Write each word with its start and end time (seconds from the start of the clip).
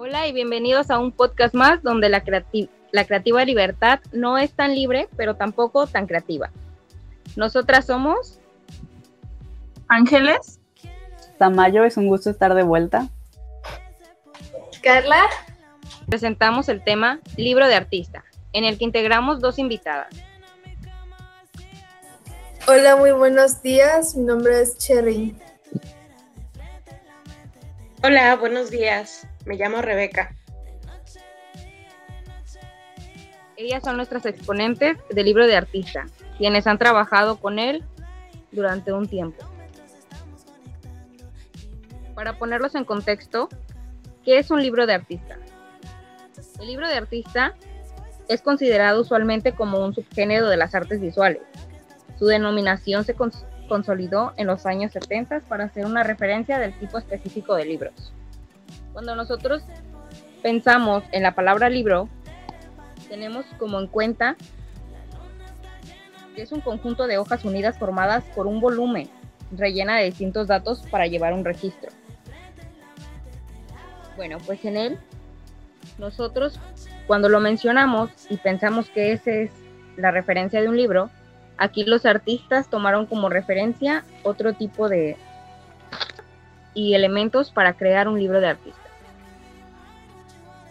Hola 0.00 0.28
y 0.28 0.32
bienvenidos 0.32 0.92
a 0.92 1.00
un 1.00 1.10
podcast 1.10 1.56
más 1.56 1.82
donde 1.82 2.08
la, 2.08 2.22
la 2.92 3.04
creativa 3.04 3.44
libertad 3.44 3.98
no 4.12 4.38
es 4.38 4.52
tan 4.52 4.72
libre, 4.72 5.08
pero 5.16 5.34
tampoco 5.34 5.88
tan 5.88 6.06
creativa. 6.06 6.52
Nosotras 7.34 7.86
somos 7.86 8.38
Ángeles. 9.88 10.60
Tamayo, 11.36 11.82
es 11.82 11.96
un 11.96 12.06
gusto 12.06 12.30
estar 12.30 12.54
de 12.54 12.62
vuelta. 12.62 13.08
Carla. 14.84 15.24
Presentamos 16.06 16.68
el 16.68 16.84
tema 16.84 17.18
Libro 17.36 17.66
de 17.66 17.74
Artista, 17.74 18.22
en 18.52 18.62
el 18.62 18.78
que 18.78 18.84
integramos 18.84 19.40
dos 19.40 19.58
invitadas. 19.58 20.14
Hola, 22.68 22.94
muy 22.94 23.10
buenos 23.10 23.62
días. 23.62 24.14
Mi 24.14 24.22
nombre 24.22 24.60
es 24.60 24.78
Cherry. 24.78 25.36
Hola, 28.04 28.36
buenos 28.36 28.70
días. 28.70 29.26
Me 29.48 29.56
llamo 29.56 29.80
Rebeca. 29.80 30.36
Ellas 33.56 33.82
son 33.82 33.96
nuestras 33.96 34.26
exponentes 34.26 34.98
del 35.08 35.24
libro 35.24 35.46
de 35.46 35.56
artista, 35.56 36.04
quienes 36.36 36.66
han 36.66 36.76
trabajado 36.76 37.40
con 37.40 37.58
él 37.58 37.82
durante 38.52 38.92
un 38.92 39.08
tiempo. 39.08 39.42
Para 42.14 42.38
ponerlos 42.38 42.74
en 42.74 42.84
contexto, 42.84 43.48
¿qué 44.22 44.36
es 44.36 44.50
un 44.50 44.60
libro 44.60 44.86
de 44.86 44.92
artista? 44.92 45.38
El 46.60 46.66
libro 46.66 46.86
de 46.86 46.96
artista 46.96 47.54
es 48.28 48.42
considerado 48.42 49.00
usualmente 49.00 49.54
como 49.54 49.82
un 49.82 49.94
subgénero 49.94 50.50
de 50.50 50.58
las 50.58 50.74
artes 50.74 51.00
visuales, 51.00 51.40
su 52.18 52.26
denominación 52.26 53.04
se 53.04 53.14
consolidó 53.66 54.34
en 54.36 54.46
los 54.46 54.66
años 54.66 54.92
70 54.92 55.40
para 55.48 55.64
hacer 55.64 55.86
una 55.86 56.02
referencia 56.02 56.58
del 56.58 56.78
tipo 56.78 56.98
específico 56.98 57.54
de 57.54 57.64
libros. 57.64 58.12
Cuando 58.98 59.14
nosotros 59.14 59.62
pensamos 60.42 61.04
en 61.12 61.22
la 61.22 61.36
palabra 61.36 61.70
libro, 61.70 62.08
tenemos 63.08 63.46
como 63.56 63.78
en 63.78 63.86
cuenta 63.86 64.34
que 66.34 66.42
es 66.42 66.50
un 66.50 66.60
conjunto 66.60 67.06
de 67.06 67.16
hojas 67.16 67.44
unidas 67.44 67.78
formadas 67.78 68.24
por 68.34 68.48
un 68.48 68.60
volumen 68.60 69.08
rellena 69.52 69.98
de 69.98 70.06
distintos 70.06 70.48
datos 70.48 70.82
para 70.90 71.06
llevar 71.06 71.32
un 71.32 71.44
registro. 71.44 71.92
Bueno, 74.16 74.38
pues 74.44 74.64
en 74.64 74.76
él, 74.76 74.98
nosotros 75.98 76.58
cuando 77.06 77.28
lo 77.28 77.38
mencionamos 77.38 78.10
y 78.28 78.36
pensamos 78.38 78.90
que 78.90 79.12
esa 79.12 79.30
es 79.30 79.52
la 79.96 80.10
referencia 80.10 80.60
de 80.60 80.66
un 80.66 80.76
libro, 80.76 81.08
Aquí 81.56 81.84
los 81.84 82.04
artistas 82.04 82.68
tomaron 82.68 83.06
como 83.06 83.28
referencia 83.28 84.04
otro 84.24 84.54
tipo 84.54 84.88
de 84.88 85.16
y 86.74 86.94
elementos 86.94 87.52
para 87.52 87.74
crear 87.74 88.08
un 88.08 88.18
libro 88.18 88.40
de 88.40 88.48
artista. 88.48 88.87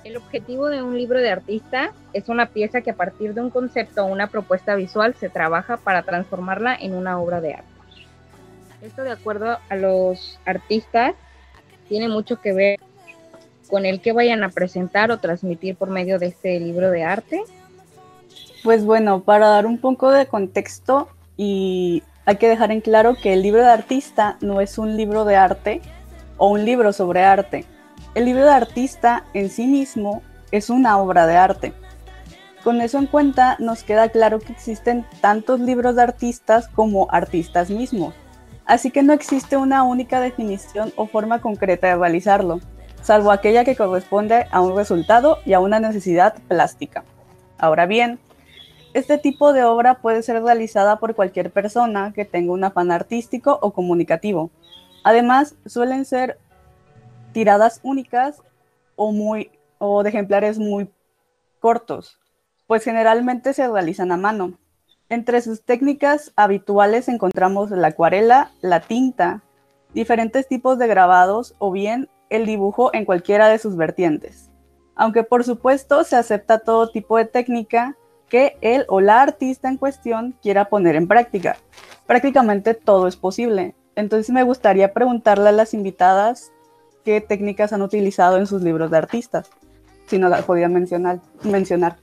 El 0.08 0.16
objetivo 0.16 0.70
de 0.70 0.82
un 0.82 0.98
libro 0.98 1.20
de 1.20 1.30
artista 1.30 1.92
es 2.14 2.30
una 2.30 2.46
pieza 2.46 2.80
que 2.80 2.92
a 2.92 2.96
partir 2.96 3.34
de 3.34 3.42
un 3.42 3.50
concepto 3.50 4.06
o 4.06 4.08
una 4.08 4.28
propuesta 4.28 4.74
visual 4.76 5.16
se 5.20 5.28
trabaja 5.28 5.76
para 5.76 6.04
transformarla 6.04 6.78
en 6.80 6.96
una 6.96 7.20
obra 7.20 7.42
de 7.42 7.56
arte. 7.56 7.68
Esto 8.82 9.04
de 9.04 9.12
acuerdo 9.12 9.58
a 9.68 9.76
los 9.76 10.40
artistas 10.46 11.14
tiene 11.90 12.08
mucho 12.08 12.40
que 12.40 12.54
ver 12.54 12.80
con 13.70 13.86
el 13.86 14.00
que 14.00 14.14
vayan 14.14 14.46
a 14.46 14.50
presentar 14.50 15.12
o 15.12 15.18
transmitir 15.18 15.76
por 15.76 15.90
medio 15.90 16.20
de 16.20 16.28
este 16.28 16.58
libro 16.58 16.90
de 16.90 17.04
arte 17.04 17.44
pues 18.64 18.86
bueno, 18.86 19.24
para 19.24 19.50
dar 19.50 19.66
un 19.66 19.78
poco 19.78 20.12
de 20.12 20.26
contexto 20.26 21.10
y 21.36 22.02
hay 22.24 22.38
que 22.38 22.48
dejar 22.48 22.72
en 22.72 22.80
claro 22.80 23.16
que 23.22 23.34
el 23.34 23.42
libro 23.42 23.62
de 23.62 23.72
artista 23.72 24.38
no 24.40 24.62
es 24.62 24.78
un 24.78 24.96
libro 24.96 25.26
de 25.26 25.36
arte 25.36 25.82
o 26.38 26.48
un 26.48 26.64
libro 26.64 26.94
sobre 26.94 27.26
arte. 27.26 27.66
El 28.18 28.26
libro 28.26 28.46
de 28.46 28.50
artista 28.52 29.26
en 29.36 29.52
sí 29.52 29.68
mismo 29.68 30.24
es 30.52 30.72
una 30.72 30.98
obra 30.98 31.28
de 31.28 31.38
arte. 31.38 31.74
Con 32.64 32.82
eso 32.82 32.98
en 32.98 33.06
cuenta 33.06 33.58
nos 33.60 33.84
queda 33.84 34.10
claro 34.10 34.40
que 34.40 34.54
existen 34.54 35.06
tantos 35.22 35.60
libros 35.60 35.96
de 35.96 36.02
artistas 36.02 36.68
como 36.68 37.06
artistas 37.12 37.70
mismos. 37.70 38.16
Así 38.66 38.90
que 38.90 39.04
no 39.04 39.14
existe 39.14 39.56
una 39.56 39.84
única 39.84 40.20
definición 40.20 40.92
o 40.96 41.06
forma 41.06 41.42
concreta 41.42 41.86
de 41.86 41.96
realizarlo, 41.96 42.60
salvo 43.04 43.30
aquella 43.30 43.64
que 43.64 43.76
corresponde 43.76 44.48
a 44.50 44.62
un 44.62 44.76
resultado 44.76 45.38
y 45.46 45.54
a 45.54 45.60
una 45.60 45.80
necesidad 45.80 46.34
plástica. 46.48 47.04
Ahora 47.60 47.86
bien, 47.86 48.18
este 48.96 49.20
tipo 49.20 49.54
de 49.54 49.64
obra 49.64 50.00
puede 50.02 50.24
ser 50.24 50.42
realizada 50.42 50.98
por 50.98 51.14
cualquier 51.14 51.52
persona 51.52 52.14
que 52.16 52.26
tenga 52.26 52.52
un 52.52 52.64
afán 52.64 52.90
artístico 52.92 53.60
o 53.62 53.74
comunicativo. 53.74 54.50
Además, 55.04 55.54
suelen 55.68 56.04
ser 56.04 56.40
tiradas 57.32 57.80
únicas 57.84 58.42
o, 58.96 59.12
muy, 59.12 59.52
o 59.78 60.04
de 60.04 60.10
ejemplares 60.10 60.60
muy 60.60 60.90
cortos, 61.60 62.20
pues 62.68 62.84
generalmente 62.84 63.54
se 63.54 63.68
realizan 63.68 64.12
a 64.12 64.18
mano. 64.18 64.58
Entre 65.10 65.42
sus 65.42 65.64
técnicas 65.64 66.34
habituales 66.36 67.08
encontramos 67.08 67.72
la 67.72 67.88
acuarela, 67.88 68.52
la 68.62 68.82
tinta, 68.82 69.42
diferentes 69.94 70.48
tipos 70.48 70.78
de 70.78 70.88
grabados 70.88 71.56
o 71.60 71.72
bien 71.72 72.10
el 72.30 72.46
dibujo 72.46 72.94
en 72.94 73.06
cualquiera 73.06 73.48
de 73.48 73.58
sus 73.58 73.78
vertientes. 73.78 74.50
Aunque 74.96 75.24
por 75.24 75.44
supuesto 75.44 76.04
se 76.04 76.16
acepta 76.16 76.60
todo 76.60 76.90
tipo 76.90 77.18
de 77.18 77.26
técnica, 77.26 77.96
que 78.28 78.58
él 78.62 78.86
o 78.90 79.00
la 79.00 79.22
artista 79.22 79.70
en 79.70 79.78
cuestión 79.78 80.36
quiera 80.42 80.66
poner 80.66 80.96
en 80.96 81.08
práctica. 81.08 81.56
Prácticamente 82.06 82.74
todo 82.74 83.08
es 83.08 83.16
posible. 83.16 83.76
Entonces 83.96 84.30
me 84.32 84.44
gustaría 84.44 84.94
preguntarle 84.94 85.50
a 85.50 85.54
las 85.54 85.74
invitadas 85.74 86.52
qué 87.08 87.22
técnicas 87.22 87.72
han 87.72 87.82
utilizado 87.82 88.36
en 88.36 88.46
sus 88.48 88.62
libros 88.62 88.92
de 88.92 88.98
artistas, 88.98 89.48
si 90.08 90.18
no 90.18 90.28
las 90.28 90.44
podían 90.44 90.74
mencionar. 90.74 91.22
mencionar. 91.42 91.96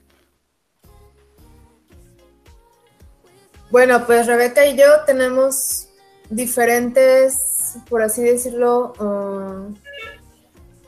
Bueno, 3.69 4.03
pues 4.07 4.25
Rebeca 4.25 4.65
y 4.65 4.75
yo 4.75 4.87
tenemos 5.05 5.89
diferentes, 6.31 7.75
por 7.87 8.01
así 8.01 8.23
decirlo, 8.23 8.93
uh, 8.99 9.75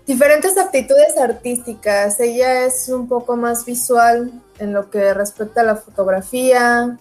diferentes 0.07 0.57
aptitudes 0.57 1.15
artísticas. 1.19 2.19
Ella 2.19 2.65
es 2.65 2.89
un 2.89 3.07
poco 3.07 3.37
más 3.37 3.65
visual 3.65 4.31
en 4.57 4.73
lo 4.73 4.89
que 4.89 5.13
respecta 5.13 5.61
a 5.61 5.63
la 5.63 5.75
fotografía. 5.75 6.97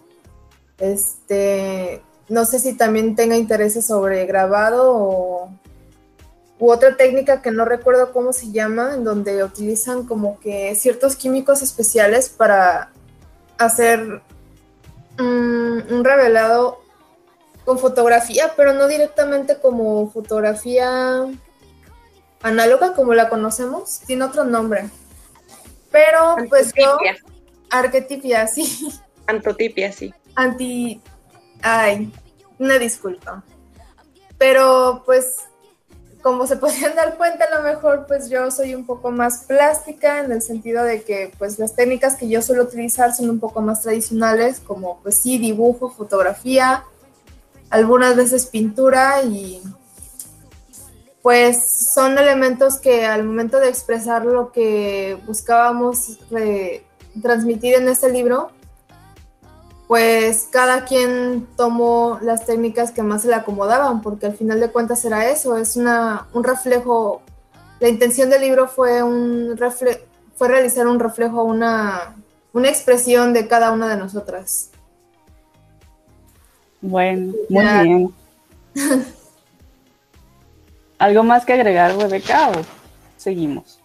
Este, 0.79 2.03
no 2.29 2.45
sé 2.45 2.59
si 2.59 2.75
también 2.75 3.17
tenga 3.17 3.39
intereses 3.39 3.87
sobre 3.87 4.27
grabado 4.27 4.93
o 4.95 5.51
u 6.59 6.71
otra 6.71 6.97
técnica 6.97 7.43
que 7.43 7.51
no 7.51 7.65
recuerdo 7.65 8.13
cómo 8.13 8.33
se 8.33 8.51
llama, 8.51 8.95
en 8.95 9.05
donde 9.05 9.45
utilizan 9.45 10.05
como 10.05 10.41
que 10.41 10.75
ciertos 10.75 11.17
químicos 11.17 11.63
especiales 11.63 12.29
para 12.29 12.91
hacer 13.59 14.23
un 15.19 16.03
revelado 16.05 16.81
con 17.65 17.79
fotografía, 17.79 18.53
pero 18.57 18.73
no 18.73 18.87
directamente 18.87 19.59
como 19.59 20.11
fotografía 20.11 21.27
análoga 22.43 22.95
como 22.95 23.15
la 23.15 23.29
conocemos, 23.29 24.01
tiene 24.07 24.25
otro 24.25 24.45
nombre. 24.45 24.89
Pero 25.91 26.37
pues 26.49 26.73
yo... 26.75 26.97
Arquetipia, 27.71 28.47
sí. 28.47 28.89
Antotipia, 29.27 29.93
sí. 29.93 30.15
Anti... 30.37 31.01
Ay, 31.63 32.13
una 32.59 32.79
disculpa. 32.79 33.43
Pero 34.39 35.03
pues 35.05 35.47
como 36.23 36.47
se 36.47 36.57
podrían 36.57 36.95
dar 36.95 37.17
cuenta, 37.17 37.45
a 37.45 37.57
lo 37.59 37.63
mejor 37.63 38.07
pues 38.07 38.29
yo 38.29 38.51
soy 38.51 38.75
un 38.75 38.85
poco 38.85 39.11
más 39.11 39.45
plástica 39.45 40.21
en 40.21 40.33
el 40.33 40.43
sentido 40.43 40.83
de 40.85 41.03
que 41.03 41.33
pues 41.39 41.59
las 41.59 41.75
técnicas 41.75 42.17
que 42.17 42.29
yo 42.29 42.43
suelo 42.43 42.65
utilizar 42.65 43.15
son 43.15 43.31
un 43.31 43.41
poco 43.41 43.61
más 43.61 43.83
tradicionales, 43.83 44.61
como 44.61 44.99
pues 45.03 45.19
sí, 45.19 45.39
dibujo, 45.39 45.91
fotografía, 45.91 46.85
algunas 47.71 48.17
veces 48.17 48.47
pintura 48.47 49.23
y 49.23 49.63
pues 51.23 51.93
son 51.93 52.19
elementos 52.19 52.79
que 52.79 53.05
al 53.05 53.25
momento 53.25 53.59
de 53.59 53.69
expresar 53.69 54.25
lo 54.25 54.53
que 54.53 55.19
buscábamos 55.27 56.19
transmitir 57.21 57.75
en 57.75 57.89
este 57.89 58.13
libro, 58.13 58.51
pues 59.89 60.49
cada 60.51 60.85
quien 60.85 61.47
tomó 61.57 62.19
las 62.21 62.45
técnicas 62.45 62.91
que 62.91 63.03
más 63.03 63.23
se 63.23 63.29
le 63.29 63.35
acomodaban, 63.35 64.03
porque 64.03 64.27
al 64.27 64.37
final 64.37 64.59
de 64.59 64.71
cuentas 64.71 65.05
era 65.05 65.31
eso, 65.31 65.57
es 65.57 65.77
una, 65.77 66.27
un 66.33 66.43
reflejo, 66.43 67.23
la 67.79 67.89
intención 67.89 68.29
del 68.29 68.41
libro 68.41 68.67
fue, 68.67 69.03
un 69.03 69.57
fue 70.35 70.49
realizar 70.49 70.87
un 70.89 70.99
reflejo, 70.99 71.45
una, 71.45 72.17
una 72.53 72.69
expresión 72.69 73.33
de 73.33 73.47
cada 73.47 73.71
una 73.71 73.89
de 73.89 73.97
nosotras. 73.97 74.71
Bueno, 76.81 77.33
muy 77.49 77.65
bien. 77.83 78.15
¿Algo 80.99 81.23
más 81.23 81.45
que 81.45 81.53
agregar, 81.53 81.97
Rebeca, 81.97 82.51
o 82.51 82.55
seguimos? 83.17 83.81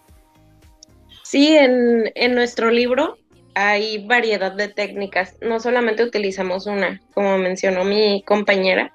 Sí, 1.22 1.56
en, 1.56 2.10
en 2.14 2.34
nuestro 2.34 2.70
libro 2.70 3.18
hay 3.54 4.06
variedad 4.06 4.52
de 4.52 4.68
técnicas. 4.68 5.36
No 5.40 5.60
solamente 5.60 6.02
utilizamos 6.02 6.66
una, 6.66 7.00
como 7.14 7.38
mencionó 7.38 7.84
mi 7.84 8.22
compañera, 8.22 8.92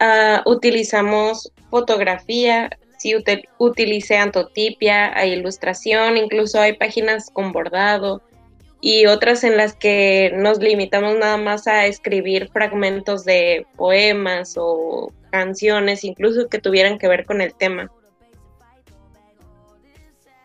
uh, 0.00 0.48
utilizamos 0.48 1.52
fotografía, 1.70 2.70
sí 2.98 3.14
utilicé 3.58 4.16
antotipia, 4.16 5.16
hay 5.16 5.32
ilustración, 5.32 6.16
incluso 6.16 6.60
hay 6.60 6.74
páginas 6.74 7.30
con 7.30 7.52
bordado 7.52 8.22
y 8.80 9.06
otras 9.06 9.42
en 9.44 9.56
las 9.56 9.74
que 9.74 10.32
nos 10.34 10.58
limitamos 10.58 11.16
nada 11.16 11.36
más 11.36 11.66
a 11.66 11.86
escribir 11.86 12.48
fragmentos 12.52 13.24
de 13.24 13.66
poemas 13.76 14.54
o 14.56 15.12
canciones, 15.30 16.04
incluso 16.04 16.48
que 16.48 16.58
tuvieran 16.58 16.98
que 16.98 17.08
ver 17.08 17.26
con 17.26 17.40
el 17.40 17.54
tema. 17.54 17.90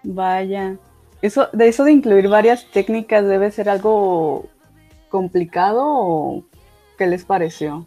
Vaya, 0.03 0.77
de 1.21 1.67
eso 1.67 1.83
de 1.83 1.91
incluir 1.91 2.27
varias 2.27 2.65
técnicas 2.71 3.25
debe 3.25 3.51
ser 3.51 3.69
algo 3.69 4.49
complicado 5.09 5.83
o 5.83 6.43
qué 6.97 7.05
les 7.05 7.25
pareció? 7.25 7.85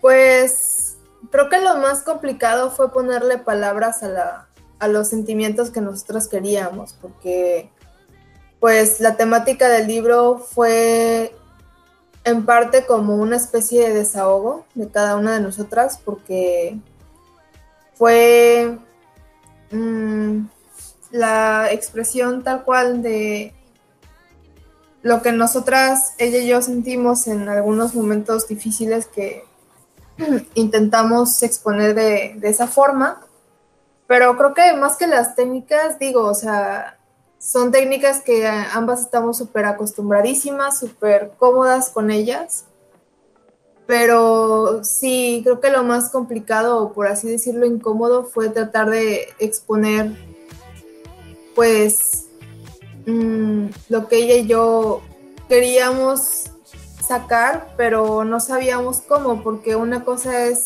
Pues 0.00 0.96
creo 1.30 1.48
que 1.48 1.60
lo 1.60 1.76
más 1.78 2.02
complicado 2.02 2.70
fue 2.70 2.92
ponerle 2.92 3.38
palabras 3.38 4.02
a, 4.02 4.08
la, 4.08 4.48
a 4.78 4.88
los 4.88 5.08
sentimientos 5.08 5.70
que 5.70 5.80
nosotros 5.80 6.28
queríamos, 6.28 6.92
porque 6.94 7.70
pues 8.60 9.00
la 9.00 9.16
temática 9.16 9.68
del 9.68 9.88
libro 9.88 10.38
fue 10.38 11.34
en 12.24 12.44
parte 12.44 12.86
como 12.86 13.16
una 13.16 13.36
especie 13.36 13.88
de 13.88 13.94
desahogo 13.94 14.66
de 14.74 14.88
cada 14.88 15.16
una 15.16 15.34
de 15.34 15.40
nosotras, 15.40 16.00
porque 16.04 16.78
fue 17.94 18.78
mm, 19.70 20.46
la 21.10 21.72
expresión 21.72 22.42
tal 22.42 22.64
cual 22.64 23.02
de 23.02 23.54
lo 25.02 25.22
que 25.22 25.30
nosotras, 25.30 26.14
ella 26.18 26.38
y 26.38 26.48
yo 26.48 26.60
sentimos 26.62 27.28
en 27.28 27.48
algunos 27.48 27.94
momentos 27.94 28.48
difíciles 28.48 29.06
que 29.06 29.44
intentamos 30.54 31.42
exponer 31.42 31.94
de, 31.94 32.38
esa 32.42 32.66
forma, 32.66 33.20
pero 34.08 34.36
creo 34.36 34.52
que 34.52 34.74
más 34.74 34.96
que 34.96 35.06
las 35.06 35.34
técnicas, 35.34 35.98
digo, 35.98 36.24
o 36.24 36.34
sea, 36.34 36.98
son 37.38 37.70
técnicas 37.70 38.20
que 38.20 38.46
ambas 38.48 39.00
estamos 39.00 39.38
súper 39.38 39.66
acostumbradísimas, 39.66 40.78
súper 40.78 41.32
cómodas 41.38 41.90
con 41.90 42.10
ellas, 42.10 42.64
pero 43.86 44.82
sí, 44.84 45.40
creo 45.44 45.60
que 45.60 45.70
lo 45.70 45.84
más 45.84 46.10
complicado, 46.10 46.82
o 46.82 46.92
por 46.92 47.06
así 47.06 47.28
decirlo, 47.28 47.66
incómodo, 47.66 48.24
fue 48.24 48.48
tratar 48.48 48.90
de 48.90 49.28
exponer, 49.38 50.12
pues, 51.54 52.26
Mm, 53.06 53.68
lo 53.88 54.08
que 54.08 54.16
ella 54.16 54.34
y 54.34 54.46
yo 54.48 55.00
queríamos 55.48 56.50
sacar, 57.06 57.72
pero 57.76 58.24
no 58.24 58.40
sabíamos 58.40 59.00
cómo, 59.00 59.44
porque 59.44 59.76
una 59.76 60.04
cosa 60.04 60.46
es 60.46 60.64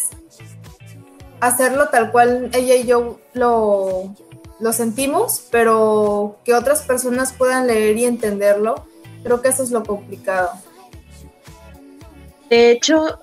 hacerlo 1.41 1.89
tal 1.91 2.11
cual 2.13 2.51
ella 2.55 2.77
y 2.77 2.87
yo 2.87 3.21
lo, 3.35 4.15
lo 4.59 4.73
sentimos, 4.73 5.45
pero 5.51 6.39
que 6.45 6.55
otras 6.55 6.83
personas 6.83 7.35
puedan 7.35 7.67
leer 7.67 7.99
y 7.99 8.07
entenderlo, 8.07 8.87
creo 9.23 9.43
que 9.43 9.49
eso 9.49 9.63
es 9.63 9.71
lo 9.71 9.85
complicado. 9.85 10.51
De 12.51 12.71
hecho, 12.71 13.21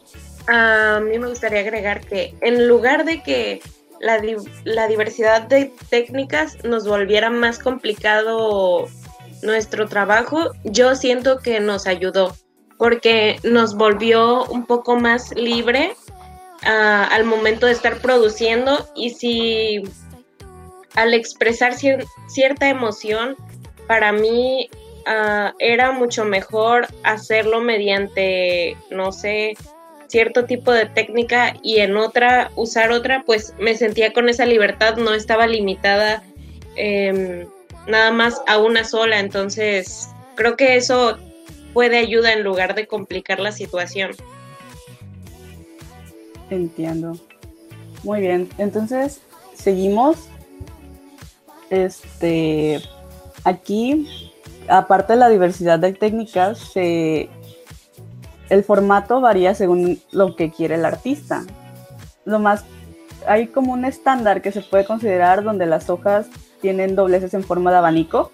a 0.47 1.00
mí 1.01 1.19
me 1.19 1.27
gustaría 1.27 1.59
agregar 1.59 2.01
que 2.06 2.35
en 2.41 2.68
lugar 2.68 3.06
de 3.06 3.21
que 3.21 3.62
la, 4.00 4.21
la 4.63 4.88
diversidad 4.88 5.44
de 5.44 5.71
técnicas 5.89 6.63
nos 6.63 6.88
volviera 6.88 7.29
más 7.29 7.59
complicado 7.59 8.88
nuestro 9.44 9.88
trabajo, 9.88 10.51
yo 10.63 10.95
siento 10.95 11.39
que 11.39 11.59
nos 11.59 11.85
ayudó 11.88 12.35
porque 12.77 13.39
nos 13.44 13.75
volvió 13.75 14.45
un 14.45 14.65
poco 14.65 14.95
más 14.95 15.35
libre 15.35 15.95
al 16.63 17.24
momento 17.24 17.65
de 17.65 17.71
estar 17.71 18.00
produciendo 18.00 18.88
y 18.95 19.12
si 19.12 19.83
al 20.95 21.13
expresar 21.13 21.75
cierta 22.27 22.69
emoción, 22.69 23.35
para 23.88 24.12
mí 24.12 24.69
ah, 25.07 25.54
era 25.59 25.92
mucho 25.92 26.25
mejor 26.25 26.88
hacerlo 27.04 27.62
mediante, 27.62 28.77
no 28.92 29.12
sé, 29.12 29.56
cierto 30.07 30.45
tipo 30.45 30.71
de 30.71 30.86
técnica 30.86 31.56
y 31.63 31.77
en 31.80 31.98
otra 31.98 32.51
usar 32.56 32.92
otra, 32.92 33.24
pues 33.25 33.54
me 33.59 33.75
sentía 33.75 34.13
con 34.13 34.30
esa 34.30 34.45
libertad, 34.45 34.98
no 34.98 35.13
estaba 35.13 35.48
limitada. 35.48 36.24
Eh, 36.75 37.48
nada 37.88 38.12
más 38.12 38.42
a 38.48 38.59
una 38.59 38.83
sola, 38.83 39.19
entonces 39.19 40.09
creo 40.36 40.56
que 40.56 40.75
eso 40.75 41.18
puede 41.74 41.98
ayudar 41.98 42.38
en 42.38 42.44
lugar 42.44 42.75
de 42.75 42.88
complicar 42.88 43.39
la 43.39 43.51
situación. 43.51 44.12
Entiendo. 46.50 47.18
Muy 48.03 48.21
bien, 48.21 48.50
entonces 48.57 49.21
seguimos. 49.53 50.18
Este, 51.69 52.81
aquí, 53.44 54.31
aparte 54.69 55.14
de 55.14 55.19
la 55.19 55.30
diversidad 55.30 55.80
de 55.80 55.94
técnicas, 55.94 56.72
el 56.75 57.30
formato 58.66 59.22
varía 59.22 59.54
según 59.56 60.02
lo 60.12 60.36
que 60.36 60.52
quiere 60.52 60.75
el 60.75 60.86
artista. 60.86 61.44
Lo 62.25 62.40
más, 62.40 62.66
hay 63.28 63.48
como 63.48 63.74
un 63.74 63.86
estándar 63.86 64.42
que 64.42 64.52
se 64.52 64.62
puede 64.62 64.86
considerar 64.86 65.44
donde 65.44 65.66
las 65.66 65.90
hojas 65.90 66.28
tienen 66.62 66.96
dobleces 66.96 67.34
en 67.34 67.44
forma 67.44 67.72
de 67.72 67.78
abanico. 67.78 68.31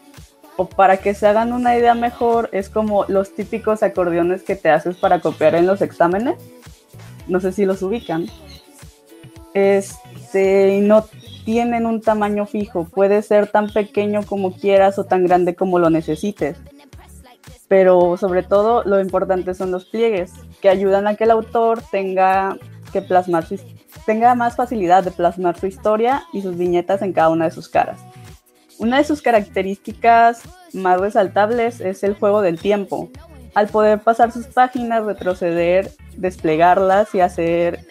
O 0.56 0.70
para 0.70 0.98
que 0.98 1.16
se 1.16 1.26
hagan 1.26 1.52
una 1.52 1.76
idea 1.76 1.96
mejor, 1.96 2.50
es 2.52 2.70
como 2.70 3.06
los 3.08 3.34
típicos 3.34 3.82
acordeones 3.82 4.44
que 4.44 4.56
te 4.56 4.70
haces 4.70 4.96
para 4.96 5.20
copiar 5.20 5.56
en 5.56 5.66
los 5.66 5.82
exámenes. 5.82 6.36
No 7.28 7.40
sé 7.40 7.52
si 7.52 7.66
los 7.66 7.82
ubican. 7.82 8.28
Este, 9.56 10.80
no 10.82 11.08
tienen 11.46 11.86
un 11.86 12.02
tamaño 12.02 12.46
fijo. 12.46 12.86
Puede 12.86 13.22
ser 13.22 13.48
tan 13.48 13.70
pequeño 13.70 14.24
como 14.24 14.54
quieras 14.54 14.98
o 15.00 15.06
tan 15.06 15.26
grande 15.26 15.56
como 15.56 15.80
lo 15.80 15.90
necesites. 15.90 16.58
Pero 17.68 18.18
sobre 18.18 18.44
todo 18.44 18.84
lo 18.84 19.00
importante 19.00 19.54
son 19.54 19.72
los 19.72 19.86
pliegues, 19.86 20.32
que 20.62 20.70
ayudan 20.70 21.08
a 21.08 21.16
que 21.16 21.24
el 21.24 21.32
autor 21.32 21.82
tenga 21.92 22.58
que 22.92 23.02
plasmar 23.02 23.46
tenga 24.06 24.36
más 24.36 24.56
facilidad 24.56 25.04
de 25.04 25.12
plasmar 25.12 25.58
su 25.58 25.66
historia 25.68 26.24
y 26.34 26.42
sus 26.42 26.58
viñetas 26.58 27.02
en 27.02 27.14
cada 27.14 27.30
una 27.30 27.46
de 27.46 27.52
sus 27.52 27.70
caras. 27.70 28.00
Una 28.78 28.98
de 28.98 29.04
sus 29.04 29.22
características 29.22 30.42
más 30.74 31.00
resaltables 31.00 31.80
es 31.80 32.04
el 32.04 32.16
juego 32.16 32.42
del 32.42 32.60
tiempo. 32.60 33.10
Al 33.56 33.68
poder 33.68 34.00
pasar 34.00 34.32
sus 34.32 34.48
páginas, 34.48 35.06
retroceder, 35.06 35.92
desplegarlas 36.18 37.14
y 37.14 37.22
hacer 37.22 37.86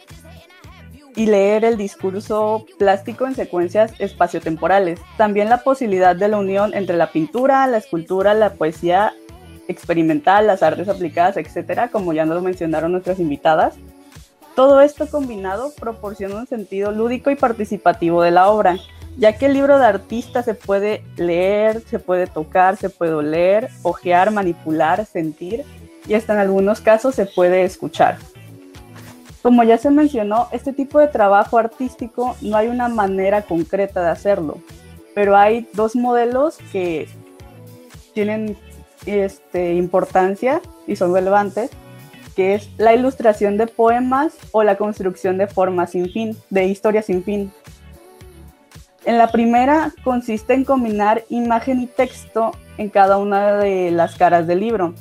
y 1.15 1.27
leer 1.27 1.65
el 1.65 1.77
discurso 1.77 2.65
plástico 2.79 3.27
en 3.27 3.35
secuencias 3.35 3.93
espaciotemporales. 3.99 5.01
También 5.17 5.49
la 5.49 5.59
posibilidad 5.59 6.17
de 6.17 6.29
la 6.29 6.39
unión 6.39 6.75
entre 6.75 6.97
la 6.97 7.11
pintura, 7.11 7.67
la 7.67 7.79
escultura, 7.79 8.35
la 8.35 8.55
poesía 8.55 9.13
experimental, 9.69 10.47
las 10.47 10.63
artes 10.63 10.89
aplicadas, 10.89 11.37
etcétera, 11.37 11.89
como 11.89 12.13
ya 12.13 12.25
nos 12.25 12.37
lo 12.37 12.43
mencionaron 12.43 12.93
nuestras 12.93 13.19
invitadas. 13.19 13.75
Todo 14.55 14.81
esto 14.81 15.07
combinado 15.09 15.73
proporciona 15.79 16.37
un 16.37 16.47
sentido 16.47 16.93
lúdico 16.93 17.31
y 17.31 17.37
participativo 17.37 18.23
de 18.23 18.31
la 18.31 18.51
obra, 18.51 18.77
ya 19.17 19.37
que 19.37 19.47
el 19.47 19.55
libro 19.55 19.79
de 19.79 19.87
artista 19.87 20.43
se 20.43 20.55
puede 20.55 21.03
leer, 21.17 21.83
se 21.89 21.99
puede 21.99 22.27
tocar, 22.27 22.77
se 22.77 22.91
puede 22.91 23.15
oler, 23.15 23.69
ojear, 23.83 24.31
manipular, 24.31 25.07
sentir 25.07 25.65
y 26.07 26.15
hasta 26.15 26.35
en 26.35 26.41
algunos 26.41 26.81
casos 26.81 27.15
se 27.15 27.27
puede 27.27 27.65
escuchar. 27.65 28.19
Como 29.43 29.65
ya 29.65 29.77
se 29.77 29.91
mencionó, 29.91 30.49
este 30.53 30.73
tipo 30.73 31.01
de 31.01 31.09
trabajo 31.09 31.59
artístico 31.59 32.37
no 32.41 32.57
hay 32.57 32.69
una 32.69 32.89
manera 32.89 33.43
concreta 33.43 34.01
de 34.01 34.11
hacerlo, 34.11 34.59
pero 35.15 35.37
hay 35.37 35.69
dos 35.75 35.97
modelos 35.97 36.59
que 36.71 37.09
tienen 38.15 38.57
este, 39.05 39.75
importancia 39.75 40.61
y 40.87 40.95
son 40.95 41.13
relevantes, 41.13 41.71
que 42.37 42.55
es 42.55 42.71
la 42.79 42.95
ilustración 42.95 43.57
de 43.57 43.67
poemas 43.67 44.33
o 44.53 44.63
la 44.63 44.77
construcción 44.77 45.39
de 45.39 45.49
formas 45.49 45.91
sin 45.91 46.09
fin, 46.11 46.37
de 46.49 46.67
historias 46.67 47.07
sin 47.07 47.25
fin. 47.25 47.53
En 49.05 49.19
la 49.19 49.33
primera 49.33 49.93
consiste 50.05 50.55
en 50.55 50.65
combinar 50.65 51.25
imagen 51.29 51.81
y 51.81 51.89
texto 51.89 52.53
en 52.79 52.89
cada 52.89 53.19
una 53.19 53.57
de 53.57 53.91
las 53.91 54.15
caras 54.15 54.47
del 54.47 54.61
libro. 54.61 54.95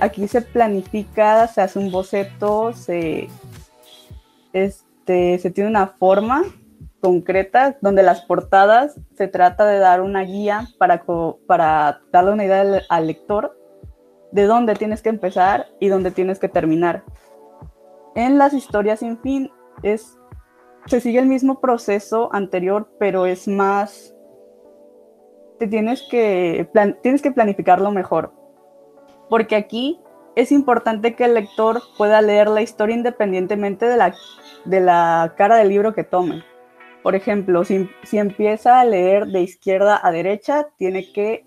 Aquí 0.00 0.28
se 0.28 0.42
planifica, 0.42 1.46
se 1.46 1.60
hace 1.60 1.78
un 1.78 1.90
boceto, 1.90 2.72
se, 2.72 3.28
este, 4.52 5.38
se 5.38 5.50
tiene 5.50 5.70
una 5.70 5.88
forma 5.88 6.42
concreta 7.00 7.76
donde 7.80 8.02
las 8.02 8.22
portadas 8.22 8.98
se 9.16 9.28
trata 9.28 9.66
de 9.66 9.78
dar 9.78 10.00
una 10.00 10.22
guía 10.22 10.68
para, 10.78 11.04
para 11.46 12.00
darle 12.12 12.32
una 12.32 12.44
idea 12.44 12.60
al, 12.60 12.82
al 12.88 13.06
lector 13.06 13.58
de 14.30 14.44
dónde 14.44 14.74
tienes 14.74 15.02
que 15.02 15.08
empezar 15.08 15.66
y 15.80 15.88
dónde 15.88 16.10
tienes 16.10 16.38
que 16.38 16.48
terminar. 16.48 17.04
En 18.14 18.38
las 18.38 18.52
historias 18.52 19.00
sin 19.00 19.18
fin 19.18 19.50
es 19.82 20.18
se 20.86 21.00
sigue 21.00 21.18
el 21.18 21.26
mismo 21.26 21.60
proceso 21.60 22.28
anterior, 22.32 22.88
pero 22.98 23.26
es 23.26 23.46
más, 23.46 24.14
te 25.58 25.66
tienes 25.66 26.02
que, 26.10 26.68
tienes 27.02 27.22
que 27.22 27.30
planificarlo 27.30 27.90
mejor. 27.90 28.32
Porque 29.32 29.56
aquí 29.56 29.98
es 30.36 30.52
importante 30.52 31.16
que 31.16 31.24
el 31.24 31.32
lector 31.32 31.80
pueda 31.96 32.20
leer 32.20 32.48
la 32.48 32.60
historia 32.60 32.94
independientemente 32.94 33.86
de 33.86 33.96
la, 33.96 34.14
de 34.66 34.80
la 34.80 35.32
cara 35.38 35.56
del 35.56 35.70
libro 35.70 35.94
que 35.94 36.04
tome. 36.04 36.44
Por 37.02 37.14
ejemplo, 37.14 37.64
si, 37.64 37.88
si 38.02 38.18
empieza 38.18 38.78
a 38.78 38.84
leer 38.84 39.28
de 39.28 39.40
izquierda 39.40 39.98
a 40.02 40.12
derecha, 40.12 40.68
tiene 40.76 41.10
que, 41.14 41.46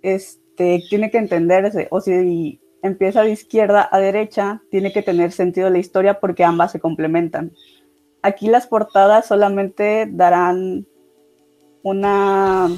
este, 0.00 0.82
tiene 0.88 1.10
que 1.10 1.18
entenderse. 1.18 1.88
O 1.90 2.00
si 2.00 2.62
empieza 2.82 3.22
de 3.22 3.32
izquierda 3.32 3.86
a 3.92 4.00
derecha, 4.00 4.62
tiene 4.70 4.90
que 4.90 5.02
tener 5.02 5.30
sentido 5.30 5.68
la 5.68 5.80
historia 5.80 6.20
porque 6.20 6.42
ambas 6.42 6.72
se 6.72 6.80
complementan. 6.80 7.52
Aquí 8.22 8.48
las 8.48 8.66
portadas 8.66 9.26
solamente 9.26 10.08
darán 10.10 10.86
una, 11.82 12.70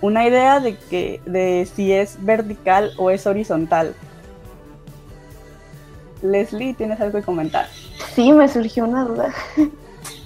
una 0.00 0.26
idea 0.26 0.60
de, 0.60 0.76
que, 0.76 1.20
de 1.26 1.66
si 1.74 1.92
es 1.92 2.22
vertical 2.24 2.92
o 2.98 3.10
es 3.10 3.26
horizontal. 3.26 3.94
Leslie, 6.22 6.74
¿tienes 6.74 7.00
algo 7.00 7.18
que 7.18 7.24
comentar? 7.24 7.66
Sí, 8.14 8.32
me 8.32 8.48
surgió 8.48 8.84
una 8.84 9.04
duda. 9.04 9.32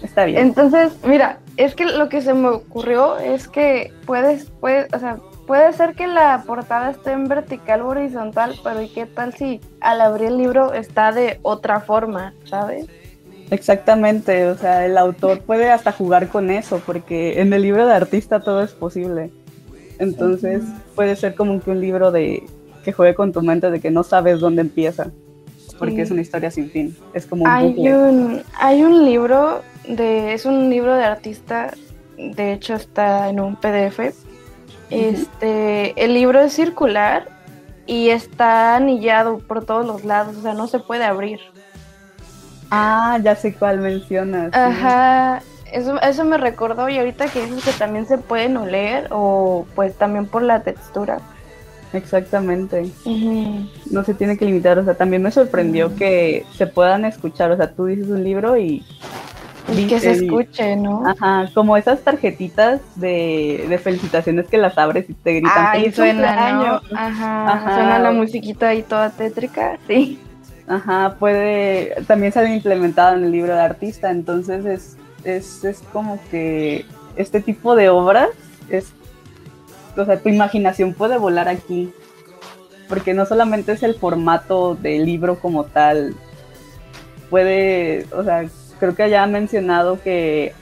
Está 0.03 0.25
bien. 0.25 0.39
Entonces, 0.39 0.93
mira, 1.05 1.39
es 1.57 1.75
que 1.75 1.85
lo 1.85 2.09
que 2.09 2.23
se 2.23 2.33
me 2.33 2.49
ocurrió 2.49 3.19
es 3.19 3.49
que 3.49 3.93
puedes, 4.07 4.50
puedes, 4.61 4.93
o 4.95 4.99
sea, 4.99 5.19
puede 5.47 5.73
ser 5.73 5.95
que 5.95 6.07
la 6.07 6.43
portada 6.47 6.91
esté 6.91 7.12
en 7.12 7.29
vertical 7.29 7.83
o 7.83 7.89
horizontal, 7.89 8.59
pero 8.62 8.81
¿y 8.83 8.89
qué 8.89 9.07
tal 9.07 9.35
si 9.35 9.61
al 9.81 10.00
abrir 10.00 10.29
el 10.29 10.39
libro 10.39 10.73
está 10.73 11.12
de 11.12 11.39
otra 11.43 11.81
forma, 11.81 12.35
¿sabes? 12.45 12.87
Exactamente, 13.50 14.47
o 14.47 14.57
sea, 14.57 14.87
el 14.87 14.97
autor 14.97 15.41
puede 15.41 15.71
hasta 15.71 15.91
jugar 15.93 16.29
con 16.29 16.50
eso, 16.50 16.81
porque 16.87 17.41
en 17.41 17.53
el 17.53 17.62
libro 17.62 17.85
de 17.85 17.95
artista 17.95 18.41
todo 18.41 18.62
es 18.62 18.73
posible. 18.73 19.31
Entonces 20.00 20.62
puede 20.95 21.14
ser 21.14 21.35
como 21.35 21.61
que 21.61 21.71
un 21.71 21.80
libro 21.80 22.11
de 22.11 22.42
que 22.83 22.92
juegue 22.92 23.14
con 23.14 23.33
tu 23.33 23.42
mente 23.42 23.71
de 23.71 23.80
que 23.80 23.90
no 23.90 24.02
sabes 24.02 24.40
dónde 24.40 24.62
empieza, 24.62 25.11
porque 25.78 26.02
es 26.02 26.11
una 26.11 26.23
historia 26.23 26.50
sin 26.50 26.71
fin. 26.71 26.97
Es 27.12 27.26
como 27.26 27.45
un 27.45 27.50
hay 27.50 27.73
bucle. 27.75 27.97
un 27.97 28.42
hay 28.59 28.83
un 28.83 29.04
libro 29.04 29.61
de 29.87 30.33
es 30.33 30.47
un 30.47 30.71
libro 30.71 30.97
de 30.97 31.04
artista, 31.04 31.75
de 32.16 32.54
hecho 32.54 32.75
está 32.75 33.28
en 33.28 33.40
un 33.40 33.57
PDF. 33.57 34.14
Este, 34.88 36.02
el 36.02 36.14
libro 36.14 36.40
es 36.40 36.54
circular 36.54 37.28
y 37.87 38.09
está 38.09 38.76
anillado 38.76 39.38
por 39.38 39.64
todos 39.64 39.87
los 39.87 40.04
lados, 40.04 40.37
o 40.37 40.42
sea, 40.42 40.54
no 40.54 40.66
se 40.66 40.80
puede 40.80 41.04
abrir. 41.04 41.38
Ah, 42.71 43.19
ya 43.23 43.37
sé 43.37 43.54
cuál 43.54 43.80
mencionas. 43.80 44.50
sí. 44.52 45.60
Eso, 45.73 46.00
eso 46.00 46.25
me 46.25 46.37
recordó 46.39 46.89
y 46.89 46.99
ahorita 46.99 47.29
que 47.29 47.45
dices 47.47 47.65
que 47.65 47.73
también 47.73 48.07
se 48.07 48.19
pueden 48.19 48.57
oler 48.57 49.09
o 49.11 49.67
pues 49.75 49.95
también 49.97 50.27
por 50.27 50.43
la 50.43 50.62
textura. 50.62 51.19
Exactamente. 51.93 52.89
No 53.91 54.05
se 54.05 54.15
tiene 54.15 54.37
que 54.37 54.45
limitar, 54.45 54.79
o 54.79 54.85
sea, 54.85 54.95
también 54.95 55.23
me 55.23 55.31
sorprendió 55.31 55.95
que 55.97 56.45
se 56.57 56.67
puedan 56.67 57.05
escuchar, 57.05 57.50
o 57.50 57.57
sea, 57.57 57.71
tú 57.73 57.87
dices 57.87 58.09
un 58.09 58.23
libro 58.23 58.57
y... 58.57 58.85
Y 59.77 59.87
que 59.87 60.00
se 60.00 60.12
escuche, 60.12 60.75
¿no? 60.75 61.07
Ajá, 61.07 61.49
como 61.55 61.77
esas 61.77 62.00
tarjetitas 62.00 62.81
de, 62.97 63.67
de 63.69 63.79
felicitaciones 63.79 64.49
que 64.49 64.59
las 64.59 64.77
abres 64.79 65.09
y 65.09 65.15
te 65.15 65.35
gritan 65.35 65.67
Ay, 65.69 65.81
"Feliz 65.83 65.95
suena, 65.95 66.27
cumpleaños". 66.27 66.83
¿no? 66.91 66.99
Ajá, 66.99 67.53
Ajá. 67.53 67.75
suena 67.75 67.99
la 68.00 68.11
musiquita 68.11 68.69
ahí 68.69 68.83
toda 68.83 69.11
tétrica, 69.11 69.79
sí. 69.87 70.19
Ajá, 70.67 71.17
puede, 71.19 71.95
también 72.07 72.33
sale 72.33 72.53
implementado 72.55 73.17
en 73.17 73.25
el 73.25 73.31
libro 73.33 73.55
de 73.55 73.61
artista, 73.61 74.11
entonces 74.11 74.65
es, 74.65 74.97
es, 75.25 75.65
es 75.65 75.83
como 75.93 76.19
que 76.31 76.85
este 77.17 77.41
tipo 77.41 77.75
de 77.77 77.89
obras 77.89 78.31
es, 78.69 78.93
o 79.97 80.05
sea, 80.05 80.19
tu 80.19 80.29
imaginación 80.29 80.95
puede 80.95 81.19
volar 81.19 81.49
aquí, 81.49 81.93
porque 82.89 83.15
no 83.15 83.27
solamente 83.27 83.73
es 83.73 83.83
el 83.83 83.95
formato 83.95 84.75
del 84.75 85.05
libro 85.05 85.39
como 85.39 85.65
tal, 85.65 86.15
puede, 87.29 88.07
o 88.12 88.25
sea, 88.25 88.49
creo 88.79 88.95
que 88.95 89.11
ya 89.11 89.23
ha 89.23 89.27
mencionado 89.27 90.00
que 90.03 90.53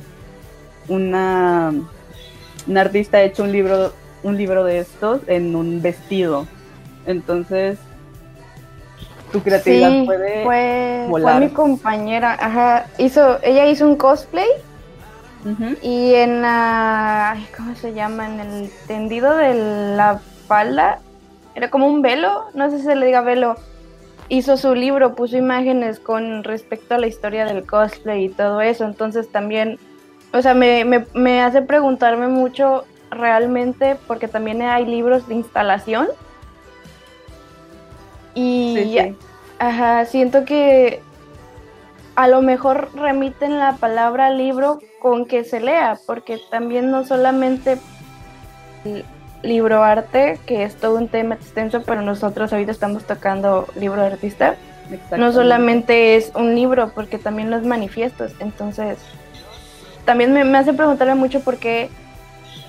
una, 0.89 1.73
una 2.67 2.81
artista 2.81 3.19
ha 3.19 3.23
hecho 3.23 3.45
un 3.45 3.53
libro, 3.53 3.93
un 4.23 4.37
libro 4.37 4.65
de 4.65 4.79
estos 4.81 5.21
en 5.27 5.55
un 5.55 5.81
vestido, 5.81 6.47
entonces 7.07 7.79
tu 9.33 9.43
creatividad 9.43 9.91
Sí, 9.91 10.03
puede 10.07 10.45
fue, 10.45 11.05
fue 11.05 11.21
volar. 11.21 11.41
mi 11.41 11.49
compañera, 11.51 12.37
ajá, 12.41 12.87
hizo, 12.99 13.39
ella 13.43 13.67
hizo 13.67 13.87
un 13.87 13.97
cosplay 13.97 14.49
Ujú. 15.45 15.77
y 15.83 16.15
en 16.15 16.43
la, 16.43 17.33
ay, 17.33 17.47
¿cómo 17.57 17.75
se 17.77 17.93
llama? 17.95 18.27
En 18.27 18.41
el 18.41 18.71
tendido 18.87 19.37
de 19.37 19.55
la 19.97 20.21
falda, 20.47 20.99
era 21.55 21.71
como 21.71 21.87
un 21.87 22.03
velo, 22.03 22.45
no 22.55 22.71
sé 22.71 22.79
si 22.79 22.85
se 22.85 22.95
le 22.97 23.07
diga 23.07 23.21
velo, 23.21 23.57
hizo 24.29 24.57
su 24.57 24.75
libro, 24.75 25.15
puso 25.15 25.37
imágenes 25.37 26.01
con 26.01 26.45
respecto 26.45 26.95
a 26.95 26.99
la 26.99 27.07
historia 27.07 27.45
del 27.45 27.65
cosplay 27.65 28.25
y 28.27 28.29
todo 28.29 28.61
eso, 28.61 28.85
entonces 28.85 29.31
también, 29.31 29.79
o 30.33 30.43
sea, 30.43 30.55
me, 30.55 30.85
me, 30.85 31.07
me 31.15 31.41
hace 31.43 31.63
preguntarme 31.63 32.29
mucho 32.29 32.85
realmente, 33.11 33.97
porque 34.07 34.29
también 34.29 34.61
hay 34.63 34.85
libros 34.85 35.27
de 35.29 35.35
instalación. 35.35 36.09
Y 38.35 38.75
Sí, 38.77 38.99
sí. 38.99 39.17
Ajá, 39.59 40.05
siento 40.05 40.45
que 40.45 41.01
a 42.15 42.27
lo 42.29 42.43
mejor 42.43 42.91
remiten 42.95 43.59
la 43.59 43.77
palabra 43.77 44.31
libro 44.31 44.81
con 45.01 45.25
que 45.25 45.45
se 45.45 45.61
lea, 45.61 45.99
porque 46.07 46.41
también 46.51 46.91
no 46.91 47.05
solamente 47.05 47.79
libro 49.43 49.85
arte, 49.85 50.41
que 50.47 50.65
es 50.65 50.75
todo 50.75 50.97
un 50.97 51.09
tema 51.09 51.37
extenso, 51.37 51.83
pero 51.85 52.03
nosotros 52.03 52.53
ahorita 52.53 52.73
estamos 52.73 53.05
tocando 53.05 53.69
libro 53.77 54.01
de 54.01 54.09
artista, 54.09 54.57
no 55.17 55.33
solamente 55.33 56.17
es 56.17 56.33
un 56.35 56.55
libro, 56.55 56.91
porque 56.95 57.19
también 57.19 57.51
los 57.51 57.63
manifiestos, 57.65 58.33
entonces 58.41 58.99
también 60.05 60.33
me, 60.33 60.43
me 60.43 60.59
hace 60.59 60.73
preguntarme 60.73 61.15
mucho 61.15 61.41
por 61.41 61.59
qué, 61.59 61.89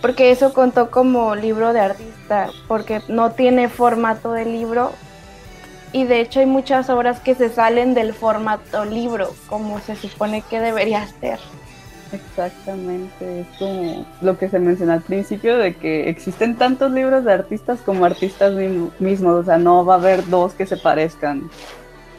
porque 0.02 0.30
eso 0.30 0.54
contó 0.54 0.92
como 0.92 1.34
libro 1.36 1.74
de 1.74 1.80
artista, 1.80 2.50
porque 2.68 3.02
no 3.08 3.32
tiene 3.32 3.68
formato 3.68 4.32
de 4.32 4.46
libro, 4.46 4.92
y 5.94 6.04
de 6.06 6.22
hecho 6.22 6.40
hay 6.40 6.46
muchas 6.46 6.90
obras 6.90 7.20
que 7.20 7.36
se 7.36 7.50
salen 7.50 7.94
del 7.94 8.14
formato 8.14 8.86
libro, 8.86 9.34
como 9.48 9.80
se 9.80 9.96
supone 9.96 10.44
que 10.50 10.60
debería 10.60 11.06
ser. 11.08 11.40
Exactamente, 12.12 13.42
es 13.42 13.48
como 13.60 14.06
lo 14.22 14.38
que 14.38 14.50
se 14.50 14.60
mencionó 14.60 14.94
al 14.94 15.02
principio 15.02 15.58
de 15.58 15.76
que 15.76 16.10
existen 16.10 16.56
tantos 16.56 16.92
libros 16.92 17.24
de 17.24 17.34
artistas 17.34 17.80
como 17.82 18.06
artistas 18.06 18.54
mi- 18.54 18.90
mismos, 19.00 19.42
o 19.42 19.44
sea, 19.44 19.58
no 19.58 19.86
va 19.86 19.96
a 19.96 19.98
haber 19.98 20.28
dos 20.28 20.54
que 20.54 20.66
se 20.66 20.78
parezcan, 20.78 21.50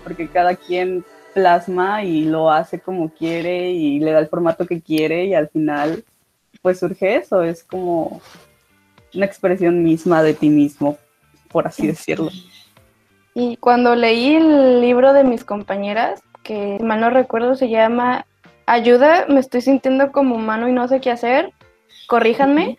porque 0.04 0.28
cada 0.28 0.54
quien 0.54 1.04
plasma 1.34 2.04
y 2.04 2.24
lo 2.24 2.50
hace 2.50 2.78
como 2.80 3.08
quiere 3.10 3.70
y 3.72 3.98
le 4.00 4.12
da 4.12 4.20
el 4.20 4.28
formato 4.28 4.66
que 4.66 4.80
quiere 4.80 5.24
y 5.24 5.34
al 5.34 5.48
final 5.48 6.04
pues 6.62 6.78
surge 6.80 7.16
eso, 7.16 7.42
es 7.42 7.64
como 7.64 8.20
una 9.14 9.26
expresión 9.26 9.82
misma 9.82 10.22
de 10.22 10.34
ti 10.34 10.50
mismo, 10.50 10.98
por 11.50 11.66
así 11.66 11.86
decirlo. 11.86 12.30
Y 13.34 13.56
cuando 13.56 13.94
leí 13.94 14.36
el 14.36 14.80
libro 14.80 15.12
de 15.12 15.24
mis 15.24 15.44
compañeras, 15.44 16.22
que 16.42 16.76
si 16.78 16.84
mal 16.84 17.00
no 17.00 17.10
recuerdo 17.10 17.54
se 17.54 17.68
llama 17.68 18.26
Ayuda, 18.66 19.26
me 19.28 19.40
estoy 19.40 19.60
sintiendo 19.60 20.12
como 20.12 20.36
humano 20.36 20.68
y 20.68 20.72
no 20.72 20.88
sé 20.88 21.00
qué 21.00 21.10
hacer, 21.10 21.52
corríjanme. 22.06 22.78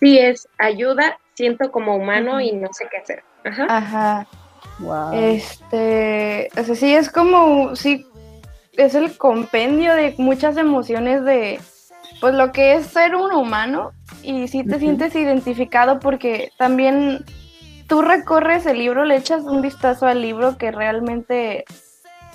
Sí, 0.00 0.18
es 0.18 0.48
ayuda, 0.58 1.18
siento 1.34 1.70
como 1.70 1.96
humano 1.96 2.40
y 2.40 2.52
no 2.52 2.68
sé 2.72 2.86
qué 2.90 2.98
hacer. 2.98 3.22
Ajá. 3.44 3.66
Ajá. 3.68 4.26
Wow. 4.78 5.12
Este, 5.12 6.48
o 6.58 6.64
sea, 6.64 6.74
sí 6.74 6.94
es 6.94 7.10
como, 7.10 7.76
sí, 7.76 8.06
es 8.76 8.94
el 8.94 9.16
compendio 9.16 9.94
de 9.94 10.14
muchas 10.18 10.56
emociones 10.56 11.24
de, 11.24 11.60
pues 12.20 12.34
lo 12.34 12.52
que 12.52 12.74
es 12.74 12.86
ser 12.86 13.14
un 13.14 13.32
humano 13.32 13.92
y 14.22 14.48
sí 14.48 14.64
te 14.64 14.78
sientes 14.78 15.14
identificado 15.14 16.00
porque 16.00 16.50
también 16.58 17.24
tú 17.92 18.00
recorres 18.00 18.64
el 18.64 18.78
libro, 18.78 19.04
le 19.04 19.16
echas 19.16 19.42
un 19.42 19.60
vistazo 19.60 20.06
al 20.06 20.22
libro 20.22 20.56
que 20.56 20.70
realmente 20.72 21.66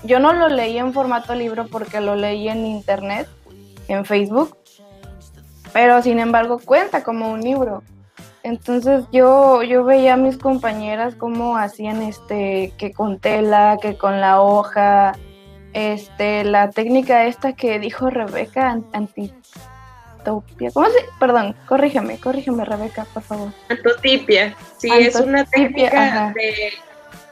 yo 0.04 0.20
no 0.20 0.32
lo 0.32 0.50
leí 0.50 0.78
en 0.78 0.94
formato 0.94 1.34
libro 1.34 1.66
porque 1.66 2.00
lo 2.00 2.16
leí 2.16 2.48
en 2.48 2.64
internet, 2.64 3.28
en 3.88 4.06
Facebook, 4.06 4.56
pero 5.74 6.00
sin 6.04 6.20
embargo 6.20 6.60
cuenta 6.64 7.04
como 7.04 7.32
un 7.32 7.42
libro. 7.42 7.82
Entonces 8.44 9.06
yo, 9.12 9.64
yo 9.64 9.84
veía 9.84 10.14
a 10.14 10.18
mis 10.18 10.38
compañeras 10.38 11.16
cómo 11.16 11.58
hacían 11.58 12.04
este, 12.04 12.72
que 12.78 12.92
con 12.92 13.18
tela, 13.18 13.80
que 13.82 13.98
con 13.98 14.22
la 14.22 14.44
hoja, 14.44 15.14
este, 15.74 16.44
la 16.44 16.70
técnica 16.70 17.26
esta 17.26 17.54
que 17.54 17.80
dijo 17.80 18.12
Rebeca, 18.12 18.70
an- 18.70 18.86
antitopia. 20.28 20.72
¿Cómo 20.72 20.88
se? 20.88 21.00
Perdón, 21.20 21.56
corrígeme, 21.68 22.20
corrígeme 22.20 22.66
Rebeca, 22.66 23.06
por 23.14 23.24
favor. 23.24 23.52
Antotipia. 23.70 24.56
Sí, 24.78 24.90
es 24.92 25.16
una 25.16 25.46
técnica 25.46 26.04
ajá. 26.04 26.34
de, 26.34 26.74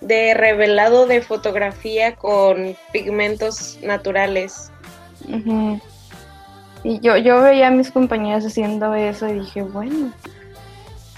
de 0.01 0.33
revelado 0.33 1.07
de 1.07 1.21
fotografía 1.21 2.15
con 2.15 2.75
pigmentos 2.91 3.79
naturales. 3.81 4.71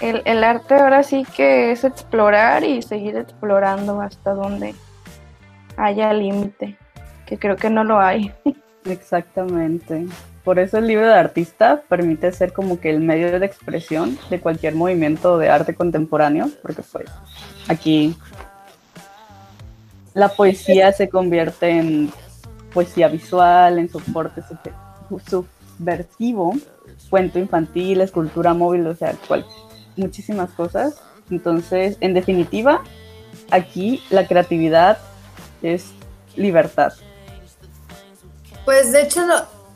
el, 0.00 0.22
el 0.24 0.44
arte 0.44 0.74
ahora 0.74 1.02
sí 1.02 1.26
que 1.36 1.72
es 1.72 1.84
explorar 1.84 2.64
y 2.64 2.82
seguir 2.82 3.16
explorando 3.16 4.00
hasta 4.00 4.32
donde 4.32 4.74
haya 5.76 6.12
límite, 6.12 6.76
que 7.26 7.38
creo 7.38 7.56
que 7.56 7.70
no 7.70 7.84
lo 7.84 8.00
hay. 8.00 8.32
Exactamente. 8.84 10.06
Por 10.48 10.58
eso 10.58 10.78
el 10.78 10.86
libro 10.86 11.06
de 11.06 11.12
artista 11.12 11.82
permite 11.90 12.32
ser 12.32 12.54
como 12.54 12.80
que 12.80 12.88
el 12.88 13.00
medio 13.00 13.38
de 13.38 13.44
expresión 13.44 14.18
de 14.30 14.40
cualquier 14.40 14.74
movimiento 14.74 15.36
de 15.36 15.50
arte 15.50 15.74
contemporáneo, 15.74 16.48
porque 16.62 16.80
pues 16.90 17.04
aquí 17.68 18.16
la 20.14 20.30
poesía 20.30 20.90
se 20.92 21.10
convierte 21.10 21.68
en 21.68 22.10
poesía 22.72 23.08
visual, 23.08 23.78
en 23.78 23.90
soporte 23.90 24.42
subversivo, 25.28 26.54
cuento 27.10 27.38
infantil, 27.38 28.00
escultura 28.00 28.54
móvil, 28.54 28.86
o 28.86 28.94
sea, 28.94 29.14
muchísimas 29.96 30.48
cosas. 30.52 30.98
Entonces, 31.30 31.98
en 32.00 32.14
definitiva, 32.14 32.82
aquí 33.50 34.02
la 34.08 34.26
creatividad 34.26 34.96
es 35.60 35.90
libertad. 36.36 36.94
Pues 38.64 38.92
de 38.92 39.02
hecho, 39.02 39.20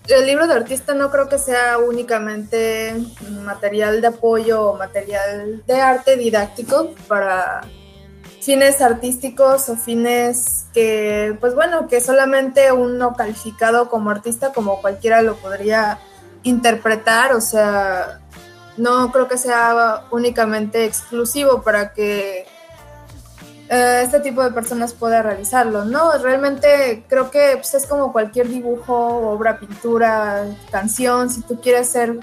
el 0.09 0.27
libro 0.27 0.47
de 0.47 0.55
artista 0.55 0.95
no 0.95 1.11
creo 1.11 1.29
que 1.29 1.39
sea 1.39 1.79
únicamente 1.79 2.95
material 3.45 4.01
de 4.01 4.09
apoyo 4.09 4.71
o 4.71 4.77
material 4.77 5.63
de 5.67 5.81
arte 5.81 6.17
didáctico 6.17 6.95
para 7.07 7.63
fines 8.41 8.81
artísticos 8.81 9.69
o 9.69 9.77
fines 9.77 10.67
que, 10.75 11.37
pues 11.41 11.55
bueno, 11.55 11.87
que 11.87 12.01
solamente 12.01 12.73
uno 12.73 13.15
calificado 13.15 13.89
como 13.89 14.11
artista, 14.11 14.53
como 14.53 14.81
cualquiera 14.81 15.23
lo 15.23 15.37
podría 15.37 15.99
interpretar, 16.43 17.35
o 17.35 17.41
sea, 17.41 18.21
no 18.77 19.13
creo 19.13 19.29
que 19.29 19.39
sea 19.39 20.07
únicamente 20.11 20.85
exclusivo 20.85 21.63
para 21.63 21.93
que 21.93 22.47
eh, 23.73 24.02
este 24.05 24.21
tipo 24.21 24.43
de 24.43 24.50
personas 24.50 24.93
pueda 24.93 25.23
realizarlo. 25.23 25.87
No, 25.87 26.12
realmente 26.19 27.07
creo 27.09 27.31
que 27.31 27.52
pues, 27.55 27.73
es 27.73 27.87
como 27.87 28.12
cualquier 28.12 28.49
dibujo, 28.49 28.95
obra, 28.95 29.59
pintura, 29.59 30.45
canción, 30.71 31.31
si 31.31 31.41
tú 31.41 31.59
quieres 31.59 31.88
ser 31.88 32.21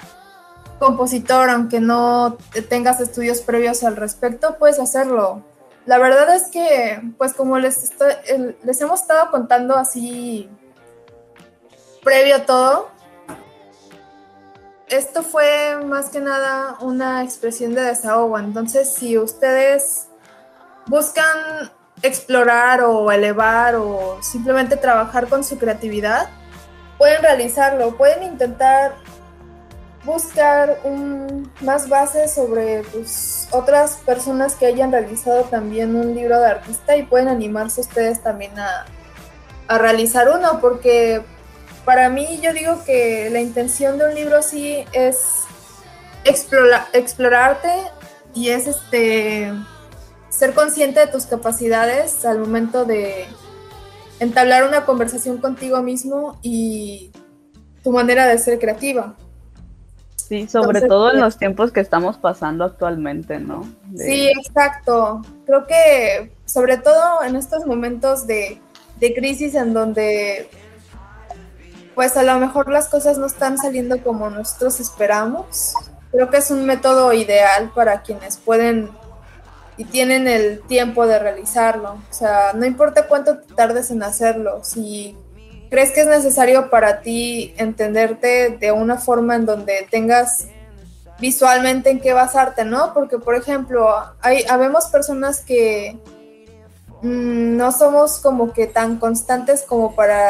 compositor, 0.78 1.50
aunque 1.50 1.80
no 1.80 2.38
tengas 2.70 3.02
estudios 3.02 3.42
previos 3.42 3.84
al 3.84 3.96
respecto, 3.96 4.58
puedes 4.60 4.78
hacerlo. 4.78 5.44
La 5.88 5.98
verdad 5.98 6.36
es 6.36 6.50
que, 6.52 7.02
pues 7.18 7.34
como 7.34 7.58
les, 7.58 7.94
les 8.64 8.82
hemos 8.82 9.02
estado 9.02 9.32
contando 9.32 9.76
así 9.76 10.48
previo 12.04 12.36
a 12.36 12.46
todo, 12.46 12.90
esto 14.88 15.24
fue 15.24 15.84
más 15.84 16.12
que 16.12 16.20
nada 16.20 16.78
una 16.82 17.24
expresión 17.24 17.74
de 17.74 17.82
desahogo. 17.82 18.38
Entonces, 18.38 18.94
si 18.94 19.18
ustedes 19.18 20.09
buscan 20.90 21.72
explorar 22.02 22.82
o 22.82 23.12
elevar 23.12 23.76
o 23.76 24.18
simplemente 24.22 24.76
trabajar 24.76 25.28
con 25.28 25.44
su 25.44 25.58
creatividad, 25.58 26.30
pueden 26.98 27.22
realizarlo, 27.22 27.96
pueden 27.96 28.24
intentar 28.24 28.96
buscar 30.04 30.80
un, 30.84 31.52
más 31.62 31.88
bases 31.88 32.34
sobre 32.34 32.82
pues, 32.92 33.48
otras 33.52 33.98
personas 33.98 34.56
que 34.56 34.66
hayan 34.66 34.92
realizado 34.92 35.44
también 35.44 35.96
un 35.96 36.16
libro 36.16 36.40
de 36.40 36.48
artista 36.48 36.96
y 36.98 37.04
pueden 37.04 37.28
animarse 37.28 37.82
ustedes 37.82 38.24
también 38.24 38.58
a, 38.58 38.86
a 39.68 39.78
realizar 39.78 40.30
uno, 40.30 40.60
porque 40.60 41.22
para 41.86 42.10
mí 42.10 42.40
yo 42.42 42.54
digo 42.54 42.84
que 42.86 43.30
la 43.30 43.40
intención 43.40 43.98
de 43.98 44.06
un 44.06 44.16
libro 44.16 44.42
sí 44.42 44.86
es 44.94 45.44
explorar, 46.24 46.88
explorarte 46.94 47.72
y 48.34 48.50
es 48.50 48.68
este 48.68 49.54
ser 50.30 50.54
consciente 50.54 51.00
de 51.00 51.08
tus 51.08 51.26
capacidades 51.26 52.26
al 52.26 52.40
momento 52.40 52.86
de 52.86 53.26
entablar 54.20 54.68
una 54.68 54.86
conversación 54.86 55.38
contigo 55.38 55.82
mismo 55.82 56.40
y 56.42 57.12
tu 57.84 57.92
manera 57.92 58.28
de 58.28 58.38
ser 58.38 58.60
creativa. 58.60 59.16
Sí, 60.16 60.48
sobre 60.48 60.82
todo 60.82 61.08
en 61.08 61.14
pues, 61.14 61.24
los 61.24 61.38
tiempos 61.38 61.72
que 61.72 61.80
estamos 61.80 62.18
pasando 62.18 62.64
actualmente, 62.64 63.40
¿no? 63.40 63.64
Sí, 63.98 64.30
exacto. 64.30 65.22
Creo 65.46 65.66
que 65.66 66.32
sobre 66.46 66.78
todo 66.78 67.24
en 67.24 67.36
estos 67.36 67.66
momentos 67.66 68.28
de, 68.28 68.62
de 69.00 69.14
crisis 69.16 69.56
en 69.56 69.74
donde 69.74 70.50
pues 71.96 72.16
a 72.16 72.24
lo 72.24 72.38
mejor 72.40 72.72
las 72.72 72.88
cosas 72.88 73.18
no 73.18 73.26
están 73.26 73.58
saliendo 73.58 74.02
como 74.04 74.30
nosotros 74.30 74.80
esperamos. 74.80 75.74
Creo 76.12 76.30
que 76.30 76.38
es 76.38 76.52
un 76.52 76.66
método 76.66 77.12
ideal 77.12 77.72
para 77.74 78.04
quienes 78.04 78.38
pueden 78.38 78.90
y 79.80 79.86
tienen 79.86 80.28
el 80.28 80.62
tiempo 80.64 81.08
de 81.08 81.18
realizarlo. 81.20 81.94
O 81.94 82.14
sea, 82.14 82.52
no 82.54 82.66
importa 82.66 83.08
cuánto 83.08 83.40
tardes 83.40 83.90
en 83.92 84.04
hacerlo, 84.04 84.60
si 84.62 85.18
crees 85.70 85.92
que 85.92 86.02
es 86.02 86.08
necesario 86.08 86.70
para 86.70 87.00
ti 87.00 87.54
entenderte 87.56 88.58
de 88.60 88.74
una 88.74 88.98
forma 88.98 89.36
en 89.36 89.46
donde 89.46 89.88
tengas 89.90 90.48
visualmente 91.22 91.92
en 91.92 92.02
qué 92.02 92.12
basarte, 92.12 92.66
¿no? 92.66 92.94
Porque, 92.94 93.20
por 93.20 93.36
ejemplo, 93.36 93.88
hay, 94.20 94.44
habemos 94.50 94.88
personas 94.88 95.40
que 95.40 95.98
mm, 97.02 97.56
no 97.56 97.72
somos 97.72 98.20
como 98.20 98.52
que 98.52 98.68
tan 98.68 98.98
constantes 98.98 99.62
como 99.62 99.96
para 99.96 100.30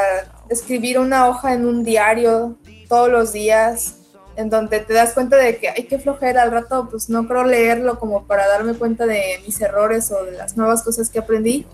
escribir 0.49 0.99
una 0.99 1.27
hoja 1.27 1.53
en 1.53 1.65
un 1.65 1.83
diario 1.83 2.55
todos 2.87 3.09
los 3.09 3.33
días 3.33 3.95
en 4.39 4.49
donde 4.49 4.79
te 4.79 4.93
das 4.93 5.11
cuenta 5.11 5.35
de 5.35 5.57
que 5.57 5.67
hay 5.67 5.83
que 5.83 5.99
flojera 5.99 6.43
al 6.43 6.51
rato, 6.51 6.87
pues 6.89 7.09
no 7.09 7.27
creo 7.27 7.43
leerlo 7.43 7.99
como 7.99 8.23
para 8.23 8.47
darme 8.47 8.73
cuenta 8.73 9.05
de 9.05 9.41
mis 9.45 9.59
errores 9.59 10.09
o 10.11 10.23
de 10.23 10.31
las 10.31 10.55
nuevas 10.55 10.81
cosas 10.81 11.09
que 11.09 11.19
aprendí. 11.19 11.65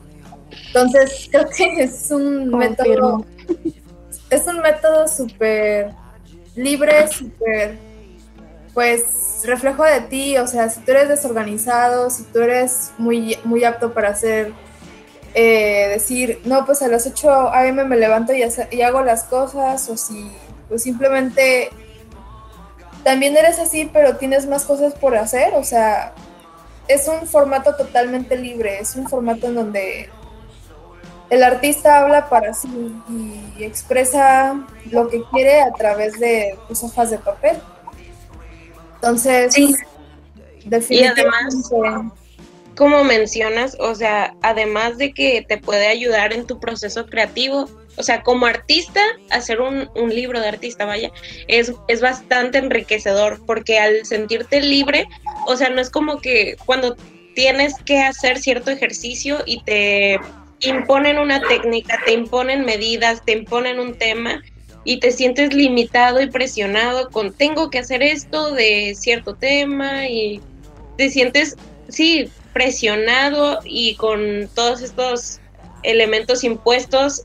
Entonces, 0.67 1.27
creo 1.31 1.47
que 1.47 1.83
es 1.83 2.09
un 2.09 2.49
método, 2.49 3.23
es 4.31 4.47
un 4.47 4.61
método 4.61 5.07
súper 5.07 5.91
libre, 6.55 7.07
súper, 7.07 7.77
pues, 8.73 9.43
reflejo 9.43 9.83
de 9.83 10.01
ti, 10.01 10.37
o 10.39 10.47
sea, 10.47 10.67
si 10.69 10.79
tú 10.79 10.89
eres 10.89 11.07
desorganizado, 11.07 12.09
si 12.09 12.23
tú 12.23 12.39
eres 12.39 12.93
muy, 12.97 13.37
muy 13.43 13.63
apto 13.63 13.93
para 13.93 14.09
hacer, 14.09 14.53
eh, 15.35 15.87
decir, 15.89 16.41
no, 16.45 16.65
pues 16.65 16.81
a 16.81 16.87
las 16.87 17.05
8 17.05 17.53
a.m. 17.53 17.83
me 17.83 17.95
levanto 17.95 18.33
y, 18.33 18.43
y 18.71 18.81
hago 18.81 19.03
las 19.03 19.25
cosas, 19.25 19.87
o 19.87 19.95
si 19.97 20.31
pues 20.67 20.81
simplemente 20.81 21.69
también 23.05 23.37
eres 23.37 23.59
así, 23.59 23.87
pero 23.93 24.17
tienes 24.17 24.47
más 24.47 24.65
cosas 24.65 24.95
por 24.95 25.15
hacer, 25.15 25.53
o 25.53 25.63
sea, 25.63 26.15
es 26.87 27.07
un 27.07 27.27
formato 27.27 27.75
totalmente 27.75 28.35
libre, 28.35 28.79
es 28.79 28.95
un 28.95 29.07
formato 29.07 29.45
en 29.45 29.53
donde 29.53 30.09
el 31.29 31.43
artista 31.43 31.99
habla 31.99 32.27
para 32.29 32.55
sí 32.55 32.67
y 33.57 33.63
expresa 33.63 34.59
lo 34.89 35.07
que 35.07 35.21
quiere 35.31 35.61
a 35.61 35.71
través 35.71 36.19
de 36.19 36.57
pues, 36.65 36.83
hojas 36.83 37.11
de 37.11 37.19
papel. 37.19 37.57
Entonces, 38.95 39.53
sí. 39.53 39.75
definitivamente 40.65 41.75
como 42.75 43.03
mencionas, 43.03 43.77
o 43.79 43.93
sea, 43.93 44.35
además 44.41 44.97
de 44.97 45.13
que 45.13 45.45
te 45.47 45.59
puede 45.59 45.87
ayudar 45.87 46.33
en 46.33 46.47
tu 46.47 46.59
proceso 46.59 47.05
creativo, 47.05 47.69
o 47.97 48.03
sea, 48.03 48.23
como 48.23 48.45
artista, 48.45 49.01
hacer 49.31 49.61
un, 49.61 49.89
libro 50.09 50.39
de 50.39 50.47
artista, 50.47 50.85
vaya, 50.85 51.11
es, 51.47 51.73
es 51.87 52.01
bastante 52.01 52.57
enriquecedor, 52.57 53.45
porque 53.45 53.79
al 53.79 54.05
sentirte 54.05 54.61
libre, 54.61 55.07
o 55.47 55.55
sea, 55.55 55.69
no 55.69 55.81
es 55.81 55.89
como 55.89 56.19
que 56.19 56.55
cuando 56.65 56.95
tienes 57.35 57.75
que 57.85 57.99
hacer 57.99 58.39
cierto 58.39 58.71
ejercicio 58.71 59.39
y 59.45 59.63
te 59.63 60.19
imponen 60.61 61.19
una 61.19 61.41
técnica, 61.41 61.99
te 62.05 62.13
imponen 62.13 62.65
medidas, 62.65 63.23
te 63.25 63.33
imponen 63.33 63.79
un 63.79 63.97
tema 63.97 64.41
y 64.83 64.99
te 64.99 65.11
sientes 65.11 65.53
limitado 65.53 66.21
y 66.21 66.29
presionado 66.29 67.09
con 67.09 67.33
tengo 67.33 67.69
que 67.69 67.79
hacer 67.79 68.03
esto 68.03 68.51
de 68.51 68.95
cierto 68.95 69.35
tema 69.35 70.07
y 70.07 70.39
te 70.97 71.09
sientes, 71.09 71.57
sí, 71.89 72.29
presionado 72.53 73.59
y 73.65 73.95
con 73.95 74.49
todos 74.53 74.81
estos 74.81 75.39
elementos 75.83 76.43
impuestos 76.43 77.23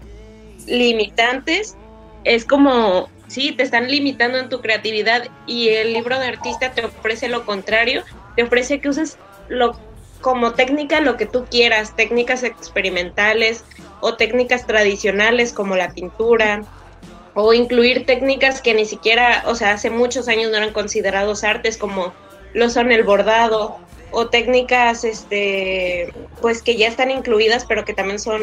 limitantes, 0.71 1.77
es 2.25 2.45
como, 2.45 3.11
sí, 3.29 3.53
te 3.53 3.63
están 3.63 3.91
limitando 3.91 4.39
en 4.39 4.49
tu 4.49 4.61
creatividad 4.61 5.29
y 5.47 5.69
el 5.69 5.93
libro 5.93 6.19
de 6.19 6.27
artista 6.27 6.73
te 6.73 6.85
ofrece 6.85 7.29
lo 7.29 7.45
contrario, 7.45 8.03
te 8.37 8.43
ofrece 8.43 8.81
que 8.81 8.89
uses 8.89 9.19
lo, 9.49 9.77
como 10.21 10.53
técnica 10.53 11.01
lo 11.01 11.17
que 11.17 11.27
tú 11.27 11.45
quieras, 11.51 11.97
técnicas 11.97 12.43
experimentales 12.43 13.65
o 14.01 14.15
técnicas 14.15 14.67
tradicionales 14.67 15.53
como 15.53 15.77
la 15.77 15.93
pintura, 15.93 16.63
o 17.35 17.53
incluir 17.53 18.07
técnicas 18.07 18.61
que 18.61 18.75
ni 18.75 18.85
siquiera, 18.85 19.45
o 19.47 19.55
sea, 19.55 19.73
hace 19.73 19.91
muchos 19.91 20.29
años 20.29 20.51
no 20.51 20.57
eran 20.57 20.73
considerados 20.73 21.45
artes 21.45 21.77
como 21.77 22.13
lo 22.55 22.69
son 22.71 22.91
el 22.91 23.05
bordado 23.05 23.79
o 24.11 24.29
técnicas 24.29 25.05
este 25.05 26.13
pues 26.41 26.63
que 26.63 26.77
ya 26.77 26.89
están 26.89 27.11
incluidas 27.13 27.65
pero 27.65 27.85
que 27.85 27.95
también 27.95 28.19
son 28.19 28.43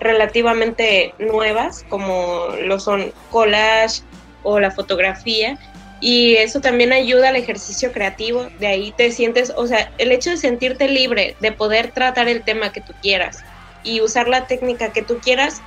relativamente 0.00 1.14
nuevas 1.18 1.84
como 1.88 2.48
lo 2.62 2.78
son 2.78 3.12
collage 3.30 4.02
o 4.42 4.60
la 4.60 4.70
fotografía 4.70 5.58
y 6.00 6.36
eso 6.36 6.60
también 6.60 6.92
ayuda 6.92 7.30
al 7.30 7.36
ejercicio 7.36 7.90
creativo, 7.90 8.48
de 8.58 8.68
ahí 8.68 8.92
te 8.96 9.10
sientes, 9.10 9.52
o 9.56 9.66
sea, 9.66 9.92
el 9.98 10.12
hecho 10.12 10.30
de 10.30 10.36
sentirte 10.36 10.88
libre, 10.88 11.36
de 11.40 11.52
poder 11.52 11.90
tratar 11.92 12.28
el 12.28 12.44
tema 12.44 12.70
que 12.70 12.80
tú 12.80 12.92
quieras 13.02 13.38
y 13.82 14.00
usar 14.00 14.28
la 14.28 14.46
técnica 14.46 14.92
que 14.92 15.02
tú 15.02 15.18
quieras, 15.20 15.62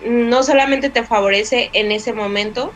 no 0.00 0.42
solamente 0.42 0.90
te 0.90 1.04
favorece 1.04 1.70
en 1.74 1.92
ese 1.92 2.12
momento 2.12 2.72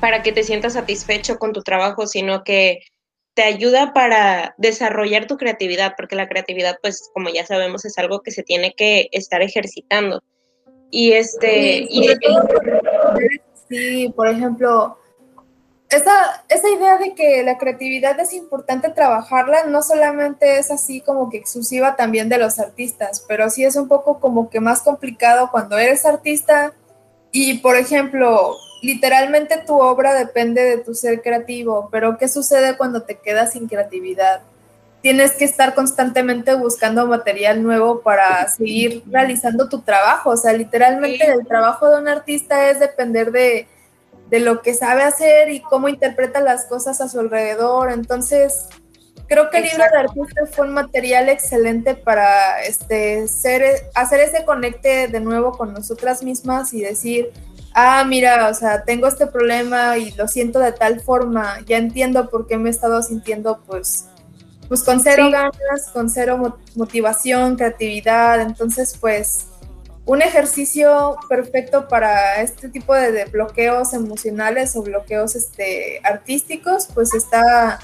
para 0.00 0.22
que 0.22 0.32
te 0.32 0.42
sientas 0.42 0.74
satisfecho 0.74 1.38
con 1.38 1.52
tu 1.52 1.62
trabajo, 1.62 2.06
sino 2.06 2.44
que 2.44 2.80
te 3.36 3.42
ayuda 3.42 3.92
para 3.92 4.54
desarrollar 4.56 5.26
tu 5.26 5.36
creatividad, 5.36 5.92
porque 5.94 6.16
la 6.16 6.26
creatividad, 6.26 6.78
pues, 6.80 7.10
como 7.12 7.28
ya 7.28 7.44
sabemos, 7.44 7.84
es 7.84 7.98
algo 7.98 8.22
que 8.22 8.30
se 8.30 8.42
tiene 8.42 8.72
que 8.74 9.10
estar 9.12 9.42
ejercitando. 9.42 10.22
Y 10.90 11.12
este... 11.12 11.86
sí 13.68 14.08
por 14.16 14.28
ejemplo, 14.28 14.96
esa, 15.90 16.44
esa 16.48 16.70
idea 16.70 16.96
de 16.96 17.14
que 17.14 17.42
la 17.42 17.58
creatividad 17.58 18.18
es 18.20 18.32
importante 18.32 18.88
trabajarla 18.88 19.64
no 19.64 19.82
solamente 19.82 20.58
es 20.58 20.70
así 20.70 21.02
como 21.02 21.28
que 21.28 21.36
exclusiva 21.36 21.94
también 21.94 22.30
de 22.30 22.38
los 22.38 22.58
artistas, 22.58 23.22
pero 23.28 23.50
sí 23.50 23.64
es 23.64 23.76
un 23.76 23.86
poco 23.86 24.18
como 24.18 24.48
que 24.48 24.60
más 24.60 24.80
complicado 24.80 25.50
cuando 25.50 25.76
eres 25.76 26.06
artista 26.06 26.72
y, 27.32 27.58
por 27.58 27.76
ejemplo, 27.76 28.56
literalmente 28.82 29.62
tu 29.66 29.78
obra 29.78 30.14
depende 30.14 30.62
de 30.62 30.78
tu 30.78 30.94
ser 30.94 31.22
creativo, 31.22 31.88
pero 31.90 32.18
¿qué 32.18 32.28
sucede 32.28 32.76
cuando 32.76 33.02
te 33.02 33.16
quedas 33.16 33.52
sin 33.52 33.68
creatividad? 33.68 34.42
Tienes 35.02 35.32
que 35.32 35.44
estar 35.44 35.74
constantemente 35.74 36.54
buscando 36.54 37.06
material 37.06 37.62
nuevo 37.62 38.00
para 38.00 38.48
seguir 38.48 39.02
realizando 39.06 39.68
tu 39.68 39.80
trabajo, 39.82 40.30
o 40.30 40.36
sea, 40.36 40.52
literalmente 40.52 41.24
el 41.26 41.46
trabajo 41.46 41.88
de 41.88 42.00
un 42.00 42.08
artista 42.08 42.70
es 42.70 42.80
depender 42.80 43.30
de 43.30 43.68
de 44.30 44.40
lo 44.40 44.62
que 44.62 44.74
sabe 44.74 45.02
hacer 45.02 45.50
y 45.50 45.60
cómo 45.60 45.88
interpreta 45.88 46.40
las 46.40 46.64
cosas 46.64 47.00
a 47.00 47.08
su 47.08 47.20
alrededor. 47.20 47.92
Entonces, 47.92 48.66
creo 49.28 49.50
que 49.50 49.58
el 49.58 49.64
libro 49.64 49.84
de 49.90 49.98
artista 49.98 50.46
fue 50.50 50.66
un 50.66 50.74
material 50.74 51.28
excelente 51.28 51.94
para 51.94 52.62
este, 52.62 53.28
ser, 53.28 53.62
hacer 53.94 54.20
ese 54.20 54.44
conecte 54.44 55.08
de 55.08 55.20
nuevo 55.20 55.52
con 55.52 55.72
nosotras 55.72 56.22
mismas 56.22 56.72
y 56.74 56.82
decir, 56.82 57.32
ah, 57.76 58.04
mira, 58.04 58.48
o 58.48 58.54
sea, 58.54 58.84
tengo 58.84 59.06
este 59.06 59.26
problema 59.26 59.98
y 59.98 60.10
lo 60.12 60.26
siento 60.26 60.58
de 60.58 60.72
tal 60.72 61.00
forma, 61.00 61.60
ya 61.66 61.76
entiendo 61.76 62.30
por 62.30 62.46
qué 62.46 62.56
me 62.56 62.70
he 62.70 62.72
estado 62.72 63.02
sintiendo 63.02 63.60
pues, 63.66 64.06
pues 64.66 64.82
con 64.82 64.98
cero 65.00 65.28
ganas, 65.30 65.90
con 65.92 66.08
cero 66.08 66.58
motivación, 66.74 67.56
creatividad. 67.56 68.40
Entonces, 68.40 68.96
pues 68.98 69.48
un 70.06 70.22
ejercicio 70.22 71.18
perfecto 71.28 71.86
para 71.86 72.40
este 72.40 72.70
tipo 72.70 72.94
de, 72.94 73.26
bloqueos 73.26 73.92
emocionales 73.92 74.74
o 74.74 74.82
bloqueos 74.82 75.36
este, 75.36 76.00
artísticos, 76.02 76.88
pues 76.94 77.12
está 77.12 77.78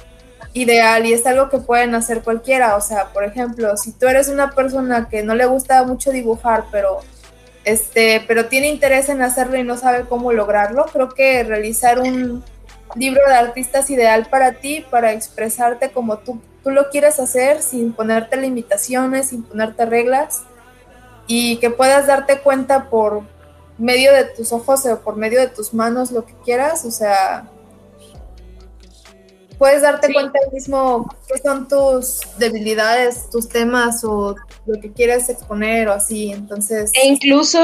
ideal 0.54 1.04
y 1.04 1.12
es 1.12 1.26
algo 1.26 1.50
que 1.50 1.58
pueden 1.58 1.94
hacer 1.94 2.22
cualquiera. 2.22 2.76
O 2.76 2.80
sea, 2.80 3.12
por 3.12 3.24
ejemplo, 3.24 3.76
si 3.76 3.92
tú 3.92 4.06
eres 4.06 4.28
una 4.28 4.52
persona 4.52 5.08
que 5.10 5.22
no 5.22 5.34
le 5.34 5.44
gusta 5.44 5.84
mucho 5.84 6.10
dibujar, 6.12 6.64
pero 6.72 7.00
este, 7.64 8.24
pero 8.26 8.46
tiene 8.46 8.68
interés 8.68 9.08
en 9.08 9.22
hacerlo 9.22 9.56
y 9.56 9.64
no 9.64 9.76
sabe 9.76 10.04
cómo 10.08 10.32
lograrlo, 10.32 10.86
creo 10.92 11.10
que 11.10 11.44
realizar 11.44 11.98
un 11.98 12.42
libro 12.94 13.22
de 13.26 13.34
artistas 13.34 13.88
ideal 13.90 14.26
para 14.30 14.54
ti, 14.54 14.84
para 14.90 15.12
expresarte 15.12 15.90
como 15.90 16.18
tú, 16.18 16.40
tú 16.62 16.70
lo 16.70 16.90
quieres 16.90 17.20
hacer, 17.20 17.62
sin 17.62 17.92
ponerte 17.92 18.36
limitaciones, 18.36 19.28
sin 19.28 19.42
ponerte 19.42 19.86
reglas 19.86 20.42
y 21.26 21.56
que 21.58 21.70
puedas 21.70 22.06
darte 22.06 22.40
cuenta 22.40 22.90
por 22.90 23.22
medio 23.78 24.12
de 24.12 24.24
tus 24.24 24.52
ojos 24.52 24.84
o 24.86 25.00
por 25.00 25.16
medio 25.16 25.40
de 25.40 25.48
tus 25.48 25.72
manos, 25.72 26.12
lo 26.12 26.24
que 26.24 26.34
quieras, 26.44 26.84
o 26.84 26.90
sea, 26.90 27.48
puedes 29.62 29.82
darte 29.82 30.12
cuenta 30.12 30.40
mismo 30.52 31.08
qué 31.28 31.38
son 31.38 31.68
tus 31.68 32.22
debilidades, 32.36 33.30
tus 33.30 33.48
temas 33.48 34.02
o 34.02 34.34
lo 34.66 34.80
que 34.80 34.90
quieres 34.90 35.28
exponer 35.28 35.86
o 35.86 35.92
así, 35.92 36.32
entonces... 36.32 36.90
E 37.00 37.06
incluso, 37.06 37.60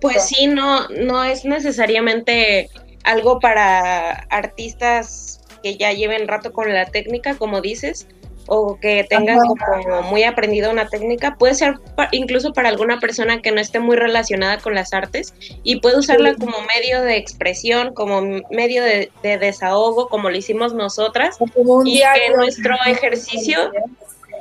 pues 0.00 0.28
sí, 0.28 0.46
no, 0.46 0.88
no 0.88 1.22
es 1.22 1.44
necesariamente 1.44 2.70
algo 3.04 3.38
para 3.38 4.12
artistas 4.30 5.42
que 5.62 5.76
ya 5.76 5.92
lleven 5.92 6.26
rato 6.26 6.54
con 6.54 6.72
la 6.72 6.86
técnica, 6.86 7.36
como 7.36 7.60
dices, 7.60 8.06
o 8.54 8.78
que 8.78 9.06
tengan 9.08 9.38
como 9.38 10.02
muy 10.02 10.24
aprendido 10.24 10.70
una 10.70 10.86
técnica, 10.86 11.36
puede 11.36 11.54
ser 11.54 11.76
incluso 12.10 12.52
para 12.52 12.68
alguna 12.68 13.00
persona 13.00 13.40
que 13.40 13.50
no 13.50 13.62
esté 13.62 13.80
muy 13.80 13.96
relacionada 13.96 14.58
con 14.58 14.74
las 14.74 14.92
artes 14.92 15.32
y 15.62 15.80
puede 15.80 15.98
usarla 15.98 16.34
como 16.34 16.58
medio 16.60 17.00
de 17.00 17.16
expresión, 17.16 17.94
como 17.94 18.20
medio 18.50 18.82
de, 18.84 19.10
desahogo, 19.22 20.10
como 20.10 20.28
lo 20.28 20.36
hicimos 20.36 20.74
nosotras, 20.74 21.38
y 21.86 22.00
que 22.00 22.36
nuestro 22.36 22.76
ejercicio 22.84 23.72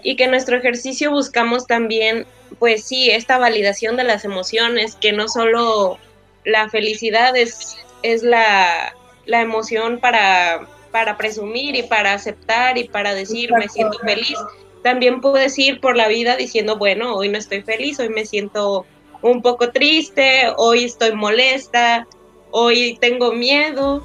y 0.04 0.17
que 0.17 0.28
nuestro 0.28 0.58
ejercicio 0.58 1.10
buscamos 1.12 1.65
también, 1.65 2.26
pues 2.60 2.84
sí, 2.84 3.12
esta 3.12 3.38
validación 3.38 3.95
de 3.95 4.04
las 4.04 4.26
emociones, 4.26 4.95
que 4.95 5.13
no 5.13 5.30
solo 5.30 6.00
la 6.43 6.67
felicidad 6.67 7.38
es, 7.38 7.78
es 8.04 8.24
la, 8.24 8.93
la 9.26 9.39
emoción 9.39 10.02
para 10.02 10.67
para 10.92 11.18
presumir 11.18 11.76
y 11.76 11.84
para 11.84 12.14
aceptar 12.14 12.78
y 12.78 12.86
para 12.86 13.14
decir 13.14 13.52
me 13.54 13.68
siento 13.68 13.98
feliz. 14.00 14.38
También 14.84 15.22
puedes 15.22 15.58
ir 15.60 15.80
por 15.80 15.96
la 15.96 16.08
vida 16.08 16.36
diciendo, 16.36 16.78
bueno, 16.78 17.16
hoy 17.16 17.30
no 17.30 17.38
estoy 17.38 17.62
feliz, 17.62 18.00
hoy 18.00 18.10
me 18.10 18.26
siento 18.26 18.86
un 19.22 19.42
poco 19.42 19.72
triste, 19.72 20.52
hoy 20.58 20.86
estoy 20.86 21.14
molesta, 21.14 22.08
hoy 22.52 22.98
tengo 23.00 23.32
miedo. 23.32 24.04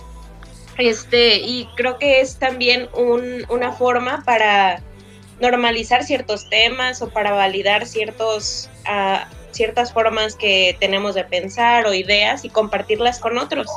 Este, 0.78 1.36
y 1.38 1.68
creo 1.74 1.98
que 1.98 2.20
es 2.20 2.38
también 2.38 2.88
una 3.48 3.72
forma 3.72 4.22
para 4.26 4.82
normalizar 5.40 6.04
ciertos 6.04 6.48
temas 6.50 7.00
o 7.00 7.08
para 7.08 7.32
validar 7.32 7.86
ciertos, 7.86 8.68
uh, 8.86 9.24
ciertas 9.52 9.92
formas 9.92 10.34
que 10.34 10.76
tenemos 10.78 11.14
de 11.14 11.24
pensar 11.24 11.86
o 11.86 11.94
ideas 11.94 12.44
y 12.44 12.50
compartirlas 12.50 13.18
con 13.20 13.38
otros. 13.38 13.68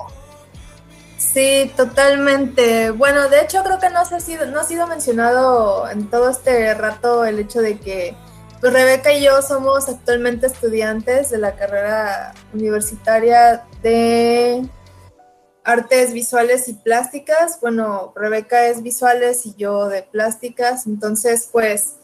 Sí, 1.34 1.72
totalmente. 1.78 2.90
Bueno, 2.90 3.30
de 3.30 3.42
hecho 3.42 3.64
creo 3.64 3.80
que 3.80 3.90
no, 3.90 4.00
ha 4.00 4.20
sido, 4.20 4.48
no 4.48 4.62
ha 4.62 4.64
sido 4.64 4.88
mencionado 4.88 5.88
en 5.88 6.10
todo 6.10 6.30
este 6.30 6.74
rato 6.74 7.24
el 7.24 7.38
hecho 7.38 7.62
de 7.62 7.78
que 7.78 8.16
pues, 8.60 8.74
Rebeca 8.74 9.14
y 9.14 9.24
yo 9.24 9.42
somos 9.44 9.88
actualmente 9.90 10.48
estudiantes 10.48 11.30
de 11.30 11.38
la 11.38 11.56
carrera 11.56 12.34
universitaria 12.52 13.64
de 13.84 14.68
artes 15.64 16.14
visuales 16.14 16.68
y 16.68 16.74
plásticas. 16.74 17.60
Bueno, 17.62 18.12
Rebeca 18.16 18.66
es 18.66 18.82
visuales 18.82 19.46
y 19.46 19.54
yo 19.56 19.88
de 19.88 20.02
plásticas, 20.02 20.88
entonces 20.88 21.48
pues 21.52 21.98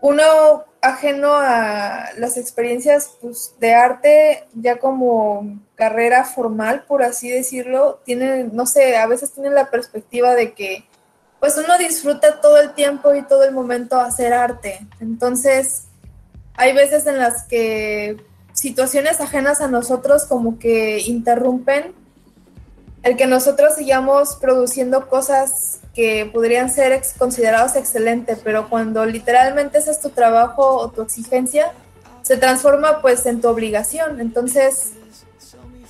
uno 0.00 0.64
ajeno 0.82 1.32
a 1.32 2.08
las 2.18 2.36
experiencias 2.36 3.16
pues, 3.20 3.54
de 3.60 3.72
arte 3.72 4.48
ya 4.52 4.78
como 4.78 5.63
carrera 5.74 6.24
formal, 6.24 6.84
por 6.86 7.02
así 7.02 7.28
decirlo, 7.30 8.00
tiene, 8.04 8.44
no 8.44 8.66
sé, 8.66 8.96
a 8.96 9.06
veces 9.06 9.32
tiene 9.32 9.50
la 9.50 9.70
perspectiva 9.70 10.34
de 10.34 10.52
que 10.52 10.84
pues 11.40 11.58
uno 11.58 11.76
disfruta 11.76 12.40
todo 12.40 12.58
el 12.58 12.72
tiempo 12.74 13.14
y 13.14 13.22
todo 13.22 13.44
el 13.44 13.52
momento 13.52 14.00
hacer 14.00 14.32
arte. 14.32 14.86
Entonces, 15.00 15.88
hay 16.54 16.72
veces 16.72 17.06
en 17.06 17.18
las 17.18 17.42
que 17.44 18.16
situaciones 18.54 19.20
ajenas 19.20 19.60
a 19.60 19.68
nosotros 19.68 20.24
como 20.24 20.58
que 20.58 21.00
interrumpen 21.00 21.92
el 23.02 23.16
que 23.18 23.26
nosotros 23.26 23.74
sigamos 23.74 24.36
produciendo 24.36 25.08
cosas 25.08 25.80
que 25.94 26.30
podrían 26.32 26.70
ser 26.70 26.92
ex 26.92 27.12
considerados 27.12 27.76
excelentes, 27.76 28.38
pero 28.42 28.70
cuando 28.70 29.04
literalmente 29.04 29.78
ese 29.78 29.90
es 29.90 30.00
tu 30.00 30.08
trabajo 30.08 30.78
o 30.78 30.90
tu 30.90 31.02
exigencia, 31.02 31.72
se 32.22 32.38
transforma 32.38 33.02
pues 33.02 33.26
en 33.26 33.42
tu 33.42 33.48
obligación. 33.48 34.20
Entonces, 34.22 34.93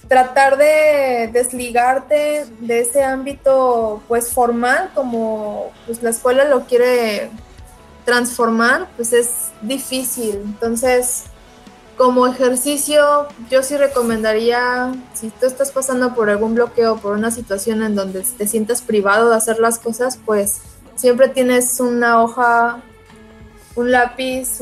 tratar 0.09 0.57
de 0.57 1.31
desligarte 1.33 2.47
de 2.61 2.81
ese 2.81 3.03
ámbito 3.03 4.03
pues 4.09 4.33
formal 4.33 4.91
como 4.95 5.71
pues 5.87 6.03
la 6.03 6.11
escuela 6.11 6.45
lo 6.45 6.67
quiere 6.67 7.31
transformar, 8.05 8.89
pues 8.97 9.13
es 9.13 9.51
difícil. 9.63 10.37
Entonces, 10.45 11.25
como 11.97 12.27
ejercicio, 12.27 13.29
yo 13.51 13.63
sí 13.63 13.77
recomendaría, 13.77 14.93
si 15.15 15.31
tú 15.31 15.47
estás 15.47 15.71
pasando 15.71 16.15
por 16.15 16.29
algún 16.29 16.55
bloqueo, 16.55 16.97
por 16.97 17.13
una 17.13 17.31
situación 17.31 17.83
en 17.83 17.95
donde 17.95 18.23
te 18.23 18.47
sientas 18.47 18.83
privado 18.83 19.31
de 19.31 19.37
hacer 19.37 19.59
las 19.59 19.79
cosas, 19.79 20.19
pues 20.25 20.61
siempre 20.97 21.29
tienes 21.29 21.81
una 21.81 22.23
hoja, 22.23 22.83
un 23.77 23.91
lápiz, 23.91 24.61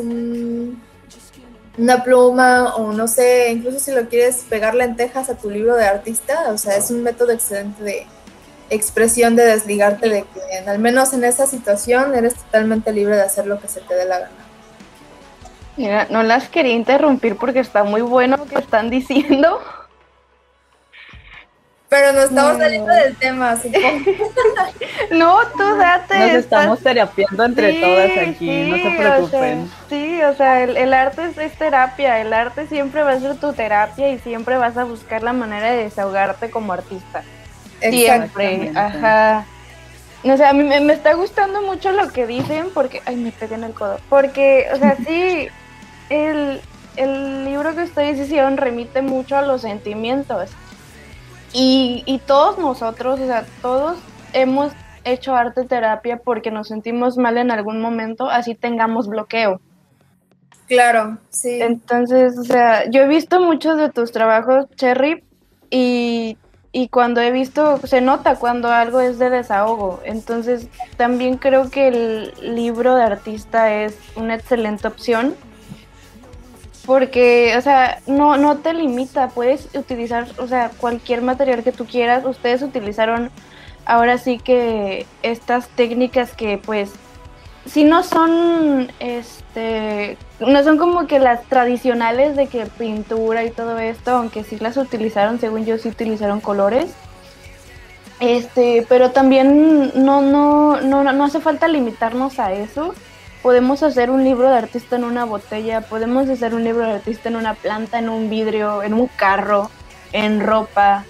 una 1.78 2.04
pluma 2.04 2.74
o 2.74 2.92
no 2.92 3.08
sé, 3.08 3.50
incluso 3.50 3.78
si 3.78 3.92
lo 3.92 4.08
quieres 4.08 4.44
pegar 4.48 4.74
lentejas 4.74 5.30
a 5.30 5.36
tu 5.36 5.50
libro 5.50 5.74
de 5.74 5.86
artista, 5.86 6.50
o 6.50 6.58
sea, 6.58 6.76
es 6.76 6.90
un 6.90 7.02
método 7.02 7.32
excelente 7.32 7.82
de 7.82 8.06
expresión 8.70 9.36
de 9.36 9.44
desligarte 9.44 10.08
de 10.08 10.24
que 10.24 10.70
al 10.70 10.78
menos 10.78 11.12
en 11.12 11.24
esa 11.24 11.46
situación 11.46 12.14
eres 12.14 12.34
totalmente 12.34 12.92
libre 12.92 13.16
de 13.16 13.22
hacer 13.22 13.46
lo 13.46 13.60
que 13.60 13.68
se 13.68 13.80
te 13.80 13.94
dé 13.94 14.06
la 14.06 14.18
gana. 14.20 14.32
Mira, 15.76 16.06
no 16.10 16.22
las 16.22 16.48
quería 16.48 16.74
interrumpir 16.74 17.36
porque 17.36 17.60
está 17.60 17.84
muy 17.84 18.02
bueno 18.02 18.36
lo 18.36 18.44
que 18.46 18.58
están 18.58 18.90
diciendo. 18.90 19.58
Pero 21.92 22.10
nos 22.14 22.24
estamos 22.24 22.56
saliendo 22.56 22.90
del 22.90 23.14
tema, 23.16 23.54
supongo. 23.54 23.86
no, 25.10 25.36
tú 25.48 25.76
date. 25.76 26.18
Nos 26.20 26.30
estamos 26.36 26.80
terapiando 26.80 27.44
entre 27.44 27.80
todas 27.82 28.10
aquí, 28.28 28.62
no 28.62 28.76
se 28.78 28.96
preocupen. 28.96 29.70
sí, 29.90 30.22
o 30.22 30.34
sea, 30.34 30.62
el, 30.62 30.94
arte 30.94 31.30
es, 31.36 31.52
terapia, 31.58 32.18
el 32.22 32.32
arte 32.32 32.66
siempre 32.66 33.02
va 33.02 33.10
a 33.10 33.20
ser 33.20 33.36
tu 33.36 33.52
terapia 33.52 34.08
y 34.08 34.18
siempre 34.20 34.56
vas 34.56 34.78
a 34.78 34.84
buscar 34.84 35.22
la 35.22 35.34
manera 35.34 35.70
de 35.70 35.84
desahogarte 35.84 36.48
como 36.48 36.72
artista. 36.72 37.24
Siempre, 37.82 38.72
ajá. 38.74 39.44
O 40.24 40.34
sea, 40.38 40.48
a 40.48 40.52
mí 40.54 40.64
me, 40.64 40.94
está 40.94 41.12
gustando 41.12 41.60
mucho 41.60 41.92
lo 41.92 42.10
que 42.10 42.26
dicen 42.26 42.68
porque, 42.72 43.02
ay, 43.04 43.16
me 43.16 43.32
pegué 43.32 43.56
en 43.56 43.64
el 43.64 43.74
codo. 43.74 44.00
Porque, 44.08 44.66
o 44.72 44.78
sea, 44.78 44.96
sí, 44.96 45.48
el, 46.08 46.58
el 46.96 47.44
libro 47.44 47.76
que 47.76 47.82
ustedes 47.82 48.18
hicieron 48.18 48.56
remite 48.56 49.02
mucho 49.02 49.36
a 49.36 49.42
los 49.42 49.60
sentimientos 49.60 50.52
y, 51.52 52.20
todos 52.26 52.58
nosotros, 52.58 53.20
o 53.20 53.26
sea, 53.26 53.44
todos 53.60 53.98
hemos 54.32 54.72
hecho 55.04 55.34
arte 55.34 55.64
terapia 55.64 56.18
porque 56.18 56.50
nos 56.50 56.68
sentimos 56.68 57.16
mal 57.16 57.36
en 57.36 57.50
algún 57.50 57.80
momento, 57.80 58.30
así 58.30 58.54
tengamos 58.54 59.08
bloqueo. 59.08 59.60
Claro, 60.68 61.18
sí. 61.28 61.60
Entonces, 61.60 62.38
o 62.38 62.44
sea, 62.44 62.88
yo 62.88 63.02
he 63.02 63.08
visto 63.08 63.40
muchos 63.40 63.76
de 63.76 63.90
tus 63.90 64.12
trabajos, 64.12 64.66
Cherry, 64.76 65.22
y, 65.68 66.38
y 66.70 66.88
cuando 66.88 67.20
he 67.20 67.30
visto, 67.30 67.78
se 67.84 68.00
nota 68.00 68.36
cuando 68.36 68.70
algo 68.70 69.00
es 69.00 69.18
de 69.18 69.28
desahogo. 69.28 70.00
Entonces, 70.04 70.68
también 70.96 71.36
creo 71.36 71.70
que 71.70 71.88
el 71.88 72.32
libro 72.54 72.94
de 72.94 73.02
artista 73.02 73.74
es 73.74 73.98
una 74.16 74.34
excelente 74.36 74.88
opción 74.88 75.34
porque, 76.86 77.54
o 77.56 77.60
sea, 77.60 78.00
no, 78.06 78.36
no 78.36 78.58
te 78.58 78.74
limita, 78.74 79.28
puedes 79.28 79.68
utilizar, 79.74 80.26
o 80.38 80.48
sea, 80.48 80.70
cualquier 80.78 81.22
material 81.22 81.62
que 81.62 81.72
tú 81.72 81.86
quieras. 81.86 82.24
Ustedes 82.24 82.62
utilizaron 82.62 83.30
ahora 83.84 84.18
sí 84.18 84.38
que 84.38 85.06
estas 85.22 85.68
técnicas 85.68 86.32
que 86.32 86.58
pues 86.58 86.92
si 87.66 87.84
no 87.84 88.02
son 88.02 88.92
este 89.00 90.16
no 90.40 90.62
son 90.64 90.78
como 90.78 91.06
que 91.06 91.18
las 91.18 91.42
tradicionales 91.44 92.36
de 92.36 92.48
que 92.48 92.66
pintura 92.66 93.44
y 93.44 93.50
todo 93.50 93.78
esto, 93.78 94.12
aunque 94.12 94.44
sí 94.44 94.58
las 94.58 94.76
utilizaron, 94.76 95.38
según 95.38 95.64
yo 95.64 95.78
sí 95.78 95.88
utilizaron 95.88 96.40
colores. 96.40 96.92
Este, 98.20 98.86
pero 98.88 99.10
también 99.10 99.92
no 99.94 100.22
no 100.22 100.80
no 100.80 101.12
no 101.12 101.24
hace 101.24 101.40
falta 101.40 101.66
limitarnos 101.66 102.38
a 102.38 102.52
eso 102.52 102.94
podemos 103.42 103.82
hacer 103.82 104.10
un 104.10 104.24
libro 104.24 104.48
de 104.48 104.56
artista 104.56 104.96
en 104.96 105.04
una 105.04 105.24
botella, 105.24 105.80
podemos 105.80 106.28
hacer 106.28 106.54
un 106.54 106.64
libro 106.64 106.86
de 106.86 106.94
artista 106.94 107.28
en 107.28 107.36
una 107.36 107.54
planta, 107.54 107.98
en 107.98 108.08
un 108.08 108.30
vidrio, 108.30 108.82
en 108.82 108.94
un 108.94 109.08
carro, 109.08 109.70
en 110.12 110.40
ropa. 110.40 111.04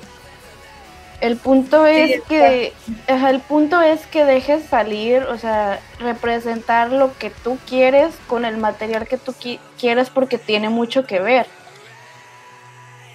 El 1.21 1.37
punto 1.37 1.87
es 1.87 2.21
que 2.23 2.73
el 3.07 3.41
punto 3.41 3.81
es 3.81 4.07
que 4.09 4.25
dejes 4.25 4.65
salir, 4.65 5.23
o 5.25 5.39
sea, 5.39 5.79
representar 6.01 6.91
lo 6.91 7.17
que 7.17 7.31
tú 7.31 7.59
quieres 7.69 8.13
con 8.27 8.45
el 8.45 8.57
material 8.57 9.07
que 9.07 9.19
tú 9.19 9.33
quieres 9.79 10.11
porque 10.11 10.39
tiene 10.39 10.69
mucho 10.69 11.07
que 11.07 11.21
ver. 11.21 11.47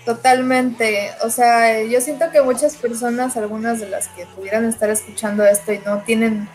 Totalmente, 0.06 1.12
o 1.22 1.30
sea, 1.30 1.84
yo 1.84 2.00
siento 2.00 2.32
que 2.32 2.42
muchas 2.42 2.78
personas, 2.78 3.36
algunas 3.36 3.82
de 3.82 3.90
las 3.90 4.08
que 4.08 4.26
pudieran 4.26 4.64
estar 4.64 4.90
escuchando 4.90 5.44
esto 5.44 5.74
y 5.74 5.80
no 5.80 5.98
tienen 6.04 6.48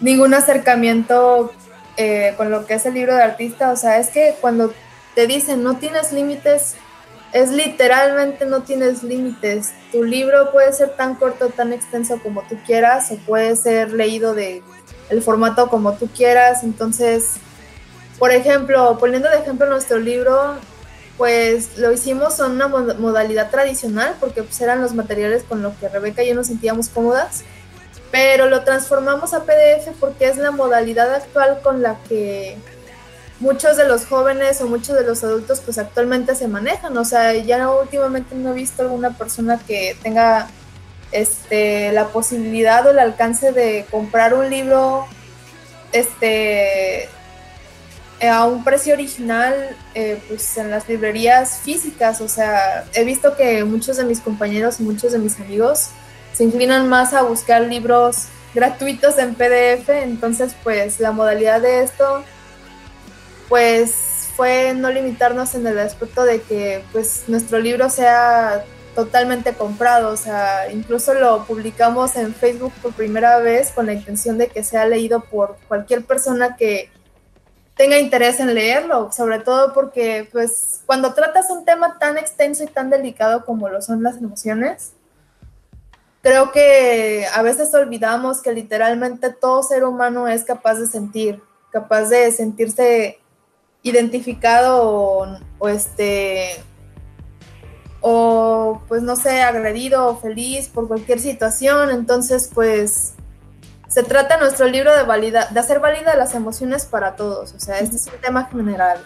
ningún 0.00 0.34
acercamiento 0.34 1.50
eh, 1.96 2.34
con 2.36 2.50
lo 2.50 2.66
que 2.66 2.74
es 2.74 2.86
el 2.86 2.94
libro 2.94 3.14
de 3.14 3.22
artista, 3.22 3.72
o 3.72 3.76
sea, 3.76 3.98
es 3.98 4.08
que 4.08 4.34
cuando 4.40 4.72
te 5.14 5.26
dicen 5.26 5.62
no 5.62 5.76
tienes 5.76 6.12
límites, 6.12 6.76
es 7.32 7.50
literalmente 7.50 8.44
no 8.46 8.62
tienes 8.62 9.02
límites. 9.02 9.70
Tu 9.92 10.02
libro 10.02 10.50
puede 10.52 10.72
ser 10.72 10.90
tan 10.96 11.14
corto, 11.14 11.48
tan 11.48 11.72
extenso 11.72 12.18
como 12.22 12.42
tú 12.42 12.56
quieras, 12.66 13.10
o 13.10 13.16
puede 13.18 13.56
ser 13.56 13.92
leído 13.92 14.34
de 14.34 14.62
el 15.10 15.22
formato 15.22 15.68
como 15.68 15.94
tú 15.94 16.08
quieras. 16.08 16.64
Entonces, 16.64 17.34
por 18.18 18.32
ejemplo, 18.32 18.98
poniendo 18.98 19.28
de 19.28 19.38
ejemplo 19.38 19.66
nuestro 19.66 19.98
libro, 19.98 20.56
pues 21.16 21.78
lo 21.78 21.92
hicimos 21.92 22.38
en 22.40 22.52
una 22.52 22.68
modalidad 22.68 23.50
tradicional, 23.50 24.16
porque 24.18 24.42
pues 24.42 24.60
eran 24.60 24.80
los 24.80 24.94
materiales 24.94 25.44
con 25.44 25.62
los 25.62 25.74
que 25.74 25.88
Rebeca 25.88 26.22
y 26.22 26.28
yo 26.28 26.34
nos 26.34 26.46
sentíamos 26.48 26.88
cómodas 26.88 27.44
pero 28.10 28.48
lo 28.48 28.64
transformamos 28.64 29.34
a 29.34 29.44
PDF 29.44 29.88
porque 29.98 30.26
es 30.26 30.36
la 30.36 30.50
modalidad 30.50 31.14
actual 31.14 31.60
con 31.62 31.82
la 31.82 31.96
que 32.08 32.56
muchos 33.38 33.76
de 33.76 33.88
los 33.88 34.06
jóvenes 34.06 34.60
o 34.60 34.66
muchos 34.66 34.96
de 34.96 35.04
los 35.04 35.24
adultos 35.24 35.60
pues 35.60 35.78
actualmente 35.78 36.34
se 36.34 36.48
manejan. 36.48 36.96
O 36.96 37.04
sea, 37.04 37.34
ya 37.34 37.70
últimamente 37.70 38.34
no 38.34 38.50
he 38.50 38.54
visto 38.54 38.82
alguna 38.82 39.16
persona 39.16 39.58
que 39.66 39.96
tenga 40.02 40.48
este, 41.12 41.92
la 41.92 42.08
posibilidad 42.08 42.86
o 42.86 42.90
el 42.90 42.98
alcance 42.98 43.52
de 43.52 43.86
comprar 43.90 44.34
un 44.34 44.50
libro 44.50 45.06
este, 45.92 47.08
a 48.28 48.44
un 48.44 48.62
precio 48.64 48.94
original 48.94 49.76
eh, 49.94 50.22
pues 50.28 50.56
en 50.58 50.70
las 50.70 50.88
librerías 50.88 51.58
físicas. 51.58 52.20
O 52.20 52.28
sea, 52.28 52.84
he 52.94 53.04
visto 53.04 53.36
que 53.36 53.64
muchos 53.64 53.96
de 53.96 54.04
mis 54.04 54.20
compañeros 54.20 54.80
y 54.80 54.82
muchos 54.82 55.12
de 55.12 55.18
mis 55.18 55.38
amigos 55.40 55.90
se 56.40 56.44
inclinan 56.44 56.88
más 56.88 57.12
a 57.12 57.20
buscar 57.20 57.60
libros 57.60 58.28
gratuitos 58.54 59.18
en 59.18 59.34
PDF, 59.34 59.90
entonces 59.90 60.56
pues 60.64 60.98
la 60.98 61.12
modalidad 61.12 61.60
de 61.60 61.82
esto 61.82 62.24
pues 63.50 64.30
fue 64.36 64.72
no 64.72 64.90
limitarnos 64.90 65.54
en 65.54 65.66
el 65.66 65.78
aspecto 65.78 66.24
de 66.24 66.40
que 66.40 66.82
pues 66.92 67.24
nuestro 67.26 67.58
libro 67.58 67.90
sea 67.90 68.64
totalmente 68.94 69.52
comprado, 69.52 70.14
o 70.14 70.16
sea, 70.16 70.72
incluso 70.72 71.12
lo 71.12 71.44
publicamos 71.44 72.16
en 72.16 72.34
Facebook 72.34 72.72
por 72.80 72.94
primera 72.94 73.36
vez 73.40 73.70
con 73.72 73.84
la 73.84 73.92
intención 73.92 74.38
de 74.38 74.46
que 74.48 74.64
sea 74.64 74.86
leído 74.86 75.20
por 75.20 75.58
cualquier 75.68 76.06
persona 76.06 76.56
que 76.56 76.90
tenga 77.76 77.98
interés 77.98 78.40
en 78.40 78.54
leerlo, 78.54 79.12
sobre 79.12 79.40
todo 79.40 79.74
porque 79.74 80.26
pues 80.32 80.80
cuando 80.86 81.12
tratas 81.12 81.50
un 81.50 81.66
tema 81.66 81.98
tan 81.98 82.16
extenso 82.16 82.64
y 82.64 82.66
tan 82.66 82.88
delicado 82.88 83.44
como 83.44 83.68
lo 83.68 83.82
son 83.82 84.02
las 84.02 84.16
emociones, 84.16 84.94
creo 86.22 86.52
que 86.52 87.26
a 87.34 87.42
veces 87.42 87.72
olvidamos 87.74 88.42
que 88.42 88.52
literalmente 88.52 89.32
todo 89.32 89.62
ser 89.62 89.84
humano 89.84 90.28
es 90.28 90.44
capaz 90.44 90.74
de 90.74 90.86
sentir, 90.86 91.40
capaz 91.70 92.04
de 92.04 92.30
sentirse 92.32 93.18
identificado 93.82 95.28
o, 95.58 95.68
este 95.68 96.50
o 98.02 98.82
pues 98.88 99.02
no 99.02 99.16
sé, 99.16 99.42
agredido 99.42 100.08
o 100.08 100.16
feliz 100.16 100.68
por 100.68 100.88
cualquier 100.88 101.20
situación, 101.20 101.90
entonces 101.90 102.50
pues 102.52 103.14
se 103.88 104.02
trata 104.02 104.38
nuestro 104.38 104.66
libro 104.66 104.96
de 104.96 105.02
valida, 105.02 105.48
de 105.50 105.60
hacer 105.60 105.80
válida 105.80 106.16
las 106.16 106.34
emociones 106.34 106.86
para 106.86 107.16
todos, 107.16 107.54
o 107.54 107.60
sea, 107.60 107.78
este 107.78 107.96
es 107.96 108.06
un 108.06 108.20
tema 108.20 108.44
general. 108.46 108.98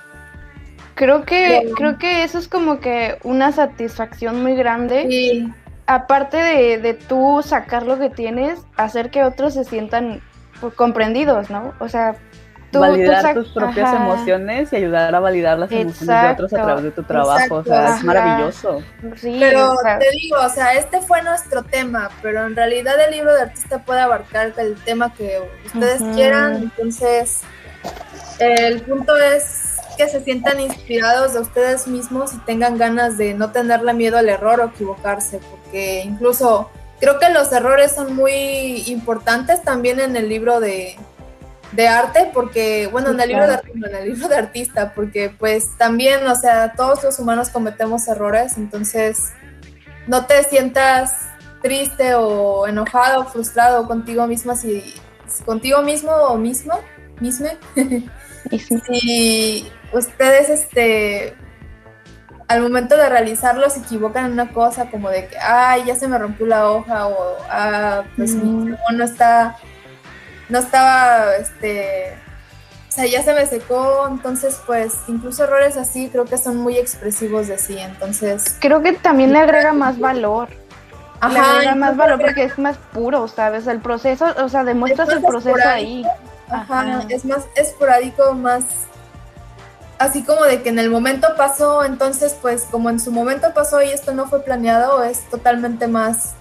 Creo 0.94 1.24
que, 1.24 1.72
creo 1.76 1.98
que 1.98 2.22
eso 2.22 2.38
es 2.38 2.46
como 2.46 2.78
que 2.78 3.18
una 3.24 3.50
satisfacción 3.50 4.40
muy 4.42 4.54
grande. 4.54 5.06
Sí 5.08 5.52
aparte 5.86 6.36
de, 6.36 6.78
de 6.78 6.94
tú 6.94 7.42
sacar 7.44 7.84
lo 7.84 7.98
que 7.98 8.10
tienes, 8.10 8.60
hacer 8.76 9.10
que 9.10 9.24
otros 9.24 9.54
se 9.54 9.64
sientan 9.64 10.22
pues, 10.60 10.74
comprendidos, 10.74 11.50
¿no? 11.50 11.74
O 11.78 11.88
sea, 11.88 12.16
tú, 12.70 12.80
validar 12.80 13.34
tus 13.34 13.48
propias 13.50 13.94
emociones 13.94 14.72
y 14.72 14.76
ayudar 14.76 15.14
a 15.14 15.20
validar 15.20 15.58
las 15.58 15.70
emociones 15.70 16.22
de 16.22 16.32
otros 16.32 16.52
a 16.52 16.62
través 16.62 16.84
de 16.84 16.90
tu 16.90 17.02
trabajo, 17.02 17.56
o 17.56 17.64
sea, 17.64 17.96
es 17.96 18.04
maravilloso. 18.04 18.82
Sí, 19.16 19.36
pero 19.40 19.76
te 19.98 20.10
digo, 20.10 20.36
o 20.40 20.48
sea, 20.48 20.74
este 20.74 21.00
fue 21.00 21.22
nuestro 21.22 21.62
tema, 21.62 22.10
pero 22.22 22.46
en 22.46 22.56
realidad 22.56 22.94
el 23.00 23.14
libro 23.14 23.34
de 23.34 23.42
artista 23.42 23.78
puede 23.78 24.00
abarcar 24.00 24.52
el 24.56 24.74
tema 24.84 25.12
que 25.12 25.40
ustedes 25.66 26.02
quieran, 26.14 26.54
entonces 26.54 27.42
el 28.38 28.80
punto 28.82 29.16
es 29.16 29.74
que 29.96 30.08
se 30.08 30.20
sientan 30.20 30.60
inspirados 30.60 31.34
de 31.34 31.40
ustedes 31.40 31.86
mismos 31.86 32.34
y 32.34 32.38
tengan 32.38 32.78
ganas 32.78 33.16
de 33.16 33.34
no 33.34 33.50
tenerle 33.52 33.92
miedo 33.94 34.18
al 34.18 34.28
error 34.28 34.60
o 34.60 34.66
equivocarse, 34.66 35.38
porque 35.38 35.63
incluso 36.04 36.70
creo 37.00 37.18
que 37.18 37.30
los 37.30 37.52
errores 37.52 37.92
son 37.92 38.14
muy 38.14 38.84
importantes 38.86 39.62
también 39.62 40.00
en 40.00 40.16
el 40.16 40.28
libro 40.28 40.60
de, 40.60 40.96
arte, 41.88 42.30
porque, 42.32 42.86
bueno, 42.86 43.10
en 43.10 43.20
el 43.20 43.28
libro 43.28 43.46
de, 43.46 43.58
en 43.74 43.94
el 43.94 44.08
libro 44.08 44.28
de 44.28 44.36
artista, 44.36 44.94
porque 44.94 45.28
pues 45.28 45.76
también, 45.76 46.26
o 46.26 46.34
sea, 46.36 46.72
todos 46.74 47.02
los 47.02 47.18
humanos 47.18 47.50
cometemos 47.50 48.06
errores, 48.06 48.56
entonces 48.56 49.32
no 50.06 50.26
te 50.26 50.44
sientas 50.44 51.14
triste 51.62 52.14
o 52.14 52.66
enojado 52.66 53.22
o 53.22 53.24
frustrado 53.24 53.88
contigo 53.88 54.26
misma 54.26 54.54
si 54.54 54.94
contigo 55.44 55.82
mismo 55.82 56.12
o 56.12 56.36
mismo, 56.36 56.78
misme. 57.20 57.56
si 58.86 59.66
ustedes, 59.92 60.48
este, 60.50 61.34
al 62.48 62.62
momento 62.62 62.96
de 62.96 63.08
realizarlo 63.08 63.68
se 63.70 63.80
equivocan 63.80 64.26
en 64.26 64.32
una 64.32 64.52
cosa 64.52 64.90
como 64.90 65.08
de 65.10 65.28
que, 65.28 65.38
ay, 65.38 65.84
ya 65.86 65.96
se 65.96 66.08
me 66.08 66.18
rompió 66.18 66.46
la 66.46 66.70
hoja 66.70 67.06
o, 67.06 67.36
ah, 67.50 68.02
pues 68.16 68.34
mi 68.34 68.74
no 68.92 69.04
está, 69.04 69.56
no 70.48 70.58
estaba, 70.58 71.36
este, 71.36 72.14
o 72.88 72.92
sea, 72.92 73.06
ya 73.06 73.22
se 73.22 73.34
me 73.34 73.46
secó, 73.46 74.06
entonces 74.08 74.60
pues 74.66 74.94
incluso 75.08 75.44
errores 75.44 75.76
así 75.76 76.08
creo 76.10 76.26
que 76.26 76.38
son 76.38 76.58
muy 76.58 76.76
expresivos 76.76 77.48
de 77.48 77.58
sí, 77.58 77.78
entonces... 77.78 78.56
Creo 78.60 78.82
que 78.82 78.92
también 78.92 79.32
le 79.32 79.38
agrega 79.38 79.72
más 79.72 79.98
valor. 79.98 80.50
le 80.50 80.56
Ajá, 81.20 81.52
agrega 81.52 81.74
más 81.74 81.96
valor 81.96 82.20
porque 82.20 82.44
es 82.44 82.58
más 82.58 82.76
puro, 82.92 83.26
¿sabes? 83.26 83.66
El 83.66 83.80
proceso, 83.80 84.26
o 84.42 84.48
sea, 84.48 84.64
demuestras 84.64 85.08
Es 85.08 85.16
el 85.16 85.22
proceso 85.22 85.68
ahí. 85.68 86.04
Ajá, 86.50 86.80
Ajá. 86.80 87.06
es 87.08 87.24
más 87.24 87.46
esporádico, 87.56 88.34
más 88.34 88.64
así 90.04 90.22
como 90.22 90.42
de 90.44 90.62
que 90.62 90.68
en 90.68 90.78
el 90.78 90.90
momento 90.90 91.28
pasó, 91.36 91.84
entonces 91.84 92.36
pues 92.40 92.62
como 92.70 92.90
en 92.90 93.00
su 93.00 93.10
momento 93.10 93.52
pasó 93.54 93.82
y 93.82 93.90
esto 93.90 94.12
no 94.12 94.26
fue 94.26 94.42
planeado, 94.44 95.02
es 95.04 95.20
totalmente 95.30 95.86
más 95.88 96.34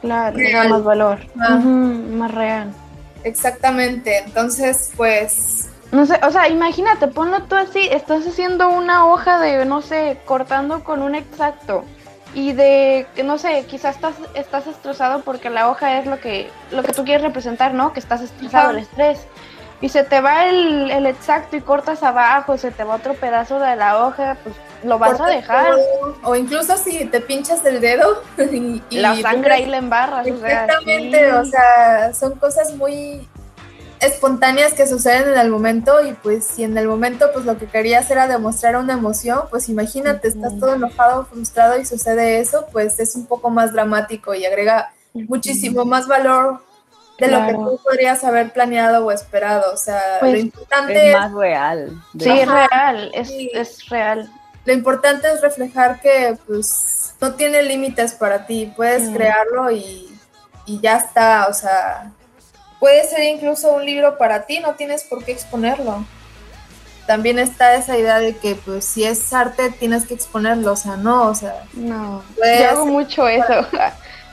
Claro, 0.00 0.36
Real. 0.36 0.68
más 0.68 0.84
valor. 0.84 1.18
Ah. 1.40 1.56
Más 1.56 2.30
real. 2.32 2.72
exactamente. 3.24 4.18
Entonces, 4.18 4.90
pues 4.96 5.68
No 5.90 6.06
sé, 6.06 6.20
o 6.22 6.30
sea, 6.30 6.48
imagínate, 6.48 7.08
ponlo 7.08 7.42
tú 7.44 7.56
así, 7.56 7.88
estás 7.90 8.26
haciendo 8.26 8.68
una 8.68 9.06
hoja 9.06 9.40
de, 9.40 9.64
no 9.64 9.80
sé, 9.82 10.18
cortando 10.24 10.84
con 10.84 11.02
un 11.02 11.14
exacto. 11.14 11.84
Y 12.34 12.52
de, 12.52 13.06
que 13.16 13.24
no 13.24 13.38
sé, 13.38 13.64
quizás 13.66 13.96
estás, 13.96 14.14
estás 14.34 14.66
estresado 14.66 15.22
porque 15.22 15.48
la 15.50 15.68
hoja 15.70 15.98
es 15.98 16.06
lo 16.06 16.20
que, 16.20 16.50
lo 16.70 16.82
que 16.82 16.92
tú 16.92 17.04
quieres 17.04 17.22
representar, 17.22 17.72
¿no? 17.74 17.92
Que 17.94 18.00
estás 18.00 18.20
estresado, 18.20 18.68
Ajá. 18.68 18.72
el 18.78 18.84
estrés. 18.84 19.18
Y 19.80 19.88
se 19.90 20.02
te 20.02 20.20
va 20.20 20.46
el, 20.46 20.90
el 20.90 21.06
exacto 21.06 21.56
y 21.56 21.60
cortas 21.60 22.02
abajo, 22.02 22.58
se 22.58 22.70
te 22.72 22.82
va 22.82 22.96
otro 22.96 23.14
pedazo 23.14 23.60
de 23.60 23.76
la 23.76 24.04
hoja, 24.04 24.36
pues 24.42 24.56
lo 24.82 24.98
vas 24.98 25.20
a 25.20 25.26
dejar. 25.26 25.76
todo, 25.76 26.16
o 26.24 26.34
incluso 26.34 26.76
si 26.76 27.04
te 27.06 27.20
pinchas 27.20 27.64
el 27.64 27.80
dedo 27.80 28.22
y, 28.38 28.82
y 28.90 28.98
La 28.98 29.14
sangre 29.16 29.54
ahí 29.54 29.66
la 29.66 29.76
embarras, 29.78 30.26
o 30.26 30.38
sea, 30.38 30.64
Exactamente, 30.64 31.18
sí. 31.24 31.30
o 31.32 31.44
sea, 31.44 32.12
son 32.14 32.34
cosas 32.38 32.74
muy 32.74 33.28
espontáneas 34.00 34.74
que 34.74 34.86
suceden 34.86 35.32
en 35.32 35.38
el 35.38 35.50
momento 35.50 36.04
y 36.06 36.12
pues 36.12 36.44
si 36.44 36.62
en 36.62 36.78
el 36.78 36.86
momento 36.86 37.30
pues 37.32 37.44
lo 37.44 37.58
que 37.58 37.66
querías 37.66 38.08
era 38.10 38.28
demostrar 38.28 38.76
una 38.76 38.92
emoción, 38.94 39.42
pues 39.50 39.68
imagínate, 39.68 40.28
estás 40.28 40.52
Ujú. 40.52 40.60
todo 40.60 40.74
enojado, 40.74 41.24
frustrado 41.26 41.78
y 41.80 41.84
sucede 41.84 42.38
eso, 42.40 42.66
pues 42.72 42.98
es 43.00 43.16
un 43.16 43.26
poco 43.26 43.50
más 43.50 43.72
dramático 43.72 44.34
y 44.34 44.44
agrega 44.44 44.92
muchísimo 45.14 45.84
más 45.84 46.06
valor 46.06 46.60
de 47.18 47.28
lo 47.28 47.46
que 47.46 47.54
tú 47.54 47.80
podrías 47.82 48.22
haber 48.24 48.52
planeado 48.52 49.04
o 49.04 49.10
esperado, 49.10 49.72
o 49.72 49.76
sea, 49.76 50.00
Pues, 50.20 50.32
lo 50.32 50.38
importante 50.38 50.94
Es 50.94 51.14
es, 51.14 51.20
más 51.20 51.32
real. 51.32 52.02
de 52.12 52.24
Sí, 52.24 52.30
es 52.40 52.48
Ajá, 52.48 52.66
real, 52.70 53.10
es, 53.14 53.28
sí. 53.28 53.50
es 53.54 53.88
real. 53.88 54.30
lo 54.64 54.72
importante 54.72 55.26
es 55.32 55.40
reflejar 55.40 56.00
que 56.00 56.36
pues 56.46 57.14
no 57.20 57.34
tiene 57.34 57.62
límites 57.62 58.12
para 58.12 58.46
ti, 58.46 58.72
puedes 58.76 59.08
Mm. 59.10 59.14
crearlo 59.14 59.70
y, 59.70 60.08
y 60.66 60.80
ya 60.80 60.96
está, 60.98 61.46
o 61.48 61.54
sea, 61.54 62.12
puede 62.78 63.04
ser 63.08 63.24
incluso 63.24 63.72
un 63.72 63.84
libro 63.84 64.16
para 64.18 64.46
ti, 64.46 64.60
no 64.60 64.74
tienes 64.74 65.02
por 65.04 65.24
qué 65.24 65.32
exponerlo. 65.32 66.04
También 67.06 67.38
está 67.38 67.74
esa 67.74 67.96
idea 67.96 68.18
de 68.20 68.36
que 68.36 68.54
pues 68.54 68.84
si 68.84 69.02
es 69.04 69.32
arte 69.32 69.70
tienes 69.70 70.06
que 70.06 70.12
exponerlo, 70.14 70.72
o 70.72 70.76
sea, 70.76 70.96
no, 70.96 71.28
o 71.30 71.34
sea, 71.34 71.64
No, 71.72 72.22
yo 72.36 72.68
hago 72.70 72.84
mucho 72.86 73.26
eso. 73.26 73.66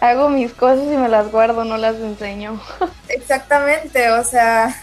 Hago 0.02 0.30
mis 0.30 0.54
cosas 0.54 0.86
y 0.86 0.98
me 0.98 1.10
las 1.10 1.32
guardo, 1.32 1.66
no 1.66 1.78
las 1.78 1.96
enseño. 1.96 2.60
exactamente, 3.10 4.10
o 4.12 4.24
sea, 4.24 4.76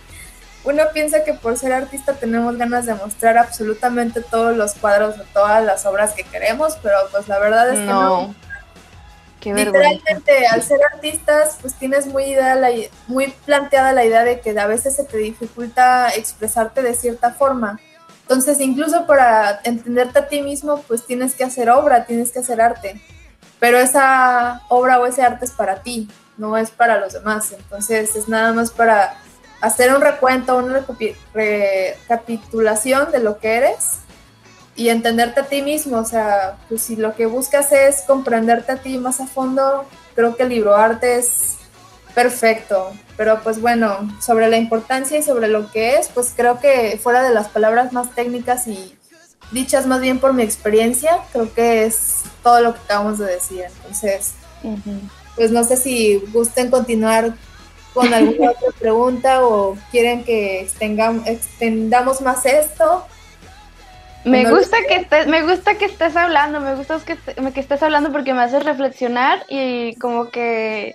uno 0.64 0.82
piensa 0.92 1.24
que 1.24 1.34
por 1.34 1.56
ser 1.56 1.72
artista 1.72 2.14
tenemos 2.14 2.56
ganas 2.56 2.86
de 2.86 2.94
mostrar 2.94 3.38
absolutamente 3.38 4.20
todos 4.22 4.56
los 4.56 4.74
cuadros 4.74 5.18
o 5.18 5.24
todas 5.32 5.64
las 5.64 5.86
obras 5.86 6.12
que 6.12 6.24
queremos, 6.24 6.78
pero 6.82 6.96
pues 7.10 7.28
la 7.28 7.38
verdad 7.38 7.70
es 7.70 7.78
que 7.78 7.86
no. 7.86 8.26
No. 8.26 8.34
Qué 9.40 9.54
vergüenza. 9.54 9.90
Literalmente, 9.90 10.46
al 10.48 10.62
ser 10.62 10.80
artistas, 10.92 11.56
pues 11.62 11.72
tienes 11.74 12.06
muy, 12.06 12.24
idea 12.24 12.54
la, 12.56 12.68
muy 13.06 13.28
planteada 13.46 13.92
la 13.92 14.04
idea 14.04 14.22
de 14.22 14.40
que 14.40 14.50
a 14.58 14.66
veces 14.66 14.96
se 14.96 15.04
te 15.04 15.16
dificulta 15.16 16.10
expresarte 16.10 16.82
de 16.82 16.94
cierta 16.94 17.32
forma. 17.32 17.80
Entonces, 18.22 18.60
incluso 18.60 19.06
para 19.06 19.60
entenderte 19.64 20.18
a 20.18 20.28
ti 20.28 20.42
mismo, 20.42 20.82
pues 20.86 21.06
tienes 21.06 21.34
que 21.34 21.42
hacer 21.42 21.70
obra, 21.70 22.04
tienes 22.04 22.30
que 22.30 22.40
hacer 22.40 22.60
arte. 22.60 23.00
Pero 23.60 23.78
esa 23.78 24.62
obra 24.68 24.98
o 24.98 25.06
ese 25.06 25.22
arte 25.22 25.44
es 25.44 25.52
para 25.52 25.82
ti, 25.82 26.08
no 26.36 26.56
es 26.56 26.70
para 26.70 26.98
los 26.98 27.12
demás. 27.12 27.52
Entonces, 27.52 28.16
es 28.16 28.28
nada 28.28 28.52
más 28.52 28.70
para 28.70 29.14
hacer 29.60 29.94
un 29.94 30.00
recuento, 30.00 30.56
una 30.56 30.80
recapi- 30.80 31.14
recapitulación 31.34 33.12
de 33.12 33.20
lo 33.20 33.38
que 33.38 33.56
eres 33.56 33.98
y 34.74 34.88
entenderte 34.88 35.40
a 35.40 35.44
ti 35.44 35.60
mismo, 35.60 35.98
o 35.98 36.04
sea, 36.04 36.56
pues 36.68 36.80
si 36.80 36.96
lo 36.96 37.14
que 37.14 37.26
buscas 37.26 37.70
es 37.72 38.02
comprenderte 38.06 38.72
a 38.72 38.76
ti 38.76 38.96
más 38.96 39.20
a 39.20 39.26
fondo, 39.26 39.84
creo 40.14 40.36
que 40.36 40.44
el 40.44 40.48
libro 40.48 40.74
arte 40.74 41.18
es 41.18 41.56
perfecto, 42.14 42.90
pero 43.16 43.40
pues 43.42 43.60
bueno, 43.60 43.98
sobre 44.22 44.48
la 44.48 44.56
importancia 44.56 45.18
y 45.18 45.22
sobre 45.22 45.48
lo 45.48 45.70
que 45.70 45.96
es, 45.96 46.08
pues 46.08 46.32
creo 46.34 46.58
que 46.58 46.98
fuera 47.02 47.22
de 47.22 47.34
las 47.34 47.48
palabras 47.48 47.92
más 47.92 48.10
técnicas 48.14 48.66
y 48.66 48.96
dichas 49.50 49.86
más 49.86 50.00
bien 50.00 50.18
por 50.18 50.32
mi 50.32 50.42
experiencia, 50.42 51.18
creo 51.32 51.52
que 51.52 51.84
es 51.84 52.22
todo 52.42 52.60
lo 52.60 52.74
que 52.74 52.80
acabamos 52.80 53.18
de 53.18 53.26
decir, 53.26 53.64
entonces, 53.76 54.34
pues 55.36 55.50
no 55.50 55.64
sé 55.64 55.76
si 55.76 56.16
gusten 56.32 56.70
continuar 56.70 57.34
con 57.92 58.12
alguna 58.14 58.50
otra 58.50 58.70
pregunta 58.78 59.44
o 59.44 59.76
quieren 59.90 60.24
que 60.24 60.60
extendamos 60.60 62.20
más 62.20 62.46
esto. 62.46 63.06
Me 64.24 64.44
No 64.44 64.50
gusta 64.50 64.76
que 64.86 64.96
estés, 64.96 65.26
me 65.26 65.42
gusta 65.42 65.76
que 65.76 65.86
estés 65.86 66.14
hablando, 66.14 66.60
me 66.60 66.74
gusta 66.74 67.00
que, 67.00 67.16
que 67.16 67.60
estés 67.60 67.82
hablando 67.82 68.12
porque 68.12 68.34
me 68.34 68.42
haces 68.42 68.64
reflexionar 68.64 69.44
y 69.48 69.96
como 69.96 70.28
que 70.28 70.94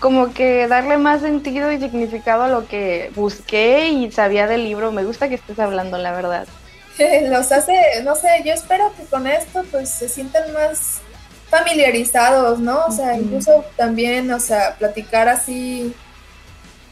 como 0.00 0.32
que 0.32 0.68
darle 0.68 0.96
más 0.96 1.22
sentido 1.22 1.72
y 1.72 1.78
significado 1.78 2.44
a 2.44 2.48
lo 2.48 2.68
que 2.68 3.10
busqué 3.14 3.88
y 3.88 4.10
sabía 4.12 4.46
del 4.46 4.64
libro. 4.64 4.92
Me 4.92 5.04
gusta 5.04 5.28
que 5.28 5.34
estés 5.36 5.58
hablando, 5.58 5.98
la 5.98 6.12
verdad. 6.12 6.46
los 7.28 7.52
hace, 7.52 8.02
no 8.04 8.14
sé, 8.14 8.28
yo 8.44 8.52
espero 8.52 8.92
que 8.96 9.04
con 9.04 9.26
esto 9.26 9.64
pues 9.70 9.88
se 9.90 10.08
sientan 10.08 10.52
más 10.52 11.00
familiarizados, 11.48 12.58
¿no? 12.58 12.84
O 12.86 12.92
sea, 12.92 13.16
incluso 13.16 13.64
también, 13.76 14.30
o 14.32 14.40
sea, 14.40 14.76
platicar 14.76 15.28
así, 15.28 15.94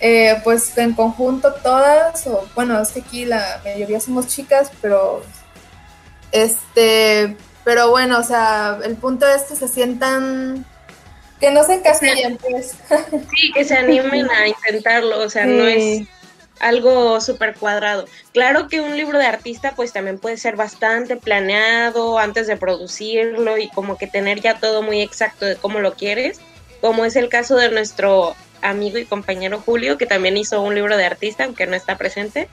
eh, 0.01 0.41
pues 0.45 0.77
en 0.79 0.95
conjunto 0.95 1.55
todas, 1.63 2.27
o 2.27 2.47
bueno, 2.55 2.81
es 2.81 2.91
que 2.91 3.01
aquí 3.01 3.25
la 3.25 3.61
mayoría 3.65 4.01
somos 4.01 4.29
chicas, 4.29 4.71
pero 4.81 5.23
este, 6.33 7.37
pero 7.65 7.91
bueno, 7.91 8.19
o 8.19 8.23
sea, 8.23 8.79
el 8.85 8.97
punto 8.97 9.27
es 9.27 9.43
que 9.43 9.57
se 9.57 9.69
sientan, 9.69 10.65
que 11.41 11.51
no 11.51 11.65
se 11.65 11.75
encasillen, 11.75 12.37
pues. 12.39 12.77
Sí, 13.35 13.53
que 13.53 13.65
se 13.65 13.77
animen 13.77 14.31
a 14.31 14.49
intentarlo, 14.49 15.21
o 15.21 15.29
sea, 15.29 15.47
no 15.47 15.67
es. 15.67 16.07
Algo 16.61 17.21
súper 17.21 17.55
cuadrado. 17.55 18.07
Claro 18.33 18.69
que 18.69 18.81
un 18.81 18.97
libro 18.97 19.19
de 19.19 19.27
artista 19.27 19.73
pues 19.77 19.93
también 19.93 20.19
puede 20.19 20.37
ser 20.37 20.57
bastante 20.57 21.17
planeado 21.17 22.19
antes 22.19 22.47
de 22.47 22.57
producirlo 22.57 23.59
y 23.59 23.69
como 23.69 23.99
que 23.99 24.07
tener 24.07 24.41
ya 24.41 24.59
todo 24.59 24.83
muy 24.83 25.01
exacto 25.03 25.47
de 25.47 25.57
cómo 25.57 25.81
lo 25.81 25.95
quieres, 25.95 26.41
como 26.81 27.05
es 27.05 27.17
el 27.17 27.29
caso 27.29 27.57
de 27.57 27.71
nuestro 27.71 28.35
amigo 28.63 28.99
y 28.99 29.05
compañero 29.05 29.61
Julio, 29.65 29.99
que 29.99 30.07
también 30.07 30.37
hizo 30.37 30.61
un 30.63 30.75
libro 30.75 30.97
de 30.97 31.05
artista, 31.05 31.45
aunque 31.45 31.67
no 31.67 31.77
está 31.77 31.97
presente. 31.97 32.49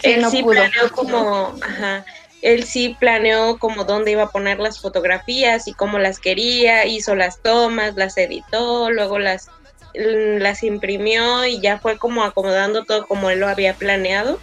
Sí, 0.00 0.12
él 0.12 0.22
no 0.22 0.30
sí 0.30 0.42
pudo. 0.42 0.52
planeó 0.52 0.92
como, 0.92 1.54
ajá, 1.62 2.04
él 2.42 2.64
sí 2.64 2.96
planeó 3.00 3.58
como 3.58 3.84
dónde 3.84 4.12
iba 4.12 4.24
a 4.24 4.30
poner 4.30 4.60
las 4.60 4.80
fotografías 4.80 5.66
y 5.66 5.72
cómo 5.72 5.98
las 5.98 6.20
quería, 6.20 6.86
hizo 6.86 7.14
las 7.14 7.40
tomas, 7.42 7.96
las 7.96 8.16
editó, 8.16 8.90
luego 8.90 9.18
las 9.18 9.48
las 9.94 10.62
imprimió 10.62 11.44
y 11.46 11.60
ya 11.60 11.78
fue 11.78 11.98
como 11.98 12.22
acomodando 12.24 12.84
todo 12.84 13.06
como 13.06 13.30
él 13.30 13.40
lo 13.40 13.48
había 13.48 13.74
planeado. 13.74 14.38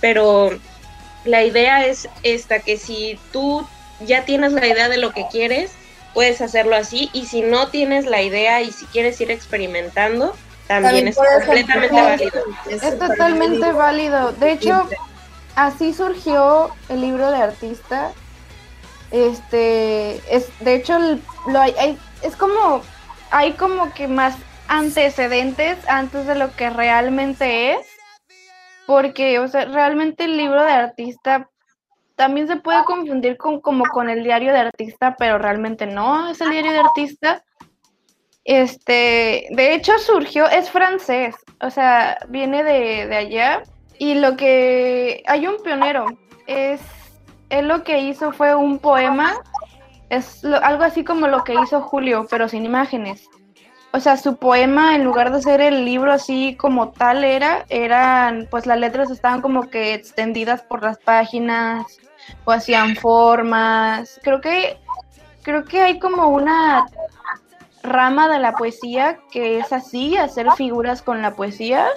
Pero 0.00 0.50
la 1.24 1.44
idea 1.44 1.86
es 1.86 2.08
esta, 2.22 2.60
que 2.60 2.76
si 2.78 3.18
tú 3.32 3.66
ya 4.00 4.24
tienes 4.24 4.52
la 4.52 4.66
idea 4.66 4.88
de 4.88 4.96
lo 4.96 5.12
que 5.12 5.26
quieres, 5.30 5.72
puedes 6.14 6.40
hacerlo 6.40 6.74
así. 6.76 7.10
Y 7.12 7.26
si 7.26 7.42
no 7.42 7.68
tienes 7.68 8.06
la 8.06 8.22
idea 8.22 8.62
y 8.62 8.72
si 8.72 8.86
quieres 8.86 9.20
ir 9.20 9.30
experimentando, 9.30 10.34
también, 10.66 11.08
es 11.08 11.16
completamente 11.16 12.00
válido. 12.00 12.42
Es 12.68 12.98
totalmente 12.98 13.72
válido. 13.72 14.32
De 14.32 14.52
hecho, 14.52 14.88
así 15.56 15.92
surgió 15.92 16.70
el 16.88 17.00
libro 17.00 17.30
de 17.30 17.38
artista. 17.38 18.12
Este, 19.10 20.20
es, 20.34 20.46
de 20.60 20.74
hecho, 20.76 20.96
el- 20.96 21.22
lo 21.48 21.60
hay, 21.60 21.74
hay- 21.78 21.98
es 22.22 22.36
como, 22.36 22.82
hay 23.30 23.52
como 23.54 23.92
que 23.94 24.06
más 24.06 24.34
antecedentes 24.70 25.76
antes 25.88 26.26
de 26.26 26.36
lo 26.36 26.54
que 26.54 26.70
realmente 26.70 27.72
es, 27.72 27.86
porque, 28.86 29.38
o 29.40 29.48
sea, 29.48 29.64
realmente 29.66 30.24
el 30.24 30.36
libro 30.36 30.64
de 30.64 30.72
artista 30.72 31.48
también 32.14 32.46
se 32.46 32.56
puede 32.56 32.84
confundir 32.84 33.36
con 33.36 33.60
como 33.60 33.84
con 33.86 34.08
el 34.08 34.22
diario 34.22 34.52
de 34.52 34.60
artista, 34.60 35.16
pero 35.18 35.38
realmente 35.38 35.86
no 35.86 36.28
es 36.30 36.40
el 36.40 36.50
diario 36.50 36.72
de 36.72 36.78
artista. 36.78 37.42
Este, 38.44 39.46
de 39.50 39.74
hecho 39.74 39.98
surgió, 39.98 40.48
es 40.48 40.70
francés, 40.70 41.34
o 41.60 41.70
sea, 41.70 42.18
viene 42.28 42.62
de, 42.62 43.06
de 43.06 43.16
allá. 43.16 43.62
Y 43.98 44.14
lo 44.14 44.36
que 44.36 45.22
hay 45.26 45.46
un 45.46 45.62
pionero, 45.62 46.06
es 46.46 46.80
él 47.50 47.68
lo 47.68 47.82
que 47.84 48.00
hizo 48.00 48.32
fue 48.32 48.54
un 48.54 48.78
poema, 48.78 49.34
es 50.10 50.42
lo- 50.42 50.62
algo 50.64 50.84
así 50.84 51.04
como 51.04 51.26
lo 51.26 51.42
que 51.44 51.54
hizo 51.54 51.80
Julio, 51.82 52.26
pero 52.30 52.48
sin 52.48 52.64
imágenes. 52.64 53.28
O 53.92 53.98
sea, 53.98 54.16
su 54.16 54.36
poema, 54.36 54.94
en 54.94 55.02
lugar 55.02 55.32
de 55.32 55.42
ser 55.42 55.60
el 55.60 55.84
libro 55.84 56.12
así 56.12 56.54
como 56.54 56.90
tal 56.90 57.24
era, 57.24 57.64
eran, 57.68 58.46
pues 58.48 58.66
las 58.66 58.78
letras 58.78 59.10
estaban 59.10 59.40
como 59.40 59.68
que 59.68 59.94
extendidas 59.94 60.62
por 60.62 60.82
las 60.82 60.98
páginas 60.98 61.98
o 62.44 62.52
hacían 62.52 62.94
formas. 62.94 64.20
Creo 64.22 64.40
que, 64.40 64.78
creo 65.42 65.64
que 65.64 65.80
hay 65.80 65.98
como 65.98 66.28
una 66.28 66.86
rama 67.82 68.28
de 68.28 68.38
la 68.38 68.52
poesía 68.52 69.18
que 69.32 69.58
es 69.58 69.72
así, 69.72 70.16
hacer 70.16 70.46
figuras 70.52 71.02
con 71.02 71.20
la 71.20 71.32
poesía. 71.32 71.88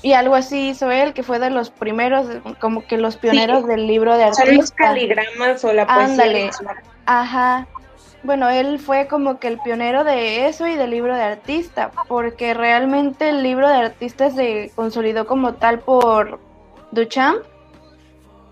Y 0.00 0.14
algo 0.14 0.34
así 0.34 0.68
hizo 0.68 0.90
él, 0.90 1.12
que 1.12 1.22
fue 1.22 1.38
de 1.38 1.50
los 1.50 1.70
primeros, 1.70 2.26
como 2.58 2.86
que 2.86 2.96
los 2.96 3.16
pioneros 3.16 3.66
del 3.66 3.86
libro 3.86 4.16
de 4.16 4.24
artista. 4.24 4.52
los 4.52 4.70
caligramas 4.70 5.64
o 5.64 5.72
la 5.72 5.86
poesía. 5.86 6.04
Ándale. 6.04 6.50
Ajá. 7.06 7.66
Bueno, 8.24 8.48
él 8.48 8.78
fue 8.78 9.06
como 9.06 9.38
que 9.38 9.48
el 9.48 9.58
pionero 9.60 10.02
de 10.02 10.48
eso 10.48 10.66
y 10.66 10.76
del 10.76 10.90
libro 10.90 11.14
de 11.14 11.22
artista, 11.22 11.90
porque 12.08 12.54
realmente 12.54 13.28
el 13.28 13.42
libro 13.42 13.68
de 13.68 13.74
artista 13.74 14.30
se 14.30 14.72
consolidó 14.74 15.26
como 15.26 15.54
tal 15.54 15.80
por 15.80 16.40
Duchamp. 16.90 17.42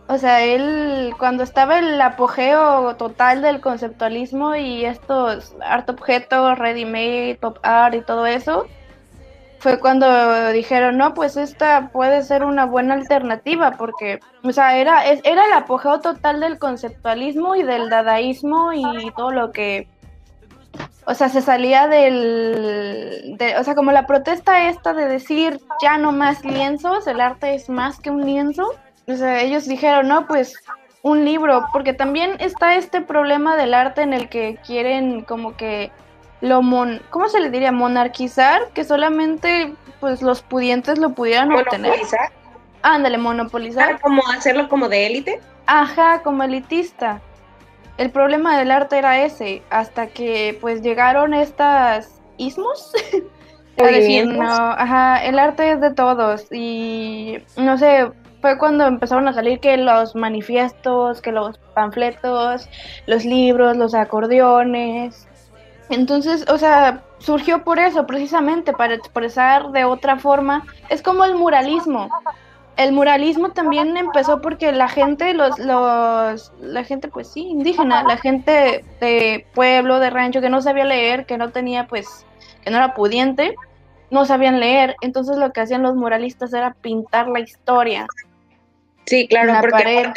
O 0.08 0.18
sea, 0.18 0.44
él 0.44 1.14
cuando 1.18 1.42
estaba 1.42 1.78
el 1.78 1.98
apogeo 2.02 2.96
total 2.96 3.40
del 3.40 3.62
conceptualismo 3.62 4.54
y 4.56 4.84
estos 4.84 5.56
art 5.64 5.88
objetos, 5.88 6.58
ready 6.58 6.84
made, 6.84 7.38
pop 7.40 7.56
art 7.62 7.94
y 7.94 8.02
todo 8.02 8.26
eso, 8.26 8.66
fue 9.62 9.78
cuando 9.78 10.50
dijeron, 10.50 10.98
no, 10.98 11.14
pues 11.14 11.36
esta 11.36 11.90
puede 11.92 12.24
ser 12.24 12.42
una 12.42 12.64
buena 12.64 12.94
alternativa, 12.94 13.76
porque, 13.78 14.18
o 14.42 14.50
sea, 14.50 14.76
era, 14.76 15.04
era 15.04 15.46
el 15.46 15.52
apogeo 15.52 16.00
total 16.00 16.40
del 16.40 16.58
conceptualismo 16.58 17.54
y 17.54 17.62
del 17.62 17.88
dadaísmo 17.88 18.72
y 18.72 18.82
todo 19.16 19.30
lo 19.30 19.52
que, 19.52 19.86
o 21.06 21.14
sea, 21.14 21.28
se 21.28 21.42
salía 21.42 21.86
del, 21.86 23.36
de, 23.38 23.56
o 23.56 23.62
sea, 23.62 23.76
como 23.76 23.92
la 23.92 24.04
protesta 24.04 24.68
esta 24.68 24.94
de 24.94 25.06
decir, 25.06 25.60
ya 25.80 25.96
no 25.96 26.10
más 26.10 26.44
lienzos, 26.44 27.06
el 27.06 27.20
arte 27.20 27.54
es 27.54 27.68
más 27.68 28.00
que 28.00 28.10
un 28.10 28.26
lienzo, 28.26 28.68
o 29.06 29.14
sea, 29.14 29.42
ellos 29.42 29.68
dijeron, 29.68 30.08
no, 30.08 30.26
pues 30.26 30.56
un 31.02 31.24
libro, 31.24 31.66
porque 31.72 31.92
también 31.92 32.32
está 32.40 32.74
este 32.74 33.00
problema 33.00 33.56
del 33.56 33.74
arte 33.74 34.02
en 34.02 34.12
el 34.12 34.28
que 34.28 34.58
quieren 34.66 35.22
como 35.22 35.56
que 35.56 35.92
lo 36.42 36.60
mon 36.60 37.00
¿cómo 37.08 37.28
se 37.28 37.40
le 37.40 37.48
diría? 37.48 37.72
monarquizar, 37.72 38.68
que 38.74 38.84
solamente 38.84 39.72
pues 40.00 40.20
los 40.20 40.42
pudientes 40.42 40.98
lo 40.98 41.10
pudieran 41.10 41.50
obtener. 41.52 41.94
Ándale, 42.82 43.16
monopolizar. 43.16 43.92
Ah, 43.94 43.98
como 44.02 44.22
hacerlo 44.28 44.68
como 44.68 44.88
de 44.88 45.06
élite. 45.06 45.40
Ajá, 45.66 46.22
como 46.22 46.42
elitista. 46.42 47.20
El 47.96 48.10
problema 48.10 48.58
del 48.58 48.72
arte 48.72 48.98
era 48.98 49.24
ese, 49.24 49.62
hasta 49.70 50.08
que 50.08 50.58
pues 50.60 50.82
llegaron 50.82 51.32
estas 51.32 52.20
ismos. 52.36 52.92
decir, 53.76 54.26
no, 54.26 54.44
ajá, 54.44 55.24
el 55.24 55.38
arte 55.38 55.72
es 55.72 55.80
de 55.80 55.92
todos 55.92 56.46
y 56.52 57.38
no 57.56 57.78
sé, 57.78 58.10
fue 58.40 58.58
cuando 58.58 58.86
empezaron 58.86 59.28
a 59.28 59.32
salir 59.32 59.60
que 59.60 59.76
los 59.76 60.14
manifiestos, 60.14 61.20
que 61.20 61.32
los 61.32 61.58
panfletos, 61.74 62.68
los 63.06 63.24
libros, 63.24 63.76
los 63.76 63.94
acordeones, 63.94 65.28
entonces, 65.92 66.44
o 66.48 66.58
sea, 66.58 67.02
surgió 67.18 67.64
por 67.64 67.78
eso, 67.78 68.06
precisamente, 68.06 68.72
para 68.72 68.94
expresar 68.94 69.70
de 69.72 69.84
otra 69.84 70.18
forma. 70.18 70.66
Es 70.88 71.02
como 71.02 71.24
el 71.24 71.34
muralismo. 71.34 72.08
El 72.76 72.92
muralismo 72.92 73.50
también 73.50 73.96
empezó 73.96 74.40
porque 74.40 74.72
la 74.72 74.88
gente, 74.88 75.34
los, 75.34 75.58
los, 75.58 76.52
la 76.60 76.84
gente, 76.84 77.08
pues 77.08 77.28
sí, 77.28 77.42
indígena, 77.42 78.02
la 78.04 78.16
gente 78.16 78.84
de 79.00 79.46
pueblo, 79.54 79.98
de 79.98 80.10
rancho, 80.10 80.40
que 80.40 80.48
no 80.48 80.62
sabía 80.62 80.84
leer, 80.84 81.26
que 81.26 81.36
no 81.36 81.50
tenía, 81.50 81.86
pues, 81.86 82.24
que 82.64 82.70
no 82.70 82.78
era 82.78 82.94
pudiente, 82.94 83.54
no 84.10 84.24
sabían 84.24 84.58
leer. 84.58 84.96
Entonces 85.02 85.36
lo 85.36 85.52
que 85.52 85.60
hacían 85.60 85.82
los 85.82 85.94
muralistas 85.94 86.52
era 86.54 86.72
pintar 86.74 87.28
la 87.28 87.40
historia. 87.40 88.06
Sí, 89.04 89.28
claro, 89.28 89.54
porque 89.60 90.10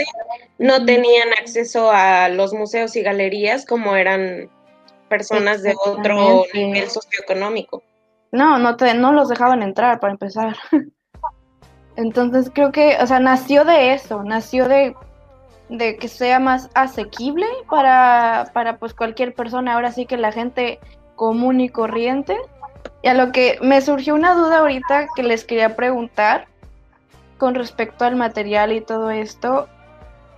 no 0.57 0.85
tenían 0.85 1.29
acceso 1.41 1.91
a 1.91 2.29
los 2.29 2.53
museos 2.53 2.95
y 2.95 3.01
galerías 3.01 3.65
como 3.65 3.95
eran 3.95 4.49
personas 5.07 5.63
de 5.63 5.75
otro 5.85 6.43
nivel 6.53 6.89
socioeconómico. 6.89 7.83
No, 8.31 8.57
no, 8.59 8.75
te, 8.75 8.93
no 8.93 9.13
los 9.13 9.29
dejaban 9.29 9.63
entrar 9.63 9.99
para 9.99 10.13
empezar. 10.13 10.55
Entonces 11.95 12.51
creo 12.53 12.71
que, 12.71 12.97
o 13.01 13.07
sea, 13.07 13.19
nació 13.19 13.63
de 13.63 13.93
eso, 13.93 14.23
nació 14.23 14.67
de, 14.67 14.93
de 15.69 15.97
que 15.97 16.07
sea 16.07 16.39
más 16.39 16.69
asequible 16.73 17.45
para, 17.69 18.51
para 18.53 18.77
pues 18.77 18.93
cualquier 18.93 19.33
persona, 19.33 19.73
ahora 19.73 19.91
sí 19.91 20.05
que 20.05 20.17
la 20.17 20.31
gente 20.31 20.79
común 21.15 21.61
y 21.61 21.69
corriente. 21.69 22.37
Y 23.01 23.07
a 23.07 23.13
lo 23.13 23.31
que 23.31 23.57
me 23.61 23.81
surgió 23.81 24.15
una 24.15 24.33
duda 24.33 24.59
ahorita 24.59 25.07
que 25.15 25.23
les 25.23 25.45
quería 25.45 25.75
preguntar 25.75 26.47
con 27.37 27.55
respecto 27.55 28.05
al 28.05 28.15
material 28.15 28.71
y 28.73 28.81
todo 28.81 29.11
esto, 29.11 29.67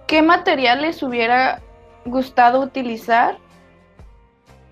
¿qué 0.06 0.22
material 0.22 0.82
les 0.82 1.02
hubiera 1.02 1.62
gustado 2.06 2.62
utilizar 2.62 3.38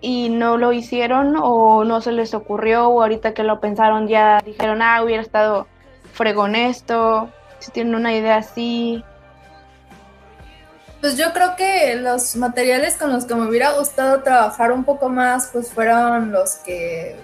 y 0.02 0.30
no 0.30 0.58
lo 0.58 0.72
hicieron 0.72 1.36
o 1.38 1.84
no 1.84 2.02
se 2.02 2.12
les 2.12 2.34
ocurrió 2.34 2.88
o 2.90 3.02
ahorita 3.02 3.34
que 3.34 3.44
lo 3.44 3.60
pensaron 3.60 4.08
ya 4.08 4.42
dijeron, 4.46 4.82
ah, 4.82 5.02
hubiera 5.04 5.22
estado 5.22 5.68
fregón 6.14 6.56
esto, 6.56 7.30
si 7.60 7.72
tienen 7.72 7.96
una 7.96 8.14
idea 8.14 8.38
así. 8.38 9.04
Pues 11.02 11.18
yo 11.18 11.34
creo 11.34 11.56
que 11.56 11.96
los 11.96 12.36
materiales 12.36 12.96
con 12.98 13.12
los 13.12 13.26
que 13.26 13.36
me 13.36 13.48
hubiera 13.48 13.74
gustado 13.74 14.24
trabajar 14.24 14.72
un 14.72 14.84
poco 14.84 15.10
más, 15.10 15.50
pues 15.52 15.72
fueron 15.72 16.32
los 16.32 16.56
que 16.56 17.16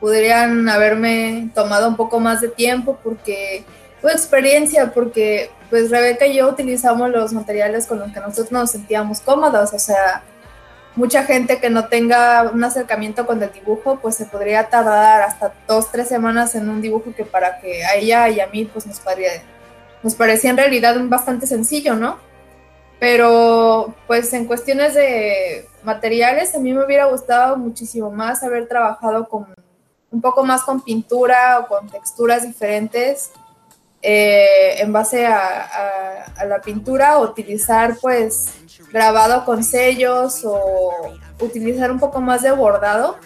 podrían 0.00 0.68
haberme 0.68 1.50
tomado 1.54 1.88
un 1.88 1.96
poco 1.96 2.20
más 2.20 2.40
de 2.40 2.48
tiempo 2.48 2.98
porque 3.02 3.64
fue 4.00 4.12
experiencia, 4.12 4.92
porque 4.92 5.50
pues 5.68 5.90
Rebeca 5.90 6.26
y 6.26 6.36
yo 6.36 6.48
utilizamos 6.48 7.10
los 7.10 7.32
materiales 7.32 7.86
con 7.86 7.98
los 7.98 8.10
que 8.10 8.20
nosotros 8.20 8.50
nos 8.50 8.70
sentíamos 8.70 9.20
cómodos, 9.20 9.72
o 9.74 9.78
sea, 9.78 10.22
mucha 10.96 11.24
gente 11.24 11.60
que 11.60 11.70
no 11.70 11.88
tenga 11.88 12.50
un 12.52 12.62
acercamiento 12.64 13.26
con 13.26 13.42
el 13.42 13.52
dibujo, 13.52 13.98
pues 14.00 14.16
se 14.16 14.26
podría 14.26 14.68
tardar 14.68 15.22
hasta 15.22 15.54
dos, 15.66 15.90
tres 15.90 16.08
semanas 16.08 16.54
en 16.54 16.68
un 16.68 16.80
dibujo 16.80 17.14
que 17.14 17.24
para 17.24 17.60
que 17.60 17.84
a 17.84 17.94
ella 17.94 18.28
y 18.28 18.40
a 18.40 18.46
mí 18.48 18.64
pues 18.64 18.86
nos, 18.86 19.00
parecía, 19.00 20.50
en 20.50 20.56
realidad 20.56 20.96
bastante 21.04 21.46
sencillo, 21.46 21.94
¿no? 21.94 22.18
Pero 22.98 23.94
pues 24.06 24.32
en 24.32 24.44
cuestiones 24.44 24.94
de 24.94 25.66
materiales, 25.84 26.54
a 26.54 26.58
mí 26.58 26.72
me 26.72 26.84
hubiera 26.84 27.06
gustado 27.06 27.56
muchísimo 27.56 28.10
más 28.10 28.42
haber 28.42 28.68
trabajado 28.68 29.28
con 29.28 29.46
un 30.10 30.20
poco 30.20 30.44
más 30.44 30.62
con 30.64 30.82
pintura 30.82 31.60
o 31.60 31.68
con 31.68 31.88
texturas 31.88 32.42
diferentes 32.42 33.30
eh, 34.02 34.76
en 34.78 34.92
base 34.92 35.26
a, 35.26 36.24
a 36.36 36.44
la 36.44 36.60
pintura, 36.60 37.18
utilizar 37.18 37.96
pues 38.00 38.48
grabado 38.92 39.44
con 39.44 39.62
sellos 39.62 40.42
o 40.44 40.92
utilizar 41.40 41.90
un 41.90 42.00
poco 42.00 42.20
más 42.20 42.42
de 42.42 42.50
bordado, 42.50 43.18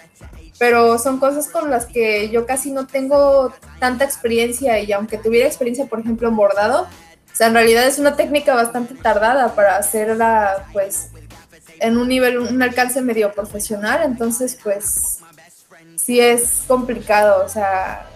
pero 0.58 0.98
son 0.98 1.18
cosas 1.18 1.48
con 1.48 1.70
las 1.70 1.86
que 1.86 2.30
yo 2.30 2.46
casi 2.46 2.70
no 2.70 2.86
tengo 2.86 3.52
tanta 3.78 4.04
experiencia 4.04 4.78
y 4.80 4.92
aunque 4.92 5.18
tuviera 5.18 5.46
experiencia, 5.46 5.86
por 5.86 6.00
ejemplo, 6.00 6.28
en 6.28 6.36
bordado, 6.36 6.82
o 6.82 7.36
sea, 7.36 7.48
en 7.48 7.54
realidad 7.54 7.86
es 7.86 7.98
una 7.98 8.14
técnica 8.14 8.54
bastante 8.54 8.94
tardada 8.94 9.54
para 9.54 9.76
hacerla, 9.76 10.66
pues, 10.72 11.10
en 11.80 11.98
un 11.98 12.08
nivel, 12.08 12.38
un 12.38 12.62
alcance 12.62 13.00
medio 13.00 13.32
profesional, 13.32 14.02
entonces, 14.04 14.56
pues, 14.62 15.18
sí 15.96 16.20
es 16.20 16.62
complicado, 16.68 17.44
o 17.44 17.48
sea, 17.48 18.06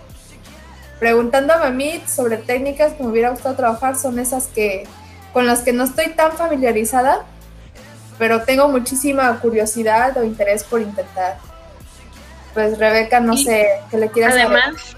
preguntándome 0.99 1.67
a 1.67 1.71
mí 1.71 2.03
sobre 2.07 2.37
técnicas 2.39 2.95
que 2.95 3.03
me 3.03 3.11
hubiera 3.11 3.31
gustado 3.31 3.55
trabajar, 3.55 3.97
son 3.97 4.19
esas 4.19 4.47
que, 4.49 4.85
con 5.33 5.47
las 5.47 5.61
que 5.61 5.73
no 5.73 5.85
estoy 5.85 6.11
tan 6.11 6.33
familiarizada, 6.33 7.25
pero 8.19 8.43
tengo 8.43 8.69
muchísima 8.69 9.39
curiosidad 9.41 10.17
o 10.17 10.25
interés 10.25 10.65
por 10.65 10.81
intentar. 10.81 11.39
Pues 12.55 12.79
Rebeca, 12.79 13.21
no 13.21 13.37
sé, 13.37 13.69
¿qué 13.91 13.99
le 13.99 14.11
quieras 14.11 14.35
Además, 14.35 14.97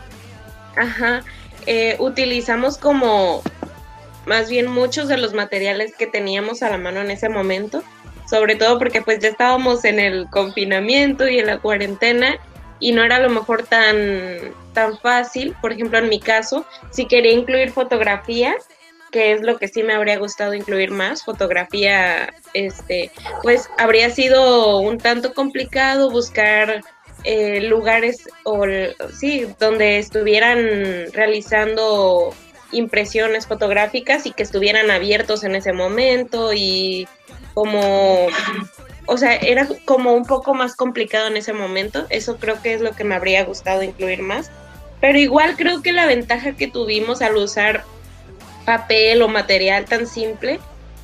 ajá, 0.76 1.22
eh, 1.66 1.96
utilizamos 1.98 2.78
como 2.78 3.42
más 4.26 4.48
bien 4.48 4.70
muchos 4.70 5.08
de 5.08 5.18
los 5.18 5.34
materiales 5.34 5.94
que 5.96 6.06
teníamos 6.06 6.62
a 6.62 6.70
la 6.70 6.78
mano 6.78 7.00
en 7.00 7.10
ese 7.10 7.28
momento, 7.28 7.82
sobre 8.28 8.54
todo 8.54 8.78
porque 8.78 9.02
pues 9.02 9.18
ya 9.18 9.28
estábamos 9.28 9.84
en 9.84 9.98
el 9.98 10.28
confinamiento 10.30 11.28
y 11.28 11.38
en 11.38 11.46
la 11.46 11.58
cuarentena 11.58 12.38
y 12.80 12.92
no 12.92 13.04
era 13.04 13.16
a 13.16 13.20
lo 13.20 13.30
mejor 13.30 13.64
tan, 13.64 13.96
tan 14.72 14.98
fácil, 14.98 15.54
por 15.60 15.72
ejemplo 15.72 15.98
en 15.98 16.08
mi 16.08 16.18
caso, 16.18 16.66
si 16.90 17.06
quería 17.06 17.32
incluir 17.32 17.70
fotografía, 17.70 18.56
que 19.12 19.32
es 19.32 19.42
lo 19.42 19.58
que 19.58 19.68
sí 19.68 19.82
me 19.82 19.94
habría 19.94 20.18
gustado 20.18 20.54
incluir 20.54 20.90
más, 20.90 21.24
fotografía, 21.24 22.32
este, 22.54 23.10
pues 23.42 23.68
habría 23.78 24.10
sido 24.10 24.78
un 24.78 24.98
tanto 24.98 25.34
complicado 25.34 26.10
buscar 26.10 26.80
eh, 27.24 27.60
lugares 27.60 28.28
o 28.44 28.64
sí, 29.12 29.46
donde 29.58 29.98
estuvieran 29.98 31.12
realizando 31.12 32.34
impresiones 32.72 33.46
fotográficas 33.46 34.26
y 34.26 34.32
que 34.32 34.42
estuvieran 34.42 34.90
abiertos 34.90 35.44
en 35.44 35.54
ese 35.54 35.72
momento 35.72 36.52
y 36.54 37.06
como 37.52 38.28
o 39.10 39.16
sea, 39.16 39.34
era 39.34 39.66
como 39.86 40.14
un 40.14 40.24
poco 40.24 40.54
más 40.54 40.76
complicado 40.76 41.26
en 41.26 41.36
ese 41.36 41.52
momento, 41.52 42.06
eso 42.10 42.36
creo 42.36 42.62
que 42.62 42.74
es 42.74 42.80
lo 42.80 42.92
que 42.92 43.02
me 43.02 43.16
habría 43.16 43.44
gustado 43.44 43.82
incluir 43.82 44.22
más, 44.22 44.52
pero 45.00 45.18
igual 45.18 45.56
creo 45.56 45.82
que 45.82 45.90
la 45.90 46.06
ventaja 46.06 46.52
que 46.52 46.68
tuvimos 46.68 47.20
al 47.20 47.34
usar 47.34 47.82
papel 48.64 49.20
o 49.22 49.26
material 49.26 49.84
tan 49.86 50.06
simple 50.06 50.60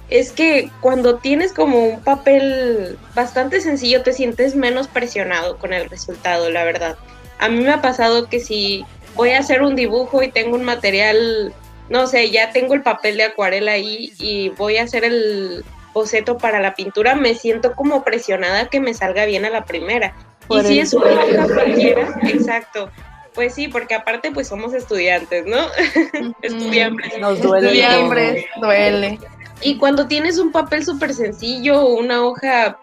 es 0.09 0.31
que 0.31 0.71
cuando 0.81 1.17
tienes 1.17 1.53
como 1.53 1.85
un 1.85 2.01
papel 2.01 2.97
bastante 3.17 3.61
sencillo 3.61 4.03
te 4.03 4.13
sientes 4.13 4.55
menos 4.55 4.87
presionado 4.87 5.59
con 5.59 5.73
el 5.73 5.91
resultado, 5.91 6.49
la 6.49 6.63
verdad. 6.63 6.97
A 7.41 7.49
mí 7.49 7.65
me 7.65 7.73
ha 7.73 7.83
pasado 7.83 8.29
que 8.29 8.39
si 8.39 8.85
voy 9.17 9.31
a 9.31 9.41
hacer 9.41 9.63
un 9.63 9.75
dibujo 9.75 10.23
y 10.23 10.31
tengo 10.31 10.55
un 10.55 10.63
material, 10.63 11.53
no 11.89 12.07
sé, 12.07 12.31
ya 12.31 12.53
tengo 12.53 12.75
el 12.75 12.83
papel 12.83 13.17
de 13.17 13.25
acuarela 13.25 13.73
ahí 13.73 14.13
y 14.21 14.51
voy 14.51 14.77
a 14.77 14.85
hacer 14.85 15.03
el 15.03 15.65
boceto 15.97 16.37
para 16.37 16.61
la 16.61 16.75
pintura, 16.75 17.15
me 17.15 17.35
siento 17.35 17.73
como 17.73 18.05
presionada 18.05 18.69
que 18.69 18.81
me 18.81 18.93
salga 18.93 19.25
bien 19.25 19.47
a 19.47 19.51
la 19.51 19.65
primera. 19.65 20.15
y 20.51 20.61
si 20.61 20.79
es 20.79 20.93
una 20.93 21.07
hoja 21.07 21.47
cualquiera, 21.55 22.21
exacto. 22.23 22.91
Pues 23.33 23.55
sí, 23.55 23.69
porque 23.69 23.95
aparte 23.95 24.31
pues 24.31 24.47
somos 24.47 24.75
estudiantes, 24.75 25.47
¿no? 25.47 25.57
estudiantes. 26.43 27.19
Nos 27.19 27.41
duele. 27.41 27.69
Estudiambres, 27.69 28.45
duele. 28.61 29.19
Y 29.63 29.79
cuando 29.79 30.07
tienes 30.07 30.39
un 30.39 30.53
papel 30.53 30.85
súper 30.85 31.15
sencillo 31.15 31.81
o 31.81 31.99
una 31.99 32.23
hoja 32.23 32.79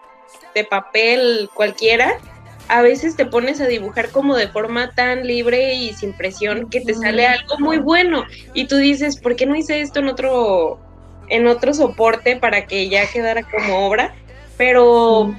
de 0.52 0.64
papel 0.64 1.48
cualquiera, 1.54 2.18
a 2.66 2.82
veces 2.82 3.14
te 3.14 3.26
pones 3.26 3.60
a 3.60 3.68
dibujar 3.68 4.10
como 4.10 4.34
de 4.34 4.48
forma 4.48 4.90
tan 4.90 5.24
libre 5.24 5.74
y 5.74 5.92
sin 5.92 6.14
presión 6.14 6.68
que 6.68 6.80
te 6.80 6.94
sale 6.94 7.26
algo 7.28 7.58
muy 7.60 7.78
bueno. 7.78 8.24
Y 8.54 8.66
tú 8.66 8.76
dices, 8.76 9.20
¿por 9.20 9.36
qué 9.36 9.46
no 9.46 9.54
hice 9.54 9.80
esto 9.82 10.00
en 10.00 10.08
otro, 10.08 10.80
en 11.34 11.46
otro 11.46 11.74
soporte 11.74 12.36
para 12.36 12.66
que 12.66 12.88
ya 12.88 13.10
quedara 13.10 13.42
como 13.42 13.86
obra? 13.86 14.14
Pero 14.56 15.34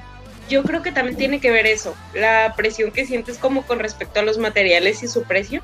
yo 0.50 0.64
creo 0.64 0.82
que 0.82 0.92
también 0.92 1.18
tiene 1.18 1.40
que 1.40 1.52
ver 1.52 1.66
eso, 1.66 1.96
la 2.14 2.54
presión 2.56 2.92
que 2.92 3.06
sientes 3.06 3.38
como 3.38 3.64
con 3.64 3.80
respecto 3.80 4.20
a 4.20 4.24
los 4.24 4.38
materiales 4.38 5.04
y 5.04 5.08
su 5.08 5.24
precio. 5.24 5.62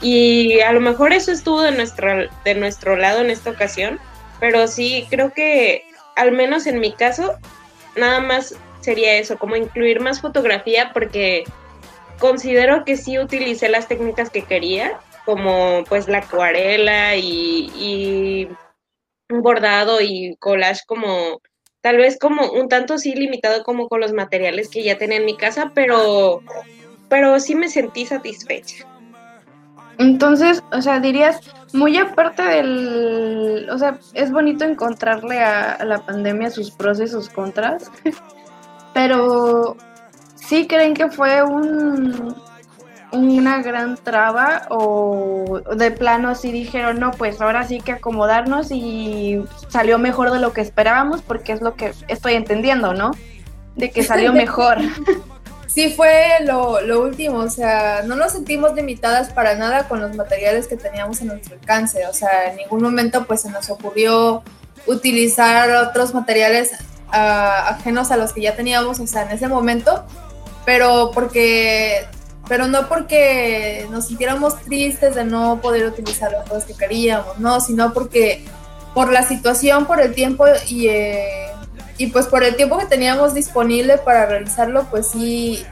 Y 0.00 0.60
a 0.60 0.72
lo 0.72 0.80
mejor 0.80 1.12
eso 1.12 1.30
estuvo 1.30 1.60
de 1.62 1.72
nuestro, 1.72 2.28
de 2.44 2.54
nuestro 2.54 2.96
lado 2.96 3.20
en 3.20 3.30
esta 3.30 3.50
ocasión, 3.50 4.00
pero 4.40 4.66
sí 4.66 5.06
creo 5.10 5.32
que 5.32 5.84
al 6.16 6.32
menos 6.32 6.66
en 6.66 6.80
mi 6.80 6.92
caso, 6.92 7.38
nada 7.96 8.20
más 8.20 8.56
sería 8.80 9.14
eso, 9.14 9.38
como 9.38 9.56
incluir 9.56 10.00
más 10.00 10.20
fotografía 10.20 10.90
porque 10.92 11.44
considero 12.18 12.84
que 12.84 12.96
sí 12.96 13.18
utilicé 13.18 13.68
las 13.68 13.88
técnicas 13.88 14.30
que 14.30 14.42
quería, 14.42 14.98
como 15.24 15.84
pues 15.88 16.08
la 16.08 16.18
acuarela 16.18 17.16
y, 17.16 17.70
y 17.76 18.48
un 19.34 19.42
bordado 19.42 20.00
y 20.00 20.36
collage 20.38 20.82
como 20.86 21.40
tal 21.80 21.98
vez 21.98 22.18
como 22.18 22.50
un 22.50 22.68
tanto 22.68 22.96
sí 22.96 23.14
limitado 23.14 23.62
como 23.62 23.88
con 23.88 24.00
los 24.00 24.12
materiales 24.12 24.68
que 24.70 24.82
ya 24.82 24.96
tenía 24.96 25.18
en 25.18 25.26
mi 25.26 25.36
casa, 25.36 25.72
pero, 25.74 26.40
pero 27.10 27.38
sí 27.40 27.54
me 27.54 27.68
sentí 27.68 28.06
satisfecha. 28.06 28.86
Entonces, 29.98 30.62
o 30.72 30.80
sea, 30.80 30.98
dirías, 30.98 31.40
muy 31.72 31.98
aparte 31.98 32.42
del, 32.42 33.68
o 33.70 33.78
sea, 33.78 33.98
es 34.14 34.32
bonito 34.32 34.64
encontrarle 34.64 35.40
a, 35.40 35.72
a 35.72 35.84
la 35.84 35.98
pandemia 35.98 36.50
sus 36.50 36.70
pros 36.70 37.00
y 37.00 37.06
sus 37.06 37.28
contras, 37.28 37.90
pero 38.94 39.76
¿sí 40.36 40.66
creen 40.66 40.94
que 40.94 41.10
fue 41.10 41.42
un, 41.42 42.34
una 43.14 43.62
gran 43.62 43.96
traba 43.96 44.66
o 44.70 45.60
de 45.76 45.90
plano 45.90 46.28
así 46.28 46.52
dijeron, 46.52 46.98
no, 47.00 47.10
pues 47.12 47.40
ahora 47.40 47.66
sí 47.66 47.80
que 47.80 47.92
acomodarnos 47.92 48.70
y 48.70 49.42
salió 49.68 49.98
mejor 49.98 50.30
de 50.30 50.40
lo 50.40 50.52
que 50.52 50.60
esperábamos 50.60 51.22
porque 51.22 51.52
es 51.52 51.60
lo 51.60 51.74
que 51.74 51.92
estoy 52.08 52.34
entendiendo, 52.34 52.94
¿no? 52.94 53.12
De 53.76 53.90
que 53.90 54.02
salió 54.02 54.32
mejor. 54.34 54.78
Sí, 55.66 55.92
fue 55.92 56.36
lo, 56.44 56.80
lo, 56.82 57.02
último, 57.02 57.38
o 57.38 57.50
sea, 57.50 58.02
no 58.06 58.14
nos 58.14 58.30
sentimos 58.30 58.74
limitadas 58.74 59.32
para 59.32 59.56
nada 59.56 59.88
con 59.88 60.00
los 60.00 60.14
materiales 60.14 60.68
que 60.68 60.76
teníamos 60.76 61.20
a 61.20 61.24
nuestro 61.24 61.56
alcance, 61.56 62.06
o 62.06 62.12
sea, 62.12 62.50
en 62.50 62.58
ningún 62.58 62.80
momento 62.80 63.24
pues 63.24 63.40
se 63.40 63.50
nos 63.50 63.70
ocurrió 63.70 64.44
utilizar 64.86 65.70
otros 65.70 66.14
materiales 66.14 66.72
uh, 67.08 67.70
ajenos 67.70 68.12
a 68.12 68.16
los 68.16 68.32
que 68.32 68.42
ya 68.42 68.54
teníamos, 68.54 69.00
o 69.00 69.06
sea, 69.08 69.22
en 69.22 69.32
ese 69.32 69.48
momento, 69.48 70.04
pero 70.64 71.10
porque 71.12 72.06
pero 72.48 72.66
no 72.66 72.88
porque 72.88 73.86
nos 73.90 74.08
sintiéramos 74.08 74.60
tristes 74.62 75.14
de 75.14 75.24
no 75.24 75.60
poder 75.60 75.86
utilizar 75.86 76.32
las 76.32 76.48
cosas 76.48 76.64
que 76.64 76.74
queríamos, 76.74 77.38
no, 77.38 77.60
sino 77.60 77.92
porque 77.92 78.44
por 78.94 79.12
la 79.12 79.22
situación, 79.22 79.86
por 79.86 80.00
el 80.00 80.14
tiempo 80.14 80.46
y, 80.68 80.88
eh, 80.88 81.48
y 81.98 82.08
pues 82.08 82.26
por 82.26 82.44
el 82.44 82.56
tiempo 82.56 82.78
que 82.78 82.86
teníamos 82.86 83.34
disponible 83.34 83.98
para 83.98 84.26
realizarlo, 84.26 84.86
pues 84.90 85.08
sí, 85.08 85.64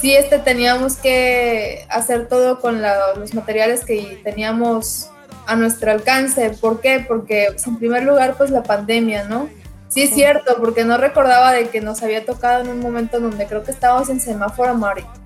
sí 0.00 0.14
este, 0.14 0.38
teníamos 0.38 0.96
que 0.96 1.86
hacer 1.88 2.28
todo 2.28 2.60
con 2.60 2.82
la, 2.82 3.14
los 3.16 3.34
materiales 3.34 3.84
que 3.84 4.20
teníamos 4.22 5.10
a 5.46 5.56
nuestro 5.56 5.90
alcance. 5.90 6.50
¿Por 6.60 6.80
qué? 6.80 7.04
Porque 7.06 7.48
pues, 7.50 7.66
en 7.66 7.78
primer 7.78 8.04
lugar, 8.04 8.34
pues 8.36 8.50
la 8.50 8.62
pandemia, 8.62 9.24
¿no? 9.24 9.48
Sí, 9.88 10.02
es 10.02 10.14
cierto, 10.14 10.56
porque 10.58 10.84
no 10.84 10.98
recordaba 10.98 11.52
de 11.52 11.68
que 11.68 11.80
nos 11.80 12.02
había 12.02 12.24
tocado 12.24 12.62
en 12.62 12.68
un 12.68 12.80
momento 12.80 13.20
donde 13.20 13.46
creo 13.46 13.62
que 13.62 13.70
estábamos 13.70 14.08
en 14.08 14.20
semáforo 14.20 14.76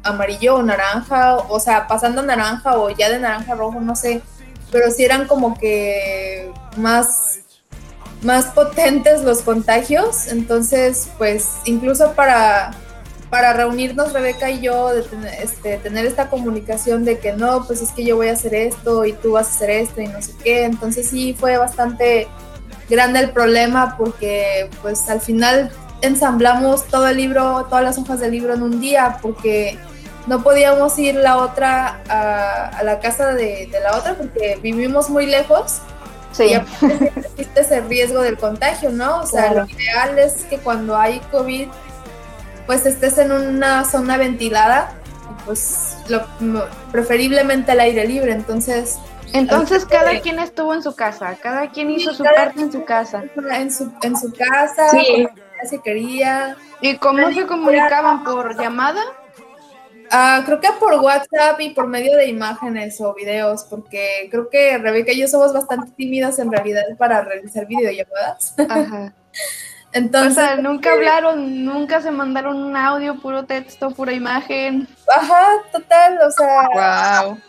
amarillo 0.03 0.57
o 0.57 0.63
naranja, 0.63 1.37
o, 1.37 1.59
sea, 1.59 1.87
pasando 1.87 2.23
naranja 2.23 2.79
o 2.79 2.91
ya 2.91 3.09
de 3.09 3.19
naranja 3.19 3.53
a 3.53 3.57
rojo, 3.57 3.81
no 3.81 3.97
sé, 3.97 4.21
pero 4.71 4.91
sí 4.91 5.05
eran 5.05 5.27
como 5.27 5.59
que 5.59 6.53
más, 6.77 7.41
más 8.23 8.47
potentes 8.47 9.23
los 9.23 9.41
contagios, 9.41 10.29
entonces, 10.29 11.09
pues, 11.17 11.49
incluso 11.65 12.13
para, 12.13 12.73
para 13.31 13.55
reunirnos 13.55 14.13
Rebeca 14.13 14.51
y 14.51 14.61
yo, 14.61 14.91
de 14.91 15.03
tener, 15.03 15.43
este, 15.43 15.79
tener 15.79 16.05
esta 16.05 16.29
comunicación 16.29 17.07
de 17.07 17.19
que 17.19 17.33
no, 17.33 17.67
pues 17.67 17.81
es 17.81 17.93
que 17.93 18.05
yo 18.05 18.17
voy 18.17 18.29
a 18.29 18.35
hacer 18.35 18.55
esto 18.55 19.07
y 19.07 19.15
tú 19.15 19.33
vas 19.33 19.49
a 19.49 19.51
hacer 19.51 19.71
esto 19.71 20.03
y 20.03 20.07
no 20.07 20.21
sé 20.21 20.33
qué, 20.45 20.65
entonces 20.65 21.09
sí 21.09 21.35
fue 21.39 21.57
bastante 21.57 22.29
grande 22.91 23.21
el 23.21 23.31
problema 23.31 23.97
porque 23.97 24.69
pues 24.83 25.09
al 25.09 25.21
final 25.21 25.71
ensamblamos 26.03 26.85
todo 26.87 27.09
el 27.09 27.17
libro, 27.17 27.67
todas 27.69 27.85
las 27.85 27.99
hojas 27.99 28.21
del 28.21 28.33
libro 28.33 28.55
en 28.55 28.63
un 28.63 28.81
día 28.81 29.19
porque 29.23 29.79
no 30.27 30.43
podíamos 30.43 30.99
ir 30.99 31.15
la 31.15 31.39
otra 31.39 32.03
a, 32.09 32.83
la 32.83 33.01
casa 33.01 33.33
de, 33.33 33.71
la 33.83 33.97
otra 33.97 34.15
porque 34.15 34.59
vivimos 34.63 35.09
muy 35.09 35.27
lejos. 35.27 35.79
Sí. 36.33 36.45
Y 36.45 37.19
existe 37.19 37.61
ese 37.61 37.81
riesgo 37.81 38.23
del 38.23 38.39
contagio, 38.39 38.91
¿no? 38.91 39.21
O 39.21 39.27
sea, 39.27 39.53
lo 39.53 39.67
ideal 39.67 40.19
es 40.19 40.45
que 40.45 40.59
cuando 40.59 40.97
hay 40.97 41.21
COVID, 41.33 41.69
pues 42.67 42.87
estés 42.87 43.19
en 43.19 43.33
una 43.33 43.85
zona 43.85 44.17
ventilada, 44.17 44.93
pues 45.45 45.97
lo, 46.09 46.23
preferiblemente 46.93 47.73
al 47.73 47.81
aire 47.81 48.07
libre. 48.07 48.33
Entonces, 48.33 48.99
entonces 49.33 49.85
cada 49.85 50.21
quien 50.21 50.39
estuvo 50.39 50.75
en 50.75 50.83
su 50.83 50.95
casa, 50.95 51.37
cada 51.41 51.71
quien 51.71 51.91
hizo 51.91 52.13
su 52.15 52.25
parte 52.25 52.61
en 52.61 52.73
su 52.73 52.85
casa. 52.85 53.25
En 53.51 53.71
su, 53.71 53.93
en 54.03 54.17
su 54.17 54.33
casa, 54.33 54.91
sí. 54.91 55.27
se 55.69 55.81
quería. 55.81 56.57
¿Y 56.81 56.97
cómo 56.97 57.31
se 57.33 57.47
comunicaban? 57.47 58.25
¿Por 58.25 58.61
llamada? 58.61 59.03
Uh, 60.13 60.43
creo 60.45 60.61
que 60.61 60.69
por 60.81 60.95
WhatsApp 60.95 61.61
y 61.61 61.71
por 61.71 61.87
medio 61.87 62.17
de 62.17 62.27
imágenes 62.27 63.01
o 63.01 63.15
videos, 63.15 63.65
porque 63.65 64.29
creo 64.29 64.51
que 64.51 64.77
Rebeca 64.77 65.13
y 65.13 65.21
yo 65.21 65.29
somos 65.29 65.53
bastante 65.53 65.93
tímidas 65.93 66.39
en 66.41 66.51
realidad 66.51 66.83
para 66.99 67.23
realizar 67.23 67.67
videollamadas. 67.67 68.55
Ajá. 68.69 69.15
Entonces, 69.93 70.33
o 70.33 70.41
sea, 70.41 70.57
nunca 70.57 70.93
hablaron, 70.95 71.65
nunca 71.65 72.01
se 72.01 72.11
mandaron 72.11 72.57
un 72.57 72.77
audio, 72.77 73.21
puro 73.21 73.45
texto, 73.45 73.93
pura 73.93 74.13
imagen. 74.13 74.89
Ajá, 75.09 75.47
total, 75.71 76.19
o 76.27 76.31
sea. 76.33 77.23
Wow. 77.29 77.41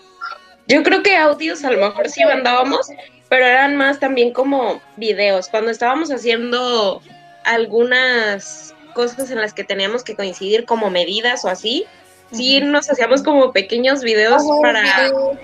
Yo 0.72 0.84
creo 0.84 1.04
que 1.04 1.18
audios 1.18 1.64
a 1.66 1.72
lo 1.72 1.86
mejor 1.86 2.10
sí 2.10 2.24
mandábamos, 2.24 2.88
pero 3.28 3.46
eran 3.46 3.76
más 3.76 4.00
también 4.00 4.32
como 4.32 4.82
videos. 4.96 5.50
Cuando 5.50 5.70
estábamos 5.70 6.12
haciendo 6.12 7.02
algunas 7.44 8.74
cosas 8.94 9.32
en 9.32 9.42
las 9.42 9.54
que 9.54 9.64
teníamos 9.64 10.04
que 10.04 10.16
coincidir 10.16 10.66
como 10.66 10.90
medidas 10.90 11.44
o 11.44 11.50
así, 11.50 11.86
sí 12.32 12.62
nos 12.62 12.90
hacíamos 12.90 13.22
como 13.24 13.52
pequeños 13.52 14.02
videos 14.02 14.44
para 14.62 14.84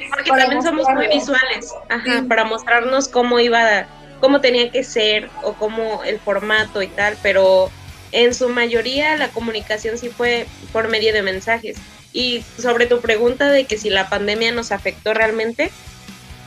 porque 0.09 0.29
también 0.29 0.61
somos 0.61 0.87
muy 0.89 1.07
visuales, 1.07 1.73
ajá, 1.89 2.23
para 2.27 2.45
mostrarnos 2.45 3.07
cómo 3.07 3.39
iba, 3.39 3.85
cómo 4.21 4.39
tenía 4.39 4.71
que 4.71 4.83
ser 4.83 5.29
o 5.43 5.53
cómo 5.53 6.03
el 6.03 6.19
formato 6.19 6.81
y 6.81 6.87
tal, 6.87 7.17
pero 7.21 7.69
en 8.11 8.33
su 8.33 8.49
mayoría 8.49 9.15
la 9.17 9.29
comunicación 9.29 9.97
sí 9.97 10.09
fue 10.09 10.47
por 10.71 10.87
medio 10.87 11.13
de 11.13 11.21
mensajes. 11.21 11.77
Y 12.13 12.43
sobre 12.57 12.85
tu 12.85 13.01
pregunta 13.01 13.51
de 13.51 13.65
que 13.65 13.77
si 13.77 13.89
la 13.89 14.09
pandemia 14.09 14.51
nos 14.51 14.71
afectó 14.71 15.13
realmente, 15.13 15.71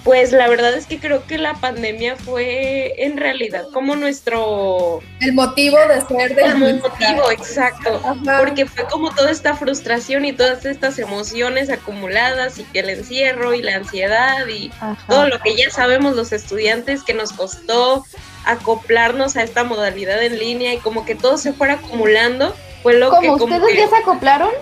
pues 0.04 0.32
la 0.32 0.48
verdad 0.48 0.72
es 0.74 0.86
que 0.86 0.98
creo 0.98 1.26
que 1.26 1.36
la 1.36 1.54
pandemia 1.54 2.16
fue 2.16 2.94
en 3.04 3.18
realidad 3.18 3.66
como 3.72 3.96
nuestro... 3.96 5.00
El 5.20 5.34
motivo 5.34 5.76
de 5.76 6.00
ser 6.00 6.34
de... 6.34 6.42
El 6.42 6.56
motivo, 6.56 7.30
exacto. 7.30 8.00
Porque 8.38 8.64
fue 8.64 8.84
como 8.84 9.14
toda 9.14 9.30
esta 9.30 9.54
frustración 9.54 10.24
y 10.24 10.32
todas 10.32 10.64
estas 10.64 10.98
emociones 10.98 11.68
acumuladas 11.68 12.58
y 12.58 12.64
que 12.64 12.80
el 12.80 12.88
encierro 12.88 13.52
y 13.52 13.60
la 13.60 13.76
ansiedad 13.76 14.46
y 14.48 14.70
todo 15.06 15.28
lo 15.28 15.38
que 15.40 15.54
ya 15.54 15.70
sabemos 15.70 16.16
los 16.16 16.32
estudiantes 16.32 17.02
que 17.02 17.12
nos 17.12 17.32
costó 17.32 18.04
acoplarnos 18.46 19.36
a 19.36 19.42
esta 19.42 19.64
modalidad 19.64 20.22
en 20.22 20.38
línea 20.38 20.72
y 20.72 20.78
como 20.78 21.04
que 21.04 21.14
todo 21.14 21.36
se 21.36 21.52
fuera 21.52 21.74
acumulando. 21.74 22.56
Fue 22.82 22.94
lo 22.94 23.10
que... 23.20 23.26
Como 23.26 23.44
¿Ustedes 23.44 23.76
ya 23.76 23.88
se 23.88 23.96
acoplaron? 23.96 24.50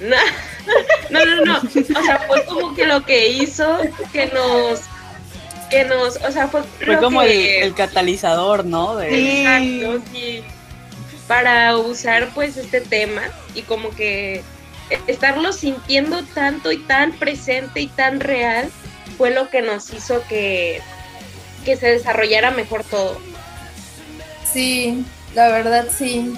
No, 0.00 0.16
no, 1.10 1.44
no, 1.44 1.58
O 1.58 2.04
sea, 2.04 2.18
fue 2.26 2.44
como 2.44 2.74
que 2.74 2.86
lo 2.86 3.04
que 3.04 3.28
hizo 3.28 3.78
que 4.12 4.26
nos 4.26 4.80
que 5.70 5.84
nos, 5.84 6.16
o 6.16 6.30
sea, 6.30 6.48
fue, 6.48 6.62
fue 6.84 6.98
como 6.98 7.22
el, 7.22 7.74
catalizador, 7.74 8.66
¿no? 8.66 8.96
De... 8.96 9.40
Exacto, 9.40 10.04
sí. 10.12 10.44
Para 11.26 11.76
usar 11.78 12.28
pues 12.34 12.58
este 12.58 12.82
tema 12.82 13.22
y 13.54 13.62
como 13.62 13.88
que 13.90 14.42
estarlo 15.06 15.52
sintiendo 15.52 16.22
tanto 16.34 16.72
y 16.72 16.78
tan 16.78 17.12
presente 17.12 17.80
y 17.80 17.86
tan 17.86 18.20
real 18.20 18.70
fue 19.16 19.30
lo 19.30 19.48
que 19.48 19.62
nos 19.62 19.90
hizo 19.94 20.22
que, 20.28 20.82
que 21.64 21.76
se 21.76 21.88
desarrollara 21.88 22.50
mejor 22.50 22.84
todo. 22.84 23.18
Sí, 24.52 25.04
la 25.34 25.48
verdad 25.48 25.88
sí. 25.96 26.34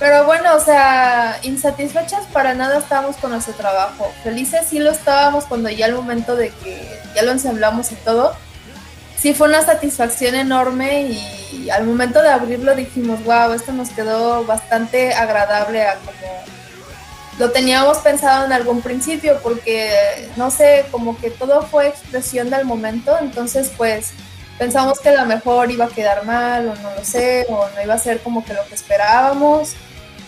Pero 0.00 0.24
bueno, 0.24 0.54
o 0.56 0.60
sea, 0.60 1.38
insatisfechas 1.42 2.24
para 2.32 2.54
nada 2.54 2.78
estábamos 2.78 3.16
con 3.18 3.32
nuestro 3.32 3.52
trabajo. 3.52 4.10
Felices 4.24 4.66
sí 4.70 4.78
lo 4.78 4.90
estábamos 4.90 5.44
cuando 5.44 5.68
ya 5.68 5.84
el 5.86 5.94
momento 5.94 6.36
de 6.36 6.48
que 6.48 6.98
ya 7.14 7.22
lo 7.22 7.32
ensamblamos 7.32 7.92
y 7.92 7.96
todo. 7.96 8.34
Sí 9.18 9.34
fue 9.34 9.48
una 9.48 9.62
satisfacción 9.62 10.34
enorme 10.34 11.02
y 11.02 11.68
al 11.68 11.84
momento 11.84 12.22
de 12.22 12.30
abrirlo 12.30 12.74
dijimos, 12.74 13.22
wow, 13.24 13.52
esto 13.52 13.72
nos 13.72 13.90
quedó 13.90 14.42
bastante 14.46 15.12
agradable 15.12 15.82
a 15.82 15.96
como 15.96 16.44
lo 17.38 17.50
teníamos 17.50 17.98
pensado 17.98 18.46
en 18.46 18.52
algún 18.52 18.80
principio 18.80 19.38
porque, 19.42 20.30
no 20.36 20.50
sé, 20.50 20.86
como 20.90 21.18
que 21.18 21.30
todo 21.30 21.62
fue 21.62 21.88
expresión 21.88 22.48
del 22.48 22.64
momento, 22.64 23.16
entonces 23.20 23.70
pues 23.76 24.12
pensamos 24.58 25.00
que 25.00 25.10
la 25.10 25.24
mejor 25.24 25.70
iba 25.70 25.86
a 25.86 25.88
quedar 25.88 26.24
mal 26.24 26.68
o 26.68 26.74
no 26.76 26.94
lo 26.94 27.04
sé, 27.04 27.46
o 27.48 27.68
no 27.74 27.82
iba 27.82 27.94
a 27.94 27.98
ser 27.98 28.20
como 28.20 28.44
que 28.44 28.52
lo 28.52 28.64
que 28.66 28.74
esperábamos 28.74 29.74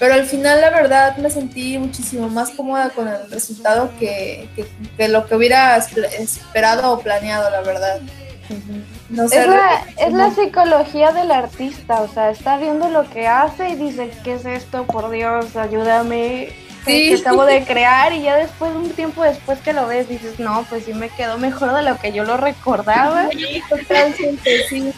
pero 0.03 0.15
al 0.15 0.27
final, 0.27 0.61
la 0.61 0.71
verdad, 0.71 1.17
me 1.19 1.31
sentí 1.31 1.79
muchísimo 1.79 2.29
más 2.29 2.51
cómoda 2.51 2.91
con 2.91 3.07
el 3.07 3.31
resultado 3.31 3.89
que, 4.01 4.49
lo 4.99 5.29
que 5.29 5.37
hubiera 5.37 5.77
esperado 5.77 6.95
o 6.95 6.99
planeado, 6.99 7.49
la 7.51 7.61
verdad. 7.61 8.01
es, 8.51 9.47
la, 9.47 9.85
es 9.97 10.13
la 10.13 10.35
psicología 10.35 11.13
del 11.13 11.31
artista, 11.31 12.01
o 12.01 12.09
sea, 12.13 12.31
está 12.31 12.59
viendo 12.59 12.89
lo 12.89 13.09
que 13.11 13.29
hace 13.29 13.69
y 13.69 13.75
dice, 13.77 14.11
¿qué 14.25 14.35
es 14.35 14.45
esto? 14.45 14.89
Por 14.89 15.09
Dios, 15.09 15.55
ayúdame. 15.55 16.49
Sí. 16.85 17.11
Que 17.11 17.21
acabo 17.21 17.45
de 17.45 17.63
crear 17.65 18.13
y 18.13 18.23
ya 18.23 18.35
después, 18.35 18.75
un 18.75 18.91
tiempo 18.91 19.23
después 19.23 19.61
que 19.61 19.73
lo 19.73 19.87
ves, 19.87 20.09
dices, 20.09 20.41
no, 20.41 20.67
pues 20.69 20.85
sí 20.85 20.95
me 20.95 21.11
quedó 21.11 21.39
mejor 21.39 21.77
de 21.77 21.83
lo 21.83 21.97
que 21.99 22.11
yo 22.11 22.25
lo 22.25 22.39
recordaba. 22.39 23.29
Sí, 23.31 23.63
totalmente, 23.69 24.67
sí. 24.69 24.93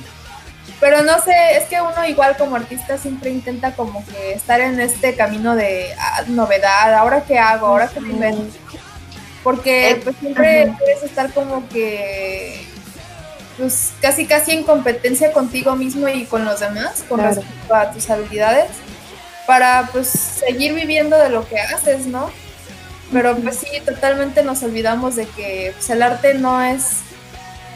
Pero 0.85 1.03
no 1.03 1.18
sé, 1.18 1.32
es 1.57 1.64
que 1.64 1.80
uno 1.80 2.07
igual 2.07 2.37
como 2.37 2.57
artista 2.57 2.99
siempre 2.99 3.30
intenta 3.30 3.74
como 3.74 4.05
que 4.05 4.35
estar 4.35 4.61
en 4.61 4.78
este 4.78 5.14
camino 5.14 5.57
de 5.57 5.95
ah, 5.99 6.24
novedad, 6.26 6.93
ahora 6.93 7.24
qué 7.24 7.39
hago, 7.39 7.68
ahora 7.68 7.89
qué 7.89 8.01
me 8.01 8.35
Porque 9.43 9.93
eh, 9.93 10.01
pues 10.05 10.14
siempre 10.20 10.74
quieres 10.76 11.03
estar 11.03 11.32
como 11.32 11.66
que 11.70 12.66
pues 13.57 13.95
casi 14.03 14.26
casi 14.26 14.51
en 14.53 14.62
competencia 14.62 15.32
contigo 15.32 15.74
mismo 15.74 16.07
y 16.07 16.26
con 16.26 16.45
los 16.45 16.61
demás, 16.61 17.03
con 17.09 17.18
respecto 17.18 17.74
a 17.74 17.91
tus 17.91 18.11
habilidades, 18.11 18.68
para 19.47 19.89
pues 19.91 20.09
seguir 20.09 20.74
viviendo 20.74 21.16
de 21.16 21.30
lo 21.30 21.49
que 21.49 21.61
haces, 21.61 22.05
¿no? 22.05 22.30
Pero 23.11 23.35
pues 23.39 23.57
sí, 23.57 23.68
totalmente 23.87 24.43
nos 24.43 24.62
olvidamos 24.62 25.16
de 25.16 25.24
que 25.28 25.72
pues, 25.74 25.89
el 25.89 26.03
arte 26.03 26.35
no 26.35 26.62
es 26.62 26.99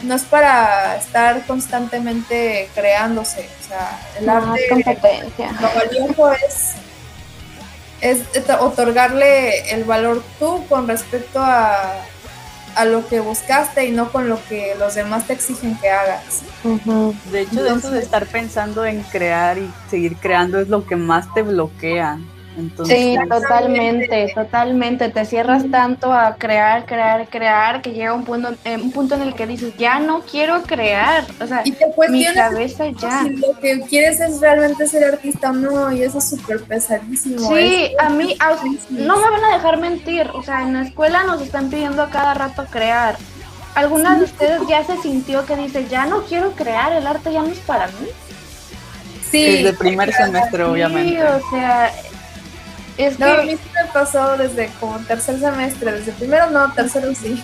no 0.02 0.14
es 0.14 0.22
para 0.22 0.96
estar 0.96 1.46
constantemente 1.46 2.68
creándose. 2.74 3.48
O 3.60 3.68
sea, 3.68 4.00
el 4.18 4.28
arte. 4.28 4.68
competencia. 4.68 5.52
Lo 5.60 5.68
valioso 5.74 6.32
es, 6.32 6.74
es 8.00 8.50
otorgarle 8.60 9.72
el 9.72 9.84
valor 9.84 10.22
tú 10.38 10.64
con 10.68 10.86
respecto 10.88 11.40
a, 11.40 11.94
a 12.74 12.84
lo 12.84 13.06
que 13.08 13.20
buscaste 13.20 13.86
y 13.86 13.90
no 13.90 14.12
con 14.12 14.28
lo 14.28 14.38
que 14.48 14.74
los 14.78 14.94
demás 14.94 15.26
te 15.26 15.32
exigen 15.32 15.76
que 15.78 15.90
hagas. 15.90 16.42
De 17.32 17.40
hecho, 17.40 17.62
de 17.62 17.70
eso 17.70 17.90
de 17.90 18.00
estar 18.00 18.26
pensando 18.26 18.86
en 18.86 19.02
crear 19.02 19.58
y 19.58 19.70
seguir 19.90 20.16
creando 20.16 20.60
es 20.60 20.68
lo 20.68 20.86
que 20.86 20.96
más 20.96 21.32
te 21.34 21.42
bloquea 21.42 22.18
sí, 22.84 23.16
totalmente, 23.28 24.32
totalmente. 24.34 25.08
Te 25.08 25.24
cierras 25.24 25.64
tanto 25.70 26.12
a 26.12 26.34
crear, 26.36 26.86
crear, 26.86 27.28
crear, 27.28 27.82
que 27.82 27.92
llega 27.92 28.12
un 28.12 28.24
punto, 28.24 28.54
eh, 28.64 28.76
un 28.76 28.90
punto 28.92 29.14
en 29.14 29.22
el 29.22 29.34
que 29.34 29.46
dices, 29.46 29.76
ya 29.76 29.98
no 30.00 30.20
quiero 30.20 30.62
crear. 30.62 31.24
O 31.40 31.46
sea, 31.46 31.62
mi 32.08 32.24
cabeza 32.34 32.88
ya. 32.90 33.22
Si 33.22 33.36
lo 33.36 33.58
que 33.58 33.80
quieres 33.82 34.20
es 34.20 34.40
realmente 34.40 34.86
ser 34.86 35.04
artista, 35.04 35.52
no, 35.52 35.92
y 35.92 36.02
eso 36.02 36.18
es 36.18 36.30
súper 36.30 36.62
pesadísimo. 36.62 37.48
Sí, 37.48 37.92
a 37.98 38.10
mí, 38.10 38.36
no 38.90 39.16
me 39.16 39.30
van 39.30 39.44
a 39.44 39.54
dejar 39.56 39.78
mentir. 39.78 40.28
O 40.34 40.42
sea, 40.42 40.62
en 40.62 40.74
la 40.74 40.82
escuela 40.82 41.24
nos 41.24 41.40
están 41.42 41.70
pidiendo 41.70 42.02
a 42.02 42.10
cada 42.10 42.34
rato 42.34 42.64
crear. 42.70 43.16
¿Alguna 43.74 44.18
de 44.18 44.24
ustedes 44.24 44.60
ya 44.68 44.84
se 44.84 44.96
sintió 45.02 45.46
que 45.46 45.56
dice, 45.56 45.86
ya 45.88 46.06
no 46.06 46.22
quiero 46.24 46.52
crear, 46.52 46.92
el 46.92 47.06
arte 47.06 47.32
ya 47.32 47.42
no 47.42 47.48
es 47.48 47.58
para 47.60 47.86
mí? 47.86 48.08
Sí. 49.30 49.62
Desde 49.62 49.72
primer 49.74 50.12
semestre, 50.12 50.64
obviamente. 50.64 51.12
Sí, 51.12 51.20
o 51.20 51.50
sea, 51.50 51.92
es 52.98 53.18
no, 53.18 53.26
a 53.26 53.42
mí 53.42 53.52
sí 53.52 53.70
me 53.74 53.90
pasó 53.92 54.36
desde 54.36 54.70
como 54.80 54.98
tercer 55.00 55.38
semestre, 55.38 55.92
desde 55.92 56.12
primero 56.12 56.50
no, 56.50 56.72
tercero 56.72 57.14
sí. 57.14 57.42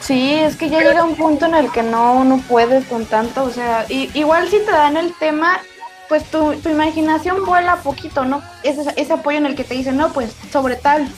Sí, 0.00 0.34
es 0.34 0.56
que 0.56 0.68
ya 0.68 0.80
llega 0.80 1.04
un 1.04 1.14
punto 1.14 1.46
en 1.46 1.54
el 1.54 1.70
que 1.70 1.82
no, 1.82 2.24
no 2.24 2.38
puedes 2.48 2.84
con 2.86 3.06
tanto, 3.06 3.44
o 3.44 3.50
sea, 3.50 3.86
igual 3.88 4.48
si 4.48 4.58
te 4.58 4.72
dan 4.72 4.96
el 4.96 5.14
tema, 5.18 5.60
pues 6.08 6.24
tu, 6.24 6.54
tu 6.56 6.70
imaginación 6.70 7.44
vuela 7.44 7.76
poquito, 7.76 8.24
¿no? 8.24 8.42
Ese, 8.64 8.82
ese 8.96 9.12
apoyo 9.12 9.38
en 9.38 9.46
el 9.46 9.54
que 9.54 9.64
te 9.64 9.74
dicen, 9.74 9.96
no, 9.96 10.12
pues 10.12 10.32
sobre 10.50 10.76
tal. 10.76 11.08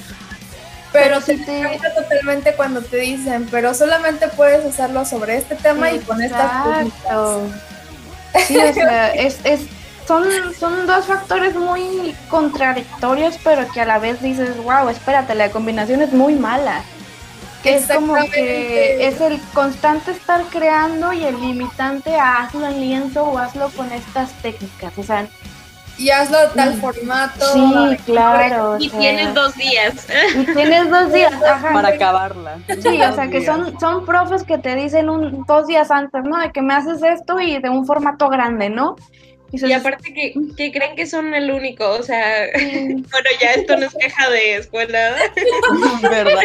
Pero, 0.93 1.21
si 1.21 1.37
te 1.45 1.81
totalmente 1.97 2.55
cuando 2.55 2.81
te 2.81 2.99
dicen, 2.99 3.49
pero 3.51 3.75
solamente 3.75 4.29
puedes 4.29 4.65
hacerlo 4.65 5.05
sobre 5.05 5.37
este 5.39 5.57
tema 5.57 5.91
y 5.91 5.99
con 6.01 6.23
estas 6.23 6.87
Sí, 8.47 8.57
o 8.59 8.75
sea, 8.75 9.13
es, 9.15 9.39
es 9.45 9.63
son, 10.07 10.25
son 10.59 10.87
dos 10.87 11.07
factores 11.07 11.55
muy 11.55 12.15
contradictorios, 12.29 13.39
pero 13.43 13.67
que 13.73 13.81
a 13.81 13.87
la 13.87 13.99
vez 13.99 14.21
dices, 14.23 14.57
wow, 14.63 14.89
espérate, 14.89 15.35
la 15.35 15.51
combinación 15.51 16.03
es 16.03 16.13
muy 16.13 16.35
mala. 16.35 16.83
Que 17.63 17.77
es 17.77 17.87
como 17.87 18.15
que 18.31 19.07
es 19.07 19.23
el 19.23 19.41
constante 19.55 20.11
estar 20.11 20.43
creando 20.51 21.15
y 21.15 21.25
el 21.25 21.41
limitante 21.41 22.15
a 22.15 22.43
hazlo 22.43 22.67
en 22.67 22.79
lienzo 22.79 23.25
o 23.25 23.39
hazlo 23.39 23.71
con 23.71 23.91
estas 23.91 24.33
técnicas. 24.43 24.93
O 24.99 25.03
sea, 25.03 25.27
y 25.97 26.11
hazlo 26.11 26.39
tal 26.55 26.77
mm. 26.77 26.81
formato. 26.81 27.47
Sí, 27.53 27.97
claro. 28.05 28.77
Y 28.79 28.91
tienes 28.91 29.33
dos 29.35 29.55
días. 29.55 30.07
Y 30.35 30.45
tienes 30.45 30.91
dos 30.91 31.13
días 31.13 31.33
para 31.73 31.89
acabarla. 31.89 32.59
Sí, 32.67 33.01
o 33.01 33.13
sea 33.15 33.29
que 33.29 33.45
son, 33.45 33.79
son 33.79 34.05
profes 34.05 34.43
que 34.43 34.59
te 34.59 34.75
dicen 34.75 35.09
un, 35.09 35.45
dos 35.47 35.67
días 35.67 35.91
antes, 35.91 36.25
¿no? 36.25 36.39
De 36.39 36.51
que 36.51 36.63
me 36.63 36.75
haces 36.75 37.03
esto 37.03 37.41
y 37.41 37.59
de 37.61 37.71
un 37.71 37.87
formato 37.87 38.29
grande, 38.29 38.71
¿no? 38.71 38.97
Y, 39.63 39.73
aparte 39.73 40.13
que, 40.13 40.35
que, 40.57 40.73
creen 40.73 40.97
que 40.97 41.07
son 41.07 41.35
el 41.35 41.51
único, 41.51 41.89
o 41.91 42.03
sea, 42.03 42.47
bueno, 42.55 43.31
ya 43.41 43.53
esto 43.53 43.77
no 43.77 43.87
es 43.87 43.95
queja 43.95 44.31
de 44.31 44.57
escuela. 44.57 45.17
¿Verdad? 46.03 46.43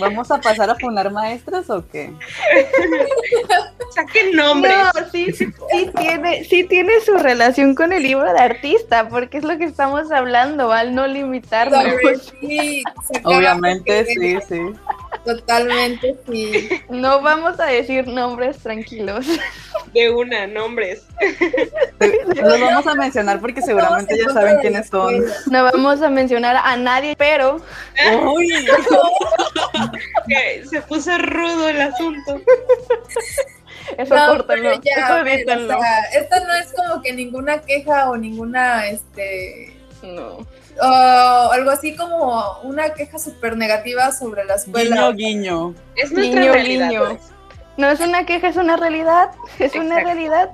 ¿Vamos 0.00 0.30
a 0.30 0.40
pasar 0.40 0.70
a 0.70 0.74
poner 0.74 1.10
maestras 1.10 1.68
o 1.70 1.86
qué? 1.88 2.10
Saquen 3.94 4.32
nombres. 4.34 4.74
No, 4.76 5.10
sí, 5.10 5.32
sí, 5.32 5.46
sí, 5.70 5.90
tiene, 5.96 6.44
sí 6.44 6.64
tiene 6.64 7.00
su 7.00 7.16
relación 7.16 7.74
con 7.74 7.92
el 7.92 8.02
libro 8.02 8.32
de 8.32 8.38
artista, 8.38 9.08
porque 9.08 9.38
es 9.38 9.44
lo 9.44 9.56
que 9.58 9.64
estamos 9.64 10.10
hablando, 10.10 10.72
al 10.72 10.94
no 10.94 11.06
limitarnos. 11.06 11.84
Sí, 12.40 12.82
Obviamente, 13.24 14.06
sí, 14.06 14.38
sí. 14.48 14.60
Totalmente, 15.24 16.16
sí. 16.30 16.68
No 16.88 17.20
vamos 17.20 17.58
a 17.58 17.66
decir 17.66 18.06
nombres 18.06 18.58
tranquilos. 18.58 19.26
De 19.96 20.10
una, 20.10 20.46
nombres. 20.46 21.04
No 21.98 22.06
los 22.48 22.60
vamos 22.60 22.86
a 22.86 22.94
mencionar 22.96 23.40
porque 23.40 23.62
seguramente 23.62 24.14
ya 24.18 24.30
saben 24.30 24.58
quiénes 24.60 24.88
son. 24.88 25.24
No 25.50 25.64
vamos 25.64 26.02
a 26.02 26.10
mencionar 26.10 26.54
a 26.54 26.76
nadie, 26.76 27.16
pero. 27.16 27.62
Uy. 28.26 28.46
se 30.70 30.82
puso 30.82 31.16
rudo 31.16 31.70
el 31.70 31.80
asunto. 31.80 32.42
Eso 33.96 34.16
no, 34.16 34.26
córtalo, 34.26 34.72
eso 34.72 34.82
esto 34.82 36.36
no 36.44 36.54
es 36.56 36.74
como 36.74 37.00
que 37.02 37.12
ninguna 37.12 37.60
queja 37.60 38.10
o 38.10 38.16
ninguna, 38.16 38.88
este... 38.88 39.72
No. 40.02 40.44
O 40.82 41.52
algo 41.52 41.70
así 41.70 41.94
como 41.94 42.58
una 42.64 42.94
queja 42.94 43.20
súper 43.20 43.56
negativa 43.56 44.10
sobre 44.10 44.44
la 44.44 44.56
escuela. 44.56 45.12
Guiño, 45.12 45.12
guiño. 45.12 45.74
Es 45.94 46.10
nuestra 46.10 46.40
guiño, 46.40 46.52
realidad. 46.52 46.88
Guiño. 46.88 47.35
No 47.76 47.90
es 47.90 48.00
una 48.00 48.24
queja, 48.24 48.48
es 48.48 48.56
una 48.56 48.76
realidad. 48.76 49.30
Es 49.58 49.74
una 49.74 50.00
realidad. 50.00 50.50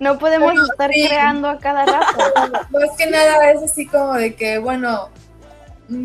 No 0.00 0.18
podemos 0.18 0.54
estar 0.70 0.90
creando 0.90 1.48
a 1.48 1.58
cada 1.58 1.86
rato. 1.86 2.18
Más 2.70 2.96
que 2.98 3.06
nada 3.06 3.50
es 3.52 3.62
así 3.62 3.86
como 3.86 4.14
de 4.14 4.34
que, 4.34 4.58
bueno, 4.58 5.08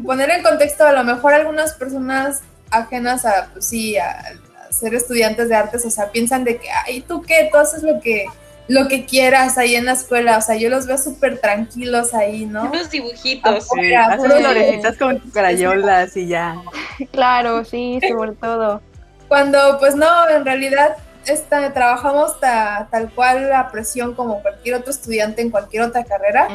poner 0.05 0.29
en 0.29 0.43
contexto, 0.43 0.85
a 0.85 0.93
lo 0.93 1.03
mejor 1.03 1.33
algunas 1.33 1.73
personas 1.73 2.41
ajenas 2.69 3.25
a, 3.25 3.49
pues 3.51 3.65
sí, 3.65 3.97
a, 3.97 4.23
ser 4.69 4.93
estudiantes 4.93 5.49
de 5.49 5.55
artes, 5.55 5.85
o 5.85 5.89
sea, 5.89 6.11
piensan 6.11 6.43
de 6.43 6.57
que, 6.57 6.69
ay, 6.69 7.01
¿tú 7.01 7.21
qué? 7.23 7.49
Tú 7.51 7.57
haces 7.57 7.81
lo 7.81 7.99
que, 7.99 8.25
lo 8.67 8.87
que 8.87 9.05
quieras 9.05 9.57
ahí 9.57 9.75
en 9.75 9.85
la 9.85 9.93
escuela, 9.93 10.37
o 10.37 10.41
sea, 10.41 10.55
yo 10.55 10.69
los 10.69 10.85
veo 10.85 10.97
súper 10.97 11.39
tranquilos 11.39 12.13
ahí, 12.13 12.45
¿no? 12.45 12.65
Unos 12.65 12.89
dibujitos. 12.91 13.67
sí, 13.67 13.93
hacen 13.93 14.31
florecitas 14.31 14.97
con 14.97 15.17
crayolas 15.33 16.15
y 16.15 16.27
ya. 16.27 16.61
Claro, 17.11 17.65
sí, 17.65 17.99
sobre 18.07 18.33
todo. 18.33 18.81
Cuando, 19.29 19.77
pues 19.79 19.95
no, 19.95 20.27
en 20.27 20.43
realidad 20.43 20.97
esta, 21.25 21.71
trabajamos 21.73 22.39
tal 22.39 23.11
cual 23.13 23.49
la 23.49 23.69
presión 23.71 24.15
como 24.15 24.41
cualquier 24.41 24.75
otro 24.75 24.91
estudiante 24.91 25.41
en 25.41 25.51
cualquier 25.51 25.83
otra 25.83 26.03
carrera, 26.03 26.47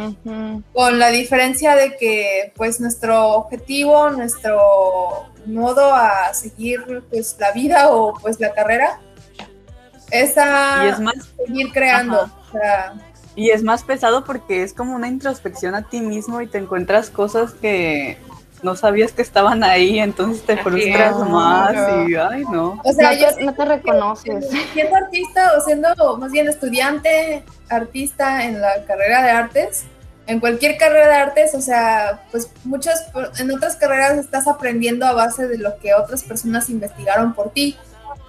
con 0.73 0.99
la 0.99 1.09
diferencia 1.09 1.77
de 1.77 1.97
que 1.97 2.53
pues 2.57 2.81
nuestro 2.81 3.31
objetivo, 3.31 4.11
nuestro 4.11 5.31
modo 5.47 5.95
a 5.95 6.33
seguir 6.35 7.05
pues 7.11 7.37
la 7.39 7.53
vida 7.53 7.91
o 7.91 8.15
pues 8.15 8.41
la 8.41 8.53
carrera 8.53 8.99
es 10.11 10.37
a 10.37 10.97
seguir 11.47 11.73
creando. 11.73 12.29
y 13.37 13.51
es 13.51 13.63
más 13.63 13.83
pesado 13.85 14.25
porque 14.25 14.63
es 14.63 14.73
como 14.73 14.95
una 14.95 15.09
introspección 15.09 15.75
a 15.75 15.89
ti 15.89 16.01
mismo 16.01 16.41
y 16.41 16.47
te 16.47 16.59
encuentras 16.59 17.11
cosas 17.11 17.53
que 17.53 18.19
no 18.65 18.75
sabías 18.75 19.13
que 19.13 19.23
estaban 19.23 19.63
ahí, 19.63 20.01
entonces 20.01 20.43
te 20.43 20.57
frustras 20.57 21.17
más 21.29 21.75
y 22.09 22.15
ay 22.17 22.43
no. 22.51 22.81
O 22.83 22.93
sea, 22.93 23.13
yo 23.13 23.27
no 23.41 23.55
te 23.55 23.65
reconoces. 23.65 24.49
Siendo 24.73 24.97
artista 24.97 25.53
o 25.57 25.61
siendo 25.61 26.17
más 26.19 26.33
bien 26.33 26.49
estudiante, 26.49 27.45
artista 27.69 28.45
en 28.45 28.61
la 28.61 28.85
carrera 28.87 29.23
de 29.23 29.31
artes, 29.31 29.85
en 30.27 30.41
cualquier 30.41 30.79
carrera 30.79 31.09
de 31.09 31.15
artes, 31.15 31.55
o 31.55 31.61
sea, 31.61 32.23
pues 32.31 32.51
muchas, 32.65 33.07
en 33.39 33.51
otras 33.51 33.77
carreras 33.77 34.17
estás 34.19 34.49
aprendiendo 34.49 35.07
a 35.07 35.13
base 35.13 35.47
de 35.47 35.59
lo 35.59 35.79
que 35.79 35.95
otras 35.95 36.23
personas 36.23 36.71
investigaron 36.71 37.35
por 37.35 37.51
ti. 37.51 37.77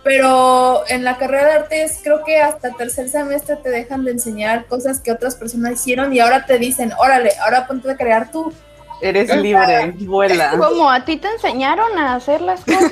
Pero 0.04 0.84
en 0.88 1.04
la 1.04 1.18
carrera 1.18 1.46
de 1.46 1.52
artes 1.54 2.00
creo 2.04 2.24
que 2.24 2.40
hasta 2.40 2.72
tercer 2.72 3.10
semestre 3.10 3.56
te 3.56 3.70
dejan 3.70 4.04
de 4.04 4.12
enseñar 4.12 4.68
cosas 4.68 5.00
que 5.00 5.12
otras 5.12 5.36
personas 5.36 5.74
hicieron 5.74 6.14
y 6.14 6.20
ahora 6.20 6.46
te 6.46 6.60
dicen, 6.60 6.92
órale, 7.00 7.32
ahora 7.44 7.66
ponte 7.66 7.90
a 7.90 7.98
crear 7.98 8.30
tú. 8.30 8.54
Eres 9.02 9.36
libre, 9.36 9.94
vuela. 10.00 10.58
Como 10.58 10.90
a 10.90 11.04
ti 11.04 11.18
te 11.18 11.28
enseñaron 11.30 11.98
a 11.98 12.16
hacer 12.16 12.42
las 12.42 12.62
cosas. 12.62 12.92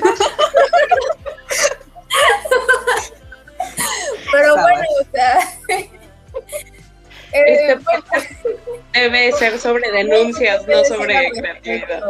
Pero 4.32 4.56
bueno, 4.56 4.84
o 5.00 5.04
sea. 5.12 5.38
este 7.32 7.72
eh, 7.72 7.78
debe 8.92 9.32
ser 9.32 9.58
sobre 9.58 9.90
denuncias, 9.90 10.66
no 10.66 10.84
sobre 10.84 11.30
creatividad. 11.30 12.02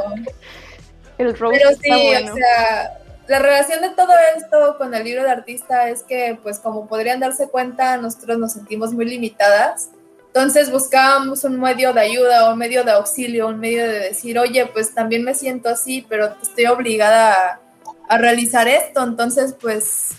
El 1.18 1.34
Pero 1.34 1.70
sí, 1.80 1.90
o 1.90 2.34
sea, 2.34 2.98
la 3.28 3.38
relación 3.38 3.80
de 3.80 3.90
todo 3.90 4.12
esto 4.36 4.76
con 4.76 4.94
el 4.94 5.04
libro 5.04 5.22
de 5.22 5.30
artista 5.30 5.88
es 5.88 6.02
que, 6.02 6.38
pues, 6.42 6.58
como 6.58 6.88
podrían 6.88 7.20
darse 7.20 7.48
cuenta, 7.48 7.96
nosotros 7.96 8.38
nos 8.38 8.52
sentimos 8.52 8.92
muy 8.92 9.04
limitadas 9.06 9.90
entonces 10.34 10.68
buscábamos 10.68 11.44
un 11.44 11.60
medio 11.60 11.92
de 11.92 12.00
ayuda, 12.00 12.50
un 12.50 12.58
medio 12.58 12.82
de 12.82 12.90
auxilio, 12.90 13.46
un 13.46 13.60
medio 13.60 13.86
de 13.86 14.00
decir, 14.00 14.36
oye, 14.36 14.66
pues 14.66 14.92
también 14.92 15.22
me 15.22 15.32
siento 15.32 15.68
así, 15.68 16.04
pero 16.08 16.34
estoy 16.42 16.66
obligada 16.66 17.60
a, 18.08 18.18
realizar 18.18 18.66
esto. 18.66 19.04
Entonces, 19.04 19.54
pues... 19.60 20.16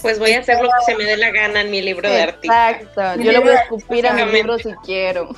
Pues 0.00 0.18
voy 0.18 0.32
a 0.32 0.40
hacer 0.40 0.60
lo 0.60 0.68
que 0.68 0.92
se 0.92 0.96
me 0.96 1.04
dé 1.04 1.16
la 1.16 1.30
gana 1.30 1.60
en 1.60 1.70
mi 1.70 1.80
libro 1.82 2.08
de 2.08 2.20
artista. 2.20 2.70
Exacto, 2.70 3.22
yo 3.22 3.30
le 3.30 3.38
voy 3.38 3.50
a 3.50 3.60
escupir 3.60 4.08
a 4.08 4.12
mi 4.12 4.24
libro 4.24 4.58
si 4.58 4.72
quiero. 4.84 5.28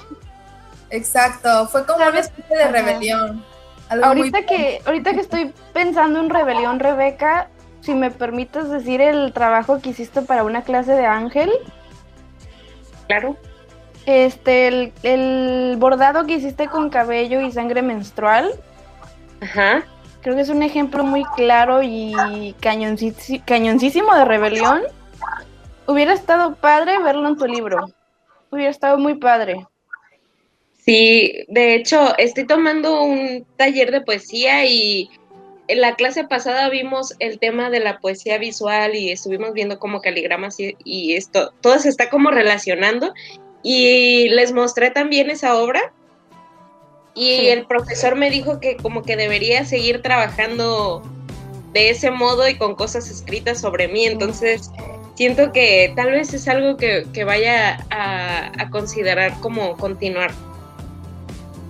Exacto, 0.88 1.68
fue 1.68 1.84
como 1.84 2.06
una 2.06 2.20
especie 2.20 2.56
de 2.56 2.68
rebelión. 2.68 3.44
Ahorita 3.90 4.46
que, 4.46 4.80
ahorita 4.86 5.12
que 5.12 5.20
estoy 5.20 5.52
pensando 5.74 6.20
en 6.20 6.30
rebelión, 6.30 6.80
Rebeca, 6.80 7.50
si 7.82 7.92
me 7.92 8.10
permites 8.10 8.70
decir 8.70 9.02
el 9.02 9.34
trabajo 9.34 9.82
que 9.82 9.90
hiciste 9.90 10.22
para 10.22 10.42
una 10.42 10.62
clase 10.62 10.92
de 10.92 11.04
Ángel. 11.04 11.52
Claro. 13.08 13.36
Este, 14.06 14.92
el, 15.02 15.76
bordado 15.78 16.26
que 16.26 16.34
hiciste 16.34 16.68
con 16.68 16.90
cabello 16.90 17.40
y 17.40 17.50
sangre 17.52 17.82
menstrual. 17.82 18.50
Ajá. 19.40 19.84
Creo 20.22 20.36
que 20.36 20.42
es 20.42 20.48
un 20.48 20.62
ejemplo 20.62 21.04
muy 21.04 21.24
claro 21.36 21.82
y 21.82 22.54
cañoncísimo 22.60 24.14
de 24.14 24.24
rebelión. 24.24 24.82
Hubiera 25.86 26.14
estado 26.14 26.54
padre 26.56 26.98
verlo 27.02 27.28
en 27.28 27.36
tu 27.36 27.46
libro. 27.46 27.90
Hubiera 28.50 28.70
estado 28.70 28.98
muy 28.98 29.16
padre. 29.16 29.66
Sí, 30.84 31.44
de 31.48 31.74
hecho, 31.74 32.16
estoy 32.18 32.46
tomando 32.46 33.02
un 33.02 33.46
taller 33.56 33.90
de 33.90 34.02
poesía 34.02 34.66
y 34.66 35.10
en 35.66 35.80
la 35.80 35.94
clase 35.94 36.24
pasada 36.24 36.68
vimos 36.68 37.14
el 37.20 37.38
tema 37.38 37.70
de 37.70 37.80
la 37.80 38.00
poesía 38.00 38.36
visual 38.36 38.94
y 38.94 39.10
estuvimos 39.10 39.54
viendo 39.54 39.78
como 39.78 40.02
caligramas 40.02 40.60
y, 40.60 40.76
y 40.84 41.14
esto, 41.14 41.54
todo 41.62 41.78
se 41.78 41.88
está 41.88 42.10
como 42.10 42.30
relacionando 42.30 43.14
y 43.64 44.28
les 44.28 44.52
mostré 44.52 44.90
también 44.90 45.30
esa 45.30 45.56
obra 45.56 45.92
y 47.14 47.46
el 47.46 47.66
profesor 47.66 48.14
me 48.14 48.30
dijo 48.30 48.60
que 48.60 48.76
como 48.76 49.02
que 49.02 49.16
debería 49.16 49.64
seguir 49.64 50.02
trabajando 50.02 51.02
de 51.72 51.90
ese 51.90 52.10
modo 52.10 52.46
y 52.48 52.56
con 52.56 52.74
cosas 52.74 53.10
escritas 53.10 53.60
sobre 53.60 53.88
mí. 53.88 54.04
Entonces 54.04 54.70
siento 55.14 55.50
que 55.52 55.92
tal 55.96 56.10
vez 56.10 56.34
es 56.34 56.46
algo 56.46 56.76
que, 56.76 57.24
vaya 57.24 57.78
a, 57.90 58.70
considerar 58.70 59.32
como 59.40 59.76
continuar. 59.76 60.30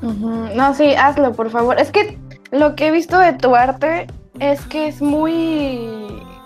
No, 0.03 0.75
sí, 0.75 0.95
hazlo, 0.95 1.33
por 1.33 1.51
favor. 1.51 1.79
Es 1.79 1.91
que 1.91 2.19
lo 2.51 2.75
que 2.75 2.89
he 2.89 2.91
visto 2.91 3.19
de 3.19 3.35
tu 3.35 3.55
arte 3.55 4.07
es 4.41 4.61
que 4.63 4.89
es 4.89 5.01
muy, 5.01 5.89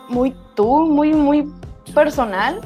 muy 0.08 0.34
tú, 0.54 0.86
muy, 0.86 1.14
muy 1.14 1.48
personal 1.94 2.60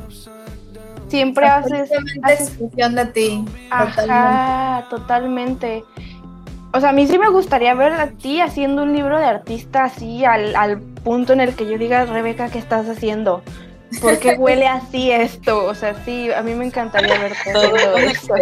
siempre 1.13 1.47
haces, 1.47 1.91
expresión 2.27 2.95
de 2.95 3.05
ti. 3.05 3.45
Ajá, 3.71 4.87
totalmente. 4.89 5.85
O 6.73 6.81
sea, 6.81 6.89
a 6.89 6.93
mí 6.95 7.07
sí 7.07 7.19
me 7.19 7.29
gustaría 7.29 7.75
ver 7.75 7.93
a 7.93 8.07
ti 8.09 8.41
haciendo 8.41 8.83
un 8.83 8.95
libro 8.95 9.19
de 9.19 9.27
artista 9.27 9.85
así 9.85 10.25
al, 10.25 10.57
al 10.57 10.81
punto 10.81 11.35
en 11.35 11.43
el 11.43 11.55
que 11.55 11.67
yo 11.71 11.77
diga, 11.77 12.07
Rebeca, 12.07 12.49
¿qué 12.49 12.59
estás 12.59 12.89
haciendo? 12.89 13.43
¿Por 14.01 14.19
qué 14.21 14.37
huele 14.37 14.67
así 14.67 15.11
esto? 15.11 15.67
O 15.67 15.75
sea, 15.75 15.95
sí, 16.07 16.33
a 16.33 16.41
mí 16.41 16.55
me 16.55 16.65
encantaría 16.65 17.19
ver 17.19 17.35
todo, 17.53 17.97
esto. 17.99 18.35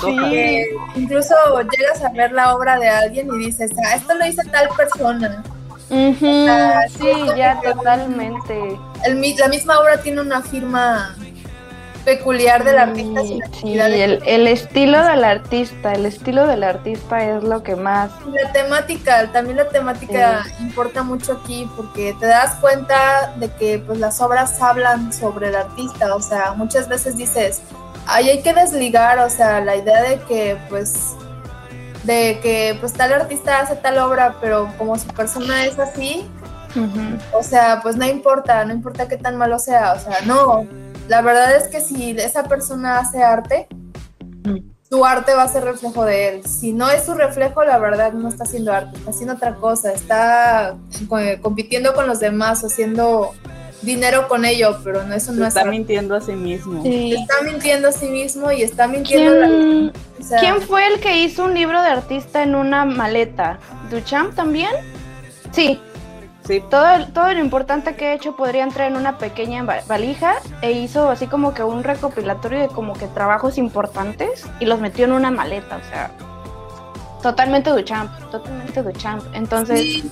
Sí. 0.00 0.64
Incluso 0.96 1.34
llegas 1.76 2.02
a 2.02 2.08
ver 2.08 2.32
la 2.32 2.54
obra 2.54 2.78
de 2.78 2.88
alguien 2.88 3.28
y 3.34 3.46
dices, 3.46 3.70
ah, 3.86 3.96
esto 3.96 4.14
lo 4.14 4.26
hizo 4.26 4.40
tal 4.50 4.70
persona. 4.74 5.42
sí, 5.90 7.12
ya 7.36 7.60
totalmente. 7.62 8.78
El, 9.04 9.36
la 9.36 9.48
misma 9.48 9.78
obra 9.78 10.00
tiene 10.00 10.22
una 10.22 10.40
firma 10.40 11.14
peculiar 12.10 12.64
del 12.64 12.78
artista. 12.78 13.20
Sí, 13.60 13.78
el, 13.78 14.46
estilo 14.48 15.04
del 15.04 15.22
artista, 15.22 15.92
el 15.92 16.06
estilo 16.06 16.46
del 16.46 16.64
artista 16.64 17.24
es 17.24 17.44
lo 17.44 17.62
que 17.62 17.76
más... 17.76 18.10
La 18.32 18.50
temática, 18.50 19.30
también 19.30 19.58
la 19.58 19.68
temática 19.68 20.44
importa 20.58 21.04
mucho 21.04 21.40
aquí 21.40 21.70
porque 21.76 22.16
te 22.18 22.26
das 22.26 22.56
cuenta 22.56 23.32
de 23.36 23.48
que 23.52 23.78
pues 23.78 24.00
las 24.00 24.20
obras 24.20 24.60
hablan 24.60 25.12
sobre 25.12 25.48
el 25.48 25.54
artista, 25.54 26.16
o 26.16 26.20
sea, 26.20 26.52
muchas 26.54 26.88
veces 26.88 27.16
dices, 27.16 27.62
ahí 28.06 28.28
hay 28.28 28.42
que 28.42 28.54
desligar, 28.54 29.20
o 29.20 29.30
sea, 29.30 29.60
la 29.60 29.76
idea 29.76 30.02
de 30.02 30.18
que 30.22 30.56
pues 30.68 31.14
de 32.02 32.40
que 32.42 32.76
pues 32.80 32.92
tal 32.94 33.12
artista 33.12 33.60
hace 33.60 33.76
tal 33.76 33.98
obra, 33.98 34.34
pero 34.40 34.72
como 34.78 34.98
su 34.98 35.06
persona 35.08 35.64
es 35.64 35.78
así, 35.78 36.26
o 37.32 37.42
sea, 37.44 37.80
pues 37.82 37.96
no 37.96 38.06
importa, 38.06 38.64
no 38.64 38.72
importa 38.72 39.06
qué 39.06 39.16
tan 39.16 39.36
malo 39.36 39.60
sea, 39.60 39.92
o 39.92 39.98
sea, 40.00 40.20
no, 40.24 40.66
la 41.10 41.22
verdad 41.22 41.56
es 41.56 41.66
que 41.66 41.80
si 41.80 42.12
esa 42.12 42.44
persona 42.44 43.00
hace 43.00 43.20
arte, 43.20 43.66
su 44.88 45.04
arte 45.04 45.34
va 45.34 45.42
a 45.42 45.48
ser 45.48 45.64
reflejo 45.64 46.04
de 46.04 46.28
él. 46.28 46.46
Si 46.46 46.72
no 46.72 46.88
es 46.88 47.04
su 47.04 47.14
reflejo, 47.14 47.64
la 47.64 47.78
verdad 47.78 48.12
no 48.12 48.28
está 48.28 48.44
haciendo 48.44 48.72
arte, 48.72 48.96
está 48.96 49.10
haciendo 49.10 49.34
otra 49.34 49.56
cosa, 49.56 49.92
está 49.92 50.76
compitiendo 51.42 51.94
con 51.94 52.06
los 52.06 52.20
demás, 52.20 52.62
haciendo 52.62 53.32
dinero 53.82 54.28
con 54.28 54.44
ello, 54.44 54.78
pero 54.84 55.02
no 55.02 55.12
eso 55.12 55.32
no 55.32 55.44
está 55.44 55.64
mintiendo 55.64 56.14
a 56.14 56.20
sí 56.20 56.34
mismo. 56.34 56.80
Está 56.84 57.42
mintiendo 57.42 57.88
a 57.88 57.92
sí 57.92 58.06
mismo 58.06 58.52
y 58.52 58.62
está 58.62 58.86
mintiendo 58.86 59.32
¿Quién, 59.32 59.92
¿Quién 60.38 60.62
fue 60.62 60.86
el 60.86 61.00
que 61.00 61.24
hizo 61.24 61.44
un 61.44 61.54
libro 61.54 61.82
de 61.82 61.88
artista 61.88 62.44
en 62.44 62.54
una 62.54 62.84
maleta? 62.84 63.58
¿Duchamp 63.90 64.36
también? 64.36 64.70
Sí, 65.50 65.80
todo, 66.58 67.06
todo 67.14 67.32
lo 67.32 67.38
importante 67.38 67.94
que 67.94 68.08
he 68.08 68.14
hecho 68.14 68.34
podría 68.34 68.64
entrar 68.64 68.90
en 68.90 68.96
una 68.96 69.18
pequeña 69.18 69.62
valija 69.62 70.34
e 70.62 70.72
hizo 70.72 71.08
así 71.08 71.28
como 71.28 71.54
que 71.54 71.62
un 71.62 71.84
recopilatorio 71.84 72.58
de 72.58 72.66
como 72.66 72.94
que 72.94 73.06
trabajos 73.06 73.56
importantes 73.56 74.48
y 74.58 74.64
los 74.64 74.80
metió 74.80 75.04
en 75.04 75.12
una 75.12 75.30
maleta, 75.30 75.76
o 75.76 75.88
sea, 75.88 76.10
totalmente 77.22 77.70
Duchamp, 77.70 78.10
totalmente 78.30 78.82
Duchamp. 78.82 79.22
Entonces, 79.32 80.02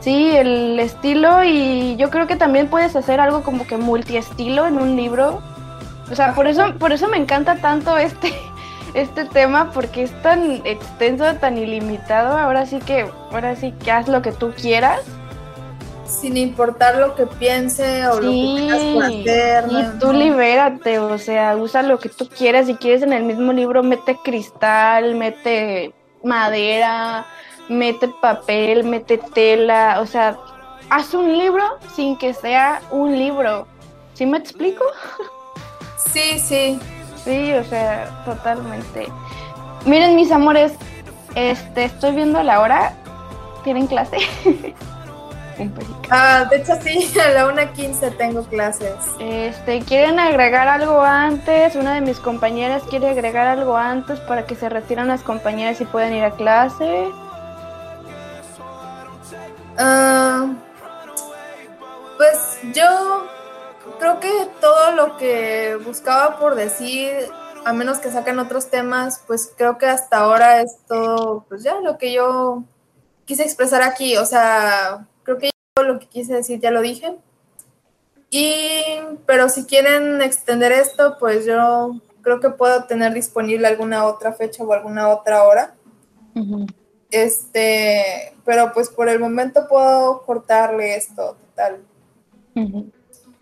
sí. 0.00 0.30
el 0.34 0.80
estilo 0.80 1.44
y 1.44 1.96
yo 1.96 2.08
creo 2.08 2.26
que 2.26 2.36
también 2.36 2.68
puedes 2.68 2.96
hacer 2.96 3.20
algo 3.20 3.42
como 3.42 3.66
que 3.66 3.76
multiestilo 3.76 4.66
en 4.66 4.78
un 4.78 4.96
libro. 4.96 5.42
O 6.10 6.14
sea, 6.14 6.34
por 6.34 6.46
eso, 6.46 6.74
por 6.78 6.92
eso 6.92 7.08
me 7.08 7.18
encanta 7.18 7.56
tanto 7.56 7.98
este, 7.98 8.32
este 8.94 9.26
tema 9.26 9.70
porque 9.72 10.04
es 10.04 10.22
tan 10.22 10.62
extenso, 10.64 11.34
tan 11.34 11.58
ilimitado. 11.58 12.38
Ahora 12.38 12.64
sí 12.64 12.78
que, 12.78 13.10
ahora 13.32 13.54
sí 13.54 13.72
que 13.72 13.90
haz 13.92 14.08
lo 14.08 14.22
que 14.22 14.32
tú 14.32 14.52
quieras 14.56 15.00
sin 16.08 16.36
importar 16.36 16.96
lo 16.96 17.14
que 17.14 17.26
piense 17.26 18.06
o 18.08 18.20
lo 18.20 18.30
que 18.30 18.54
tengas 18.56 18.82
por 18.82 19.04
hacer. 19.04 19.64
Y 19.70 19.98
tú 19.98 20.12
libérate, 20.12 20.98
o 20.98 21.18
sea, 21.18 21.56
usa 21.56 21.82
lo 21.82 21.98
que 21.98 22.08
tú 22.08 22.28
quieras. 22.28 22.66
Si 22.66 22.74
quieres 22.74 23.02
en 23.02 23.12
el 23.12 23.24
mismo 23.24 23.52
libro, 23.52 23.82
mete 23.82 24.16
cristal, 24.22 25.14
mete 25.14 25.92
madera, 26.22 27.26
mete 27.68 28.08
papel, 28.08 28.84
mete 28.84 29.18
tela, 29.18 29.98
o 30.00 30.06
sea, 30.06 30.38
haz 30.90 31.14
un 31.14 31.36
libro 31.36 31.64
sin 31.94 32.16
que 32.16 32.34
sea 32.34 32.82
un 32.90 33.16
libro. 33.18 33.66
¿Sí 34.14 34.26
me 34.26 34.38
explico? 34.38 34.84
Sí, 36.12 36.38
sí. 36.38 36.78
Sí, 37.22 37.52
o 37.54 37.64
sea, 37.64 38.22
totalmente. 38.24 39.08
Miren, 39.84 40.14
mis 40.14 40.30
amores, 40.30 40.72
este, 41.34 41.84
estoy 41.84 42.14
viendo 42.14 42.42
la 42.42 42.60
hora. 42.60 42.94
¿Tienen 43.64 43.88
clase? 43.88 44.18
ah, 46.10 46.46
de 46.50 46.56
hecho, 46.56 46.74
sí, 46.82 47.18
a 47.20 47.30
la 47.30 47.46
1.15 47.46 48.16
tengo 48.16 48.44
clases. 48.44 48.94
Este, 49.18 49.80
¿quieren 49.80 50.18
agregar 50.18 50.68
algo 50.68 51.02
antes? 51.02 51.74
Una 51.76 51.94
de 51.94 52.00
mis 52.00 52.18
compañeras 52.18 52.82
quiere 52.88 53.10
agregar 53.10 53.46
algo 53.46 53.76
antes 53.76 54.20
para 54.20 54.46
que 54.46 54.54
se 54.54 54.68
retiren 54.68 55.08
las 55.08 55.22
compañeras 55.22 55.80
y 55.80 55.84
puedan 55.84 56.14
ir 56.14 56.24
a 56.24 56.32
clase. 56.32 57.08
Ah, 59.78 60.54
pues 62.16 62.58
yo 62.74 63.26
creo 63.98 64.20
que 64.20 64.48
todo 64.60 64.92
lo 64.92 65.16
que 65.16 65.78
buscaba 65.84 66.38
por 66.38 66.54
decir, 66.54 67.12
a 67.64 67.72
menos 67.72 67.98
que 67.98 68.10
saquen 68.10 68.38
otros 68.38 68.70
temas, 68.70 69.22
pues 69.26 69.52
creo 69.56 69.76
que 69.78 69.86
hasta 69.86 70.18
ahora 70.18 70.60
es 70.62 70.78
todo, 70.86 71.44
pues 71.48 71.62
ya 71.62 71.80
lo 71.80 71.98
que 71.98 72.12
yo 72.12 72.64
quise 73.26 73.42
expresar 73.42 73.82
aquí. 73.82 74.16
O 74.16 74.24
sea, 74.24 75.06
creo 75.26 75.38
que 75.38 75.50
yo 75.76 75.82
lo 75.82 75.98
que 75.98 76.06
quise 76.06 76.34
decir 76.34 76.60
ya 76.60 76.70
lo 76.70 76.80
dije. 76.80 77.16
Y, 78.30 78.82
pero 79.26 79.48
si 79.48 79.66
quieren 79.66 80.22
extender 80.22 80.72
esto, 80.72 81.16
pues 81.18 81.44
yo 81.44 82.00
creo 82.22 82.40
que 82.40 82.50
puedo 82.50 82.84
tener 82.84 83.12
disponible 83.12 83.66
alguna 83.66 84.06
otra 84.06 84.32
fecha 84.32 84.64
o 84.64 84.72
alguna 84.72 85.08
otra 85.08 85.44
hora. 85.44 85.74
Este, 87.10 88.34
pero 88.44 88.72
pues 88.72 88.88
por 88.88 89.08
el 89.08 89.20
momento 89.20 89.66
puedo 89.68 90.22
cortarle 90.24 90.96
esto 90.96 91.36
total. 91.48 91.80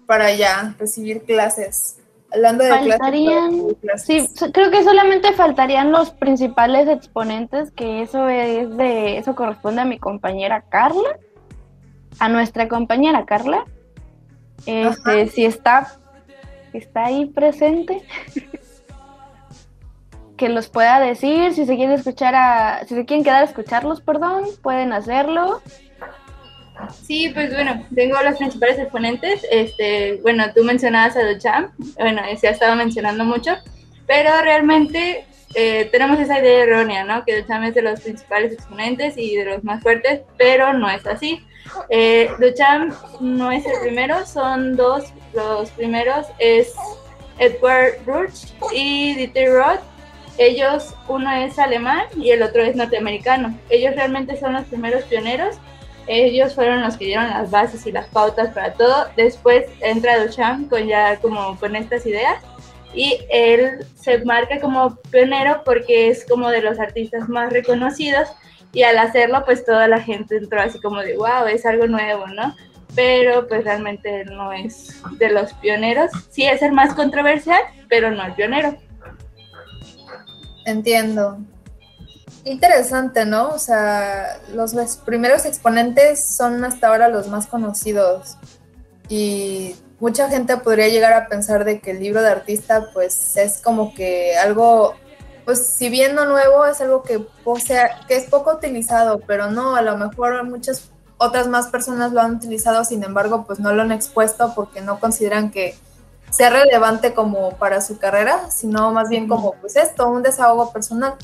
Para 0.07 0.35
ya 0.35 0.74
recibir 0.78 1.22
clases. 1.22 1.99
Hablando 2.30 2.64
de 2.64 2.70
clases, 3.80 4.03
sí, 4.05 4.28
creo 4.53 4.70
que 4.70 4.82
solamente 4.82 5.32
faltarían 5.35 5.93
los 5.93 6.11
principales 6.11 6.89
exponentes, 6.89 7.70
que 7.70 8.03
eso 8.03 8.28
es 8.28 8.76
de, 8.76 9.18
eso 9.18 9.37
corresponde 9.37 9.82
a 9.82 9.85
mi 9.85 10.01
compañera 10.01 10.62
Carla, 10.68 11.16
a 12.18 12.28
nuestra 12.28 12.68
compañera 12.68 13.24
Carla. 13.24 13.64
Este, 14.66 15.28
si 15.28 15.44
está, 15.44 15.98
está 16.72 17.06
ahí 17.06 17.26
presente. 17.26 18.02
que 20.36 20.48
los 20.48 20.68
pueda 20.68 21.00
decir, 21.00 21.54
si 21.54 21.64
se 21.64 21.76
quieren 21.76 21.94
escuchar 21.94 22.34
a, 22.34 22.84
si 22.86 22.94
se 22.94 23.04
quieren 23.04 23.24
quedar 23.24 23.42
a 23.42 23.46
escucharlos, 23.46 24.00
perdón, 24.00 24.44
pueden 24.62 24.92
hacerlo. 24.92 25.62
Sí, 27.02 27.30
pues 27.32 27.52
bueno, 27.54 27.86
tengo 27.94 28.20
los 28.22 28.36
principales 28.36 28.78
exponentes. 28.78 29.46
Este, 29.50 30.18
bueno, 30.22 30.44
tú 30.54 30.64
mencionabas 30.64 31.16
a 31.16 31.24
Duchamp, 31.24 31.72
bueno, 31.98 32.22
se 32.36 32.48
ha 32.48 32.50
estado 32.50 32.74
mencionando 32.74 33.24
mucho, 33.24 33.56
pero 34.06 34.30
realmente 34.42 35.24
eh, 35.54 35.88
tenemos 35.92 36.18
esa 36.18 36.40
idea 36.40 36.64
errónea, 36.64 37.04
¿no? 37.04 37.24
Que 37.24 37.40
Duchamp 37.40 37.66
es 37.66 37.74
de 37.74 37.82
los 37.82 38.00
principales 38.00 38.52
exponentes 38.52 39.16
y 39.16 39.36
de 39.36 39.44
los 39.44 39.62
más 39.62 39.82
fuertes, 39.82 40.22
pero 40.36 40.72
no 40.72 40.90
es 40.90 41.06
así. 41.06 41.44
Eh, 41.88 42.30
Duchamp 42.38 42.94
no 43.20 43.50
es 43.50 43.64
el 43.66 43.80
primero, 43.80 44.24
son 44.26 44.76
dos 44.76 45.04
los 45.32 45.70
primeros, 45.70 46.26
es 46.38 46.74
Edward 47.38 47.98
Ruch 48.06 48.52
y 48.72 49.14
Dieter 49.14 49.52
Roth 49.52 49.80
ellos, 50.36 50.94
uno 51.06 51.30
es 51.32 51.58
alemán 51.58 52.06
y 52.16 52.30
el 52.30 52.42
otro 52.42 52.62
es 52.62 52.74
norteamericano. 52.74 53.56
Ellos 53.70 53.94
realmente 53.94 54.36
son 54.38 54.54
los 54.54 54.64
primeros 54.64 55.04
pioneros. 55.04 55.56
Ellos 56.06 56.54
fueron 56.54 56.82
los 56.82 56.96
que 56.96 57.06
dieron 57.06 57.30
las 57.30 57.50
bases 57.50 57.86
y 57.86 57.92
las 57.92 58.08
pautas 58.08 58.52
para 58.52 58.74
todo. 58.74 59.06
Después 59.16 59.66
entra 59.80 60.24
Duchamp 60.24 60.68
con 60.68 60.86
ya 60.86 61.18
como 61.20 61.56
con 61.58 61.76
estas 61.76 62.04
ideas 62.04 62.42
y 62.92 63.20
él 63.30 63.86
se 63.94 64.24
marca 64.24 64.60
como 64.60 64.96
pionero 65.10 65.62
porque 65.64 66.08
es 66.08 66.24
como 66.26 66.50
de 66.50 66.62
los 66.62 66.78
artistas 66.78 67.28
más 67.28 67.52
reconocidos 67.52 68.28
y 68.75 68.83
al 68.83 68.99
hacerlo 68.99 69.45
pues 69.45 69.64
toda 69.64 69.89
la 69.89 70.01
gente 70.01 70.37
entró 70.37 70.61
así 70.61 70.81
como 70.81 71.01
de 71.01 71.16
wow, 71.16 71.47
es 71.49 71.64
algo 71.64 71.87
nuevo, 71.87 72.27
¿no? 72.27 72.55
Pero 72.95 73.49
pues 73.49 73.64
realmente 73.64 74.25
no 74.27 74.53
es 74.53 75.01
de 75.18 75.31
los 75.31 75.53
pioneros. 75.55 76.11
Sí 76.31 76.45
es 76.45 76.62
el 76.62 76.72
más 76.72 76.95
controversial, 76.95 77.61
pero 77.89 78.11
no 78.11 78.25
el 78.25 78.35
pionero. 78.35 78.77
Entiendo. 80.66 81.39
Interesante, 82.45 83.25
¿no? 83.25 83.49
O 83.49 83.59
sea, 83.59 84.39
los 84.55 84.75
primeros 84.99 85.47
exponentes 85.47 86.25
son 86.25 86.62
hasta 86.64 86.89
ahora 86.89 87.09
los 87.09 87.29
más 87.29 87.47
conocidos 87.47 88.37
y 89.09 89.77
mucha 89.99 90.29
gente 90.29 90.57
podría 90.59 90.89
llegar 90.89 91.12
a 91.14 91.29
pensar 91.29 91.64
de 91.64 91.81
que 91.81 91.93
el 91.93 92.01
libro 92.01 92.22
de 92.22 92.29
artista 92.29 92.91
pues 92.93 93.37
es 93.37 93.62
como 93.62 93.95
que 93.95 94.37
algo, 94.37 94.95
pues 95.45 95.66
si 95.66 95.88
bien 95.88 96.14
no 96.14 96.24
nuevo, 96.24 96.64
es 96.64 96.80
algo 96.80 97.03
que, 97.03 97.24
o 97.45 97.59
sea, 97.59 98.01
que 98.09 98.16
es 98.16 98.24
poco 98.24 98.53
utilizado, 98.55 99.20
pero 99.26 99.51
no, 99.51 99.76
a 99.76 99.82
lo 99.82 99.97
mejor 99.97 100.45
muchas 100.45 100.90
otras 101.18 101.49
más 101.49 101.68
personas 101.68 102.12
lo 102.12 102.20
han 102.20 102.36
utilizado, 102.36 102.84
sin 102.84 103.05
embargo, 103.05 103.45
pues 103.47 103.61
no 103.61 103.72
lo 103.72 103.82
han 103.82 103.92
expuesto 103.92 104.53
porque 104.55 104.80
no 104.80 105.01
consideran 105.01 105.51
que 105.51 105.76
sea 106.30 106.51
relevante 106.51 107.14
como 107.14 107.51
para 107.51 107.80
su 107.80 107.99
carrera, 107.99 108.51
sino 108.51 108.92
más 108.92 109.09
bien 109.09 109.28
como 109.28 109.53
pues 109.61 109.76
esto, 109.76 110.09
un 110.09 110.22
desahogo 110.22 110.72
personal. 110.72 111.14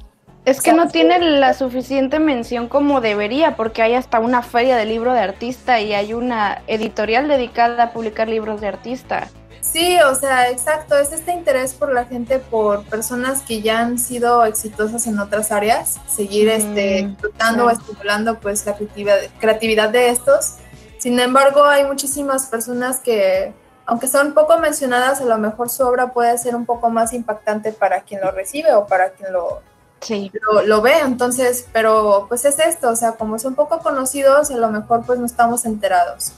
Es 0.45 0.63
que 0.63 0.73
no 0.73 0.89
tiene 0.89 1.19
la 1.19 1.53
suficiente 1.53 2.19
mención 2.19 2.69
como 2.69 3.01
debería, 3.01 3.57
porque 3.57 3.83
hay 3.83 3.95
hasta 3.95 4.21
una 4.21 4.43
feria 4.43 4.77
de 4.77 4.87
libro 4.87 5.13
de 5.13 5.21
artista 5.21 5.81
y 5.81 5.93
hay 5.93 6.15
una 6.15 6.63
editorial 6.67 7.29
dedicada 7.29 7.83
a 7.83 7.93
publicar 7.93 8.29
libros 8.29 8.61
de 8.61 8.69
artista. 8.69 9.29
Sí, 9.61 9.99
o 10.01 10.15
sea, 10.15 10.51
exacto, 10.51 10.97
es 10.97 11.13
este 11.13 11.33
interés 11.33 11.75
por 11.75 11.93
la 11.93 12.05
gente, 12.07 12.39
por 12.39 12.85
personas 12.85 13.43
que 13.43 13.61
ya 13.61 13.81
han 13.81 13.99
sido 13.99 14.45
exitosas 14.45 15.07
en 15.07 15.19
otras 15.19 15.53
áreas, 15.53 16.01
seguir 16.09 16.49
este, 16.49 17.01
explotando 17.01 17.67
o 17.67 17.71
estimulando 17.71 18.41
pues 18.41 18.65
la 18.67 18.75
creatividad, 18.75 19.19
creatividad 19.39 19.91
de 19.91 20.09
estos. 20.09 20.57
Sin 20.99 21.19
embargo, 21.21 21.65
hay 21.65 21.85
muchísimas 21.85 22.47
personas 22.47 23.01
que 23.01 23.55
aunque 23.91 24.07
son 24.07 24.35
poco 24.35 24.57
mencionadas, 24.59 25.21
a 25.21 25.25
lo 25.25 25.37
mejor 25.37 25.69
su 25.69 25.83
obra 25.83 26.13
puede 26.13 26.39
ser 26.39 26.55
un 26.55 26.65
poco 26.65 26.91
más 26.91 27.13
impactante 27.13 27.73
para 27.73 28.03
quien 28.03 28.21
lo 28.21 28.31
recibe 28.31 28.73
o 28.73 28.87
para 28.87 29.11
quien 29.11 29.33
lo, 29.33 29.63
lo, 30.65 30.81
ve. 30.81 31.01
Entonces, 31.01 31.67
pero 31.73 32.27
pues 32.29 32.45
es 32.45 32.61
esto, 32.61 32.91
o 32.91 32.95
sea, 32.95 33.13
como 33.13 33.41
son 33.41 33.57
poco 33.57 33.81
conocidos, 33.81 34.53
a 34.53 34.57
lo 34.57 34.69
mejor 34.69 35.05
pues 35.05 35.19
no 35.19 35.27
estamos 35.27 35.65
enterados. 35.65 36.33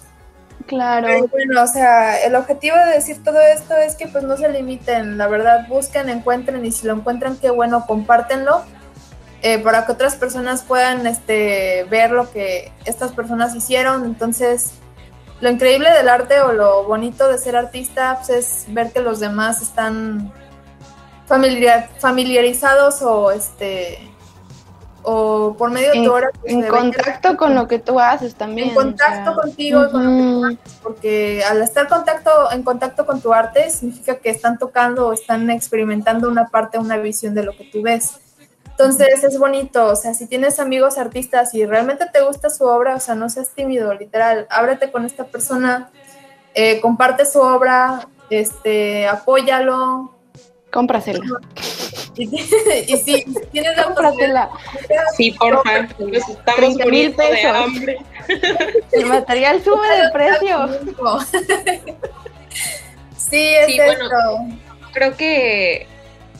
Claro. 0.66 1.26
bueno, 1.28 1.62
o 1.62 1.66
sea, 1.66 2.22
el 2.24 2.34
objetivo 2.34 2.76
de 2.76 2.92
decir 2.92 3.22
todo 3.22 3.40
esto 3.40 3.76
es 3.76 3.94
que 3.94 4.08
pues 4.08 4.24
no 4.24 4.36
se 4.36 4.48
limiten, 4.48 5.18
la 5.18 5.26
verdad, 5.26 5.66
busquen, 5.68 6.08
encuentren 6.08 6.64
y 6.64 6.72
si 6.72 6.86
lo 6.86 6.94
encuentran, 6.94 7.36
qué 7.36 7.50
bueno, 7.50 7.84
compártenlo. 7.86 8.62
Eh, 9.42 9.58
para 9.58 9.84
que 9.84 9.92
otras 9.92 10.14
personas 10.14 10.62
puedan 10.62 11.04
este, 11.04 11.84
ver 11.90 12.12
lo 12.12 12.30
que 12.30 12.70
estas 12.84 13.10
personas 13.10 13.56
hicieron. 13.56 14.04
Entonces, 14.04 14.74
lo 15.40 15.50
increíble 15.50 15.90
del 15.90 16.08
arte 16.08 16.40
o 16.40 16.52
lo 16.52 16.84
bonito 16.84 17.28
de 17.28 17.38
ser 17.38 17.56
artista 17.56 18.20
pues, 18.24 18.30
es 18.30 18.64
ver 18.72 18.92
que 18.92 19.00
los 19.00 19.18
demás 19.18 19.60
están 19.60 20.32
familiarizados 21.26 23.02
o 23.02 23.32
este 23.32 24.11
o 25.02 25.54
por 25.58 25.70
medio 25.70 25.92
de 25.92 26.04
tu 26.04 26.12
hora 26.12 26.30
pues, 26.40 26.52
en 26.52 26.66
contacto 26.66 27.36
con 27.36 27.54
lo 27.54 27.66
que 27.66 27.78
tú 27.78 27.98
haces 27.98 28.34
también 28.34 28.68
en 28.68 28.74
contacto 28.74 29.34
contigo 29.34 29.82
porque 30.82 31.42
al 31.44 31.60
estar 31.62 31.88
contacto 31.88 32.30
en 32.52 32.62
contacto 32.62 33.04
con 33.04 33.20
tu 33.20 33.32
arte 33.32 33.70
significa 33.70 34.16
que 34.16 34.30
están 34.30 34.58
tocando 34.58 35.08
o 35.08 35.12
están 35.12 35.50
experimentando 35.50 36.28
una 36.28 36.48
parte 36.48 36.78
una 36.78 36.96
visión 36.98 37.34
de 37.34 37.42
lo 37.42 37.56
que 37.56 37.64
tú 37.64 37.82
ves 37.82 38.20
entonces 38.72 39.22
es 39.22 39.38
bonito, 39.38 39.86
o 39.86 39.96
sea, 39.96 40.14
si 40.14 40.26
tienes 40.26 40.58
amigos 40.58 40.98
artistas 40.98 41.54
y 41.54 41.66
realmente 41.66 42.06
te 42.10 42.22
gusta 42.22 42.48
su 42.50 42.64
obra, 42.64 42.96
o 42.96 43.00
sea, 43.00 43.14
no 43.14 43.28
seas 43.28 43.50
tímido, 43.50 43.92
literal, 43.94 44.46
ábrete 44.50 44.90
con 44.90 45.04
esta 45.04 45.24
persona, 45.24 45.90
eh, 46.54 46.80
comparte 46.80 47.26
su 47.26 47.40
obra, 47.40 48.08
este, 48.30 49.06
apóyalo. 49.06 50.14
Cómprasela. 50.72 51.20
Y, 52.16 52.26
si 52.26 53.24
tienes 53.52 53.76
la 53.76 53.84
Cómprasela. 53.84 54.50
Sí, 55.16 55.30
por 55.32 55.62
favor, 55.62 55.88
estamos 56.12 56.76
mil 56.86 57.12
pesos. 57.12 57.42
de 57.42 57.46
hambre. 57.46 57.98
El 58.92 59.06
material 59.06 59.62
sube 59.64 60.02
de 60.02 60.10
precio. 60.10 60.68
sí, 63.16 63.54
es 63.54 63.66
sí, 63.66 63.78
Bueno, 63.84 64.58
creo 64.92 65.16
que 65.16 65.86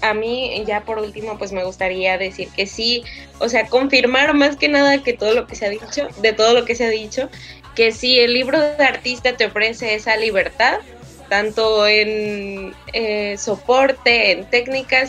a 0.01 0.15
mí 0.15 0.63
ya 0.67 0.81
por 0.81 0.99
último 0.99 1.39
pues 1.39 1.53
me 1.53 1.65
gustaría 1.65 2.19
decir 2.19 2.49
que 2.57 2.67
sí, 2.67 3.05
o 3.39 3.49
sea, 3.49 3.69
confirmar 3.69 4.35
más 4.35 4.57
que 4.57 4.69
nada 4.69 5.03
que 5.03 5.13
todo 5.13 5.33
lo 5.35 5.47
que 5.47 5.55
se 5.55 5.67
ha 5.67 5.71
dicho, 5.71 6.09
de 6.21 6.33
todo 6.33 6.55
lo 6.55 6.65
que 6.65 6.75
se 6.75 6.85
ha 6.85 6.91
dicho, 6.91 7.29
que 7.75 7.93
sí, 7.93 8.19
el 8.19 8.35
libro 8.35 8.59
de 8.59 8.85
artista 8.85 9.37
te 9.37 9.47
ofrece 9.47 9.95
esa 9.95 10.17
libertad, 10.17 10.81
tanto 11.33 11.87
en 11.87 12.75
eh, 12.93 13.39
soporte, 13.39 14.33
en 14.33 14.45
técnicas 14.51 15.01